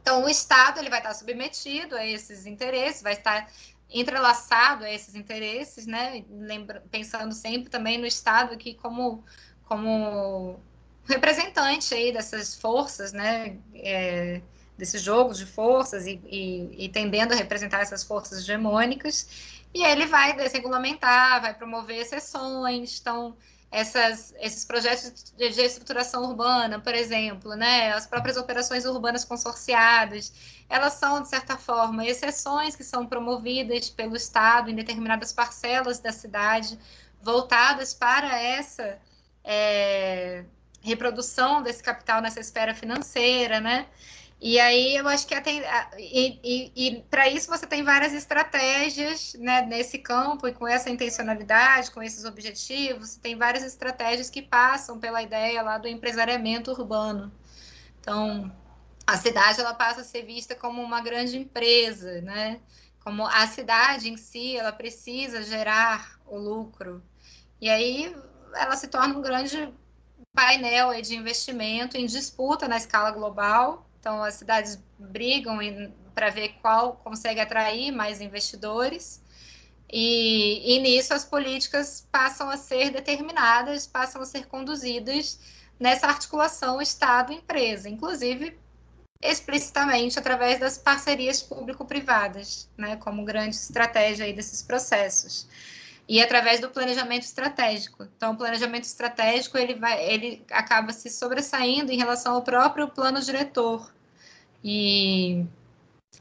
[0.00, 3.50] Então, o Estado ele vai estar submetido a esses interesses, vai estar
[3.90, 6.24] entrelaçado a esses interesses, né?
[6.30, 9.22] Lembra, pensando sempre também no Estado aqui como,
[9.64, 10.58] como
[11.04, 13.58] representante aí dessas forças, né?
[13.74, 14.40] É,
[14.78, 20.06] desses jogos de forças e, e, e, tendendo a representar essas forças hegemônicas, e ele
[20.06, 23.36] vai desregulamentar, vai promover exceções, então
[23.70, 30.32] essas, esses projetos de, de estruturação urbana, por exemplo, né, as próprias operações urbanas consorciadas,
[30.68, 36.12] elas são, de certa forma, exceções que são promovidas pelo Estado em determinadas parcelas da
[36.12, 36.78] cidade,
[37.20, 38.98] voltadas para essa
[39.44, 40.44] é,
[40.82, 43.86] reprodução desse capital nessa esfera financeira, né?
[44.40, 45.50] E aí eu acho que até,
[45.98, 50.90] e, e, e para isso você tem várias estratégias né, nesse campo e com essa
[50.90, 57.32] intencionalidade, com esses objetivos, tem várias estratégias que passam pela ideia lá do empresariamento urbano.
[58.00, 58.52] Então,
[59.06, 62.60] a cidade ela passa a ser vista como uma grande empresa, né?
[63.00, 67.02] Como a cidade em si, ela precisa gerar o lucro.
[67.60, 68.14] E aí
[68.54, 69.72] ela se torna um grande
[70.34, 75.58] painel de investimento em disputa na escala global então, as cidades brigam
[76.14, 79.20] para ver qual consegue atrair mais investidores.
[79.92, 85.40] E, e nisso as políticas passam a ser determinadas, passam a ser conduzidas
[85.80, 88.56] nessa articulação Estado-empresa, inclusive
[89.20, 95.48] explicitamente através das parcerias público-privadas, né, como grande estratégia aí desses processos.
[96.08, 98.04] E através do planejamento estratégico.
[98.16, 103.20] Então, o planejamento estratégico ele vai, ele acaba se sobressaindo em relação ao próprio plano
[103.20, 103.92] diretor,
[104.62, 105.44] e,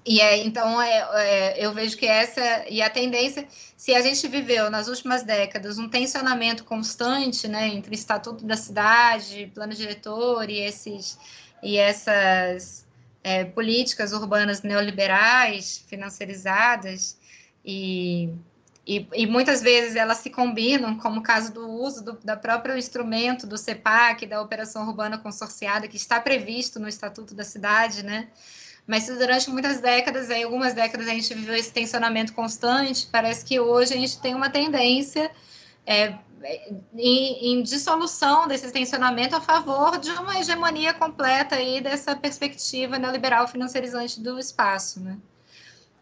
[0.05, 4.27] e é, então é, é, eu vejo que essa e a tendência, se a gente
[4.27, 10.59] viveu nas últimas décadas um tensionamento constante né, entre estatuto da cidade, plano diretor e
[10.59, 11.17] esses
[11.63, 12.85] e essas
[13.23, 17.17] é, políticas urbanas neoliberais financiarizadas
[17.65, 18.29] e
[18.87, 22.77] e, e, muitas vezes elas se combinam, como o caso do uso do da próprio
[22.77, 28.27] instrumento do CEPAC, da Operação Urbana Consorciada, que está previsto no Estatuto da Cidade, né?
[28.85, 33.07] Mas durante muitas décadas, aí, algumas décadas, a gente viveu esse tensionamento constante.
[33.11, 35.31] Parece que hoje a gente tem uma tendência
[35.87, 36.13] é,
[36.95, 43.47] em, em, dissolução desse tensionamento a favor de uma hegemonia completa aí dessa perspectiva neoliberal
[43.47, 45.17] financiarizante do espaço, né?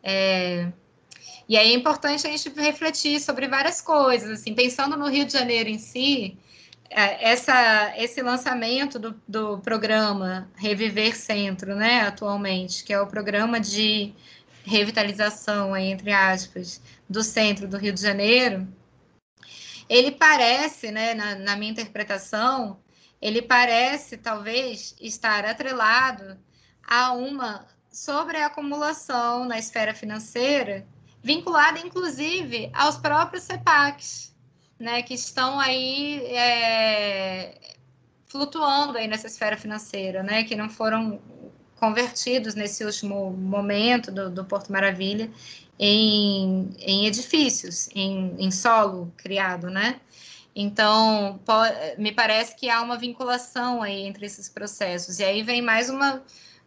[0.04, 0.70] É,
[1.48, 5.34] e aí é importante a gente refletir sobre várias coisas, assim, pensando no Rio de
[5.34, 6.38] Janeiro em si,
[6.90, 13.60] é, essa, esse lançamento do, do programa Reviver Centro, né, atualmente, que é o programa
[13.60, 14.14] de
[14.64, 18.68] revitalização, entre aspas, do centro do Rio de Janeiro,
[19.90, 22.80] ele parece, né, na, na minha interpretação,
[23.22, 26.38] ele parece talvez estar atrelado
[26.86, 30.86] a uma sobreacumulação na esfera financeira
[31.24, 34.36] vinculada inclusive aos próprios CEPACs,
[34.78, 37.58] né, que estão aí é,
[38.28, 41.22] flutuando aí nessa esfera financeira, né, que não foram
[41.80, 45.32] convertidos nesse último momento do, do Porto Maravilha
[45.80, 50.00] em, em edifícios, em, em solo criado, né?
[50.56, 51.40] Então,
[51.98, 55.18] me parece que há uma vinculação aí entre esses processos.
[55.20, 56.24] E aí vem mais uma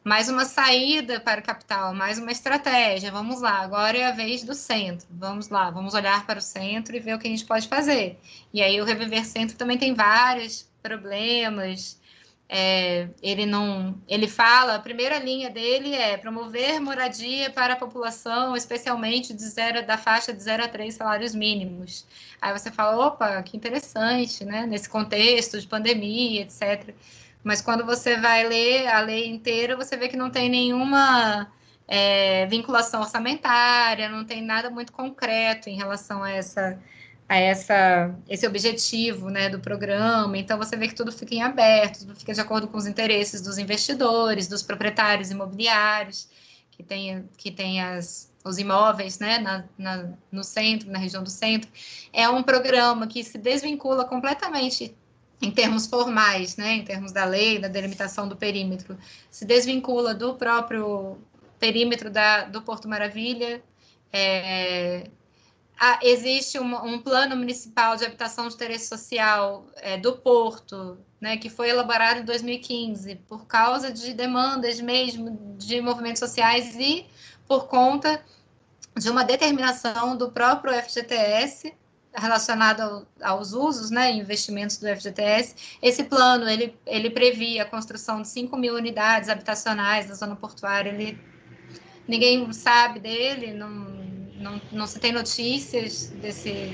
[0.06, 3.10] mais uma saída para o capital, mais uma estratégia.
[3.10, 5.04] Vamos lá, agora é a vez do centro.
[5.10, 8.16] Vamos lá, vamos olhar para o centro e ver o que a gente pode fazer.
[8.54, 12.00] E aí o Reviver Centro também tem vários problemas.
[12.48, 18.54] É, ele não, ele fala, a primeira linha dele é promover moradia para a população,
[18.54, 22.06] especialmente de zero, da faixa de 0 a 3 salários mínimos.
[22.40, 24.66] Aí você fala, opa, que interessante, né?
[24.66, 26.94] Nesse contexto de pandemia, etc.
[27.46, 31.46] Mas quando você vai ler a lei inteira, você vê que não tem nenhuma
[31.86, 36.76] é, vinculação orçamentária, não tem nada muito concreto em relação a essa
[37.28, 40.36] a essa, esse objetivo né, do programa.
[40.36, 43.40] Então, você vê que tudo fica em aberto, tudo fica de acordo com os interesses
[43.40, 46.28] dos investidores, dos proprietários imobiliários,
[46.72, 51.30] que tem, que tem as, os imóveis né, na, na, no centro, na região do
[51.30, 51.70] centro.
[52.12, 54.94] É um programa que se desvincula completamente
[55.40, 58.98] em termos formais, né, em termos da lei, da delimitação do perímetro,
[59.30, 61.18] se desvincula do próprio
[61.58, 63.62] perímetro da, do Porto Maravilha.
[64.12, 65.08] É,
[65.78, 71.36] a, existe um, um, plano municipal de habitação de interesse social é, do Porto, né,
[71.36, 77.06] que foi elaborado em 2015, por causa de demandas mesmo de movimentos sociais e
[77.46, 78.24] por conta
[78.96, 81.74] de uma determinação do próprio FGTS,
[82.16, 85.78] relacionado ao, aos usos, né, investimentos do FGTS.
[85.82, 90.90] Esse plano, ele, ele previa a construção de 5 mil unidades habitacionais na zona portuária,
[90.90, 91.18] ele,
[92.08, 93.68] ninguém sabe dele, não,
[94.36, 96.72] não, não se tem notícias desse,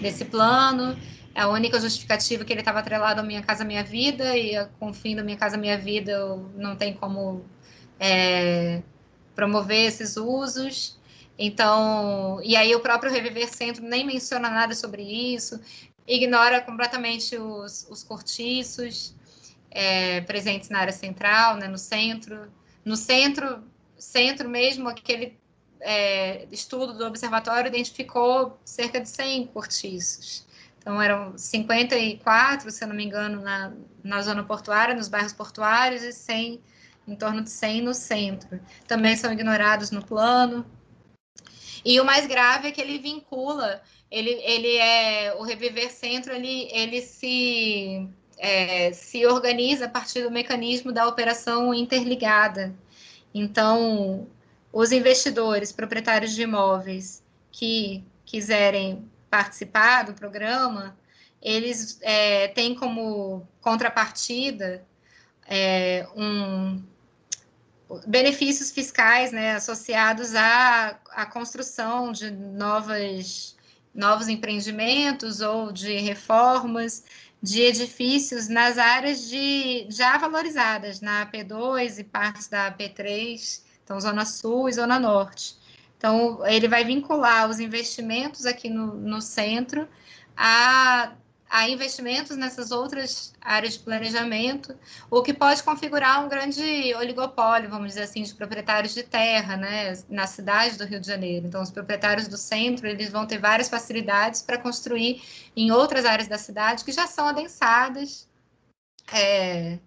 [0.00, 0.96] desse plano,
[1.34, 4.90] a única justificativa é que ele estava atrelado ao Minha Casa Minha Vida, e com
[4.90, 7.44] o fim do Minha Casa Minha Vida não tem como
[7.98, 8.82] é,
[9.34, 10.96] promover esses usos.
[11.38, 15.60] Então, e aí o próprio Reviver Centro nem menciona nada sobre isso,
[16.06, 19.14] ignora completamente os, os cortiços
[19.70, 22.52] é, presentes na área central, né, no centro.
[22.84, 23.64] No centro,
[23.98, 25.36] centro mesmo, aquele
[25.80, 30.46] é, estudo do observatório identificou cerca de 100 cortiços.
[30.78, 36.02] Então, eram 54, se eu não me engano, na, na zona portuária, nos bairros portuários,
[36.02, 36.60] e 100
[37.06, 38.60] em torno de 100 no centro.
[38.86, 40.64] Também são ignorados no plano.
[41.84, 46.68] E o mais grave é que ele vincula, ele, ele é o Reviver Centro, ele,
[46.72, 48.08] ele se,
[48.38, 52.74] é, se organiza a partir do mecanismo da operação interligada.
[53.34, 54.26] Então,
[54.72, 60.96] os investidores, proprietários de imóveis que quiserem participar do programa,
[61.42, 64.84] eles é, têm como contrapartida
[65.46, 66.82] é, um,
[68.06, 73.56] benefícios fiscais né, associados à, à construção de novas,
[73.94, 77.04] novos empreendimentos ou de reformas
[77.42, 84.24] de edifícios nas áreas de, já valorizadas, na AP2 e partes da AP3, então Zona
[84.24, 85.54] Sul e Zona Norte.
[85.98, 89.86] Então, ele vai vincular os investimentos aqui no, no centro
[90.36, 91.12] a
[91.54, 94.76] a investimentos nessas outras áreas de planejamento,
[95.08, 99.96] o que pode configurar um grande oligopólio, vamos dizer assim, de proprietários de terra, né,
[100.08, 101.46] na cidade do Rio de Janeiro.
[101.46, 105.22] Então, os proprietários do centro, eles vão ter várias facilidades para construir
[105.56, 108.28] em outras áreas da cidade que já são adensadas,
[109.12, 109.78] é,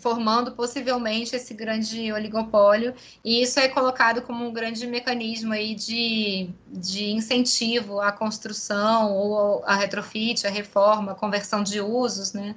[0.00, 2.94] formando possivelmente esse grande oligopólio,
[3.24, 9.64] e isso é colocado como um grande mecanismo aí de, de incentivo à construção ou
[9.64, 12.54] a retrofit, a reforma, a conversão de usos né,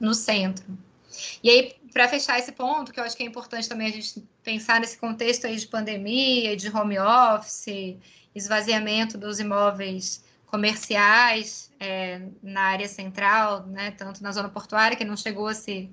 [0.00, 0.64] no centro.
[1.42, 4.26] E aí, para fechar esse ponto, que eu acho que é importante também a gente
[4.42, 7.96] pensar nesse contexto aí de pandemia, de home office,
[8.34, 15.16] esvaziamento dos imóveis comerciais é, na área central, né, tanto na zona portuária, que não
[15.16, 15.88] chegou a se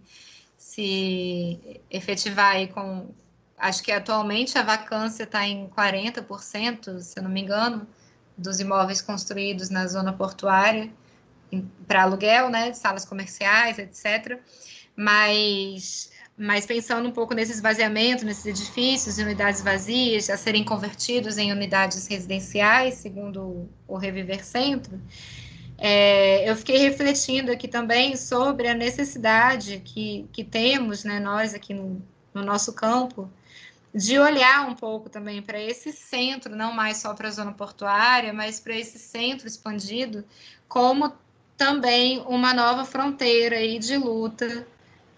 [0.62, 3.10] se efetivar aí com.
[3.58, 7.88] Acho que atualmente a vacância está em 40%, se eu não me engano,
[8.38, 10.90] dos imóveis construídos na zona portuária
[11.88, 14.40] para aluguel, né, salas comerciais, etc.
[14.96, 21.38] Mas, mas pensando um pouco nesse esvaziamento, nesses edifícios e unidades vazias a serem convertidos
[21.38, 25.00] em unidades residenciais, segundo o Reviver Centro,
[25.84, 31.74] é, eu fiquei refletindo aqui também sobre a necessidade que, que temos, né, nós aqui
[31.74, 32.00] no,
[32.32, 33.28] no nosso campo,
[33.92, 38.32] de olhar um pouco também para esse centro, não mais só para a zona portuária,
[38.32, 40.24] mas para esse centro expandido,
[40.68, 41.14] como
[41.58, 44.68] também uma nova fronteira aí de luta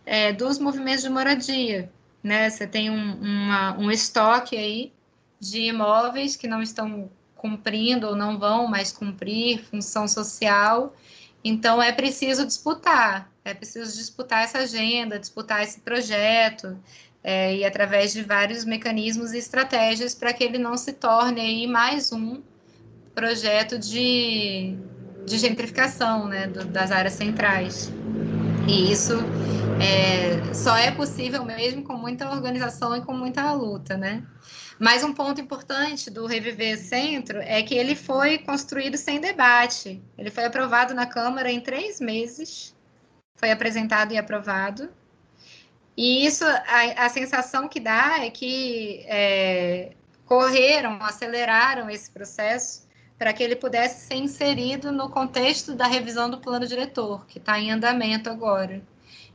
[0.05, 1.91] é, dos movimentos de moradia.
[2.23, 2.49] Né?
[2.49, 4.93] Você tem um, uma, um estoque aí
[5.41, 7.11] de imóveis que não estão
[7.43, 10.95] cumprindo ou não vão mais cumprir função social.
[11.43, 16.77] Então é preciso disputar, é preciso disputar essa agenda, disputar esse projeto,
[17.21, 21.67] é, e através de vários mecanismos e estratégias para que ele não se torne aí
[21.67, 22.41] mais um
[23.13, 24.73] projeto de,
[25.25, 27.91] de gentrificação né, do, das áreas centrais.
[28.69, 29.13] E isso
[29.81, 34.23] é, só é possível mesmo com muita organização e com muita luta, né?
[34.79, 40.01] Mas um ponto importante do Reviver Centro é que ele foi construído sem debate.
[40.17, 42.75] Ele foi aprovado na Câmara em três meses,
[43.35, 44.89] foi apresentado e aprovado.
[45.95, 49.91] E isso, a, a sensação que dá é que é,
[50.25, 52.87] correram, aceleraram esse processo
[53.17, 57.59] para que ele pudesse ser inserido no contexto da revisão do plano diretor, que está
[57.59, 58.81] em andamento agora.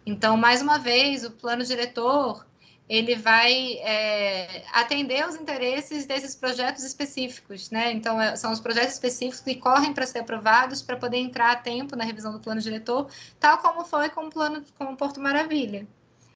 [0.05, 2.45] Então, mais uma vez, o plano diretor
[2.89, 7.93] ele vai é, atender os interesses desses projetos específicos, né?
[7.93, 11.57] Então, é, são os projetos específicos que correm para ser aprovados para poder entrar a
[11.57, 15.21] tempo na revisão do plano diretor, tal como foi com o plano com o Porto
[15.21, 15.87] Maravilha.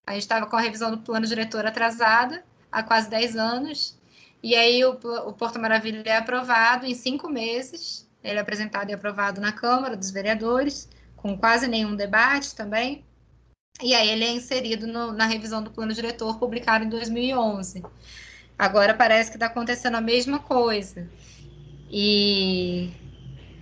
[0.06, 3.98] A gente estava com a revisão do plano diretor atrasada há quase 10 anos,
[4.42, 4.92] e aí o,
[5.26, 9.96] o Porto Maravilha é aprovado em cinco meses, ele é apresentado e aprovado na Câmara
[9.96, 13.04] dos Vereadores, com quase nenhum debate também,
[13.82, 17.82] e aí ele é inserido no, na revisão do plano diretor publicado em 2011.
[18.58, 21.08] Agora parece que está acontecendo a mesma coisa.
[21.90, 22.90] E,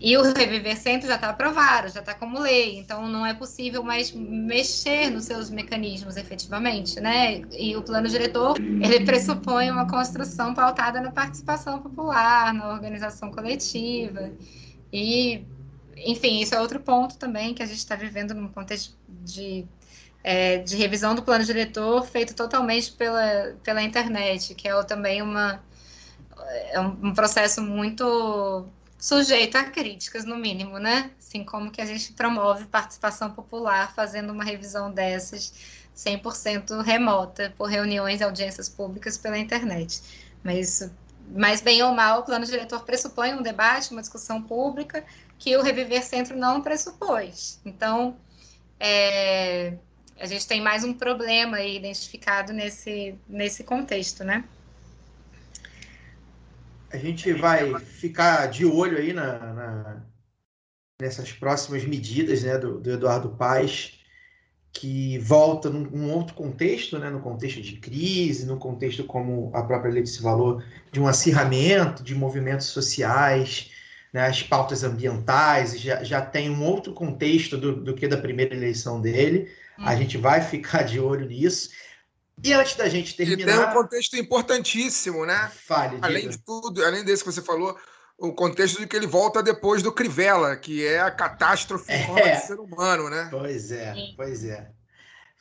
[0.01, 3.82] e o Reviver Centro já está aprovado, já está como lei, então não é possível
[3.82, 7.42] mais mexer nos seus mecanismos efetivamente, né?
[7.51, 14.30] E o plano diretor, ele pressupõe uma construção pautada na participação popular, na organização coletiva.
[14.92, 15.44] E,
[15.97, 19.66] enfim, isso é outro ponto também que a gente está vivendo num contexto de
[20.22, 25.62] é, de revisão do plano diretor feito totalmente pela, pela internet, que é também uma,
[26.70, 28.66] é um processo muito
[28.98, 31.10] sujeito a críticas, no mínimo, né?
[31.18, 35.55] Assim como que a gente promove participação popular fazendo uma revisão dessas
[35.97, 40.02] 100% remota, por reuniões e audiências públicas pela internet.
[40.44, 40.90] Mas,
[41.34, 45.05] mas, bem ou mal, o plano diretor pressupõe um debate, uma discussão pública,
[45.38, 47.59] que o Reviver Centro não pressupôs.
[47.64, 48.16] Então,
[48.78, 49.74] é,
[50.20, 54.44] a gente tem mais um problema aí identificado nesse, nesse contexto, né?
[56.92, 60.02] A gente vai ficar de olho aí na, na
[61.01, 63.98] nessas próximas medidas né, do, do Eduardo Paes,
[64.70, 69.62] que volta num, num, outro contexto, né, no contexto de crise, no contexto, como a
[69.62, 73.70] própria Letícia falou, de um acirramento de movimentos sociais,
[74.12, 78.55] né, as pautas ambientais, já, já tem um outro contexto do, do que da primeira
[78.55, 79.51] eleição dele.
[79.81, 79.86] Hum.
[79.86, 81.70] A gente vai ficar de olho nisso.
[82.43, 83.52] E antes da gente terminar.
[83.52, 85.51] E tem um contexto importantíssimo, né?
[85.66, 87.77] Fale, além de tudo, além desse que você falou,
[88.19, 92.36] o contexto de que ele volta depois do Crivella, que é a catástrofe é.
[92.36, 93.28] do ser humano, né?
[93.31, 94.70] Pois é, pois é.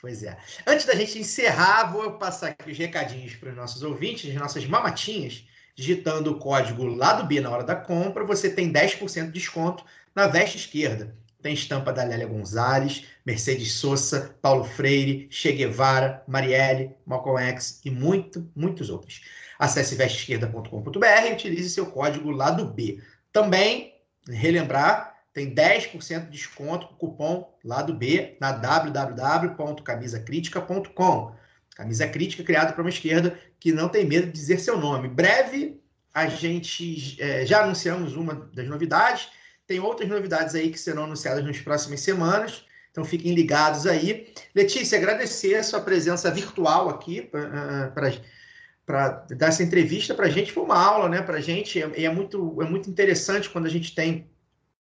[0.01, 0.37] Pois é.
[0.65, 4.65] Antes da gente encerrar, vou passar aqui os recadinhos para os nossos ouvintes, as nossas
[4.65, 5.45] mamatinhas.
[5.75, 9.83] Digitando o código lado B na hora da compra, você tem 10% de desconto
[10.15, 11.15] na veste esquerda.
[11.41, 17.89] Tem estampa da Lélia Gonzalez, Mercedes Sosa, Paulo Freire, Che Guevara, Marielle, Malcolm X e
[17.89, 19.21] muito, muitos outros.
[19.57, 23.01] Acesse vesteesquerda.com.br e utilize seu código lado B.
[23.31, 23.93] Também,
[24.27, 31.35] relembrar, tem 10% de desconto com o cupom lado B na www.camisacritica.com.
[31.75, 35.07] Camisa crítica criada para uma esquerda que não tem medo de dizer seu nome.
[35.07, 35.81] Breve,
[36.13, 39.38] a gente é, já anunciamos uma das novidades
[39.69, 42.65] tem outras novidades aí que serão anunciadas nas próximas semanas.
[42.89, 44.33] Então fiquem ligados aí.
[44.55, 50.51] Letícia, agradecer a sua presença virtual aqui para uh, dar essa entrevista para a gente.
[50.51, 53.69] Foi uma aula né, para a gente e é muito, é muito interessante quando a
[53.69, 54.27] gente tem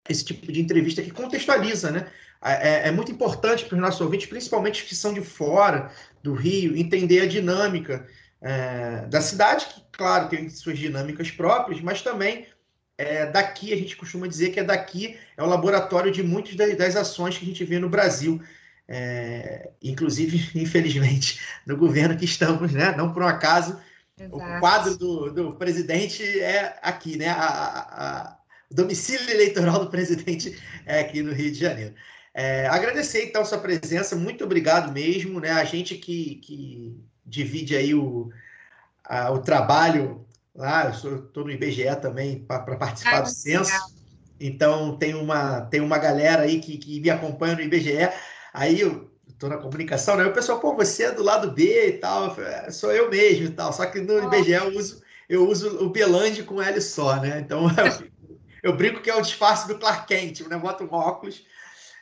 [0.08, 2.06] esse tipo de entrevista que contextualiza, né?
[2.40, 5.90] É, é, é muito importante para os nossos ouvintes, principalmente que são de fora
[6.22, 8.06] do Rio, entender a dinâmica
[8.40, 12.46] é, da cidade, que, claro, tem suas dinâmicas próprias, mas também
[12.98, 16.96] é, daqui, a gente costuma dizer que é daqui, é o laboratório de muitas das,
[16.96, 18.40] ações que a gente vê no Brasil.
[18.88, 22.94] É, inclusive, infelizmente, no governo que estamos, né?
[22.96, 23.78] Não por um acaso,
[24.18, 24.36] Exato.
[24.36, 27.28] o quadro do, do presidente é aqui, né?
[27.28, 28.36] A, a, a,
[28.70, 31.94] o domicílio eleitoral do presidente é aqui no Rio de Janeiro.
[32.32, 35.52] É, agradecer então sua presença, muito obrigado mesmo, né?
[35.52, 38.30] A gente que, que divide aí o,
[39.04, 40.25] a, o trabalho
[40.56, 43.70] lá, eu estou no IBGE também para participar ah, do censo.
[43.70, 43.88] Legal.
[44.38, 48.10] Então tem uma, tem uma galera aí que, que me acompanha no IBGE.
[48.52, 50.24] Aí eu estou na comunicação, né?
[50.24, 52.38] O pessoal, pô, você é do lado B e tal.
[52.40, 53.72] É, sou eu mesmo e tal.
[53.72, 54.24] Só que no.
[54.24, 57.40] IBGE eu uso, eu uso o Belande com L só, né?
[57.40, 57.66] Então
[58.62, 60.58] eu, eu brinco que é o disfarce do Clark Kent, né?
[60.58, 61.44] Boto um óculos.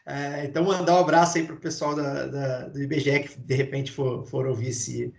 [0.07, 3.55] É, então, mandar um abraço aí para o pessoal da, da, do IBGE que de
[3.55, 5.15] repente for, for ouvir esse,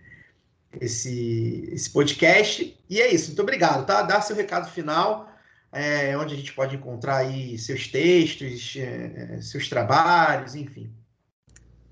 [0.80, 2.78] esse, esse podcast.
[2.88, 4.02] E é isso, muito obrigado, tá?
[4.02, 5.30] Dá seu recado final,
[5.72, 10.92] é, onde a gente pode encontrar aí seus textos, é, seus trabalhos, enfim.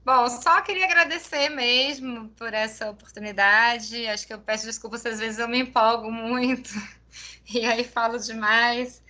[0.05, 4.07] Bom, só queria agradecer mesmo por essa oportunidade.
[4.07, 6.71] Acho que eu peço desculpas se às vezes eu me empolgo muito
[7.53, 9.03] e aí falo demais,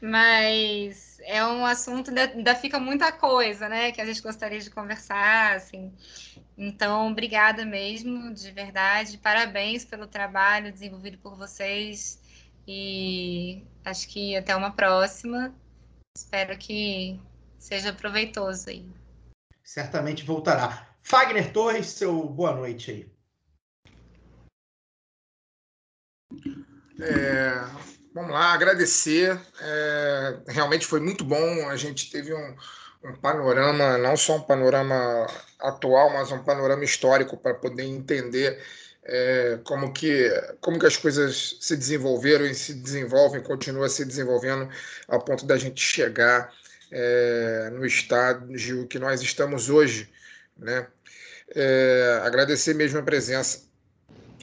[0.00, 4.70] mas é um assunto, ainda, ainda fica muita coisa, né, que a gente gostaria de
[4.70, 5.90] conversar, assim.
[6.56, 9.18] Então, obrigada mesmo, de verdade.
[9.18, 12.20] Parabéns pelo trabalho desenvolvido por vocês.
[12.66, 15.54] E acho que até uma próxima.
[16.16, 17.18] Espero que
[17.58, 18.86] seja proveitoso aí.
[19.64, 20.88] Certamente voltará.
[21.02, 23.12] Fagner Torres, seu boa noite aí.
[27.00, 27.54] É,
[28.14, 29.40] vamos lá, agradecer.
[29.60, 31.68] É, realmente foi muito bom.
[31.68, 32.56] A gente teve um,
[33.04, 35.26] um panorama, não só um panorama
[35.58, 38.62] atual, mas um panorama histórico para poder entender
[39.04, 40.30] é, como, que,
[40.60, 44.68] como que as coisas se desenvolveram e se desenvolvem, continuam se desenvolvendo
[45.08, 46.52] a ponto da gente chegar
[46.90, 50.08] é, no estágio que nós estamos hoje.
[50.56, 50.86] Né?
[51.54, 53.70] É, agradecer mesmo a presença.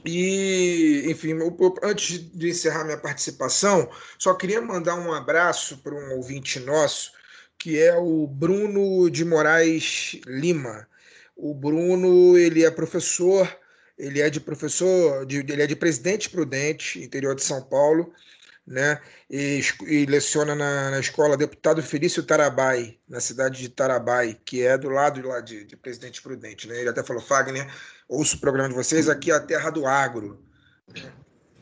[0.06, 1.36] E, enfim,
[1.84, 7.12] antes de encerrar minha participação, só queria mandar um abraço para um ouvinte nosso,
[7.60, 10.88] que é o Bruno de Moraes Lima.
[11.36, 13.48] O Bruno, ele é professor,
[13.98, 18.14] ele é de professor, de, ele é de Presidente Prudente, interior de São Paulo,
[18.66, 19.02] né?
[19.30, 24.78] E, e leciona na, na, escola Deputado Felício Tarabai, na cidade de Tarabai, que é
[24.78, 26.80] do lado lá de, de Presidente Prudente, né?
[26.80, 27.68] Ele até falou, Fagner,
[28.08, 30.42] ouço o programa de vocês, aqui é a terra do agro.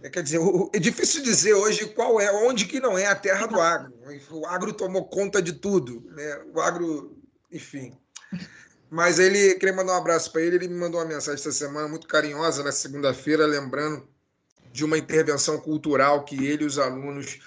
[0.01, 0.39] É, quer dizer,
[0.73, 3.93] é difícil dizer hoje qual é, onde que não é a terra do agro.
[4.31, 6.41] O agro tomou conta de tudo, né?
[6.53, 7.17] O agro,
[7.51, 7.97] enfim.
[8.89, 11.87] Mas ele, queria mandar um abraço para ele, ele me mandou uma mensagem essa semana
[11.87, 14.07] muito carinhosa, na segunda-feira, lembrando
[14.71, 17.39] de uma intervenção cultural que ele e os alunos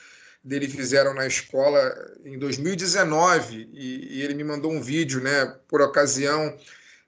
[0.43, 1.95] dele fizeram na escola
[2.25, 6.57] em 2019, e, e ele me mandou um vídeo, né, por ocasião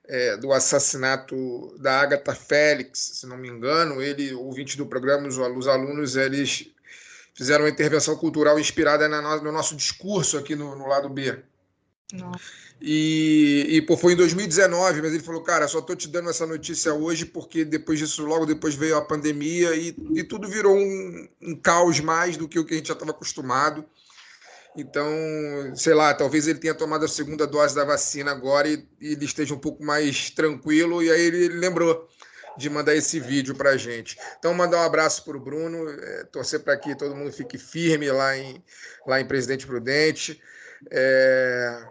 [0.05, 4.01] é, do assassinato da Agatha Félix, se não me engano.
[4.01, 6.67] Ele, ouvinte do programa, os, os alunos, eles
[7.33, 11.37] fizeram uma intervenção cultural inspirada na, no nosso discurso aqui no, no lado B.
[12.13, 12.63] Nossa.
[12.85, 16.45] E, e pô, foi em 2019, mas ele falou, cara, só tô te dando essa
[16.45, 21.27] notícia hoje porque depois disso, logo depois veio a pandemia e, e tudo virou um,
[21.41, 23.85] um caos mais do que o que a gente já estava acostumado.
[24.75, 25.07] Então,
[25.75, 29.25] sei lá, talvez ele tenha tomado a segunda dose da vacina agora e, e ele
[29.25, 31.03] esteja um pouco mais tranquilo.
[31.03, 32.07] E aí ele lembrou
[32.57, 34.17] de mandar esse vídeo para a gente.
[34.37, 38.11] Então, mandar um abraço para o Bruno, é, torcer para que todo mundo fique firme
[38.11, 38.63] lá em,
[39.05, 40.41] lá em Presidente Prudente.
[40.91, 41.85] É,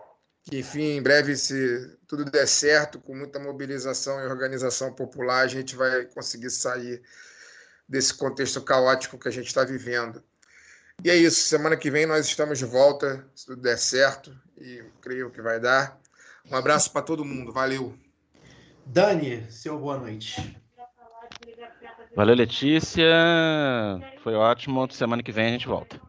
[0.45, 5.47] que, enfim, em breve, se tudo der certo, com muita mobilização e organização popular, a
[5.47, 7.01] gente vai conseguir sair
[7.89, 10.23] desse contexto caótico que a gente está vivendo.
[11.05, 11.43] E é isso.
[11.43, 15.59] Semana que vem nós estamos de volta, se tudo der certo, e creio que vai
[15.59, 15.99] dar.
[16.51, 17.53] Um abraço para todo mundo.
[17.53, 17.97] Valeu.
[18.87, 20.57] Dani, seu boa noite.
[22.15, 23.05] Valeu, Letícia.
[24.23, 24.91] Foi ótimo.
[24.93, 26.01] Semana que vem a gente volta.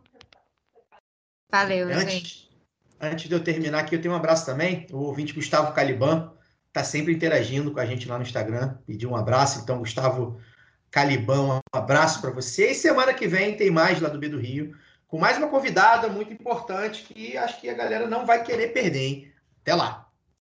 [1.52, 2.06] Valeu, gente.
[2.06, 2.50] Antes,
[3.00, 4.88] antes de eu terminar aqui, eu tenho um abraço também.
[4.92, 6.34] O ouvinte Gustavo Caliban
[6.68, 8.76] está sempre interagindo com a gente lá no Instagram.
[8.86, 9.60] Pediu um abraço.
[9.62, 10.42] Então, Gustavo
[10.94, 12.70] Calibão, um abraço para você.
[12.70, 16.08] E semana que vem tem mais lá do B do Rio, com mais uma convidada
[16.08, 19.34] muito importante que acho que a galera não vai querer perder, hein?
[19.64, 20.03] Até lá!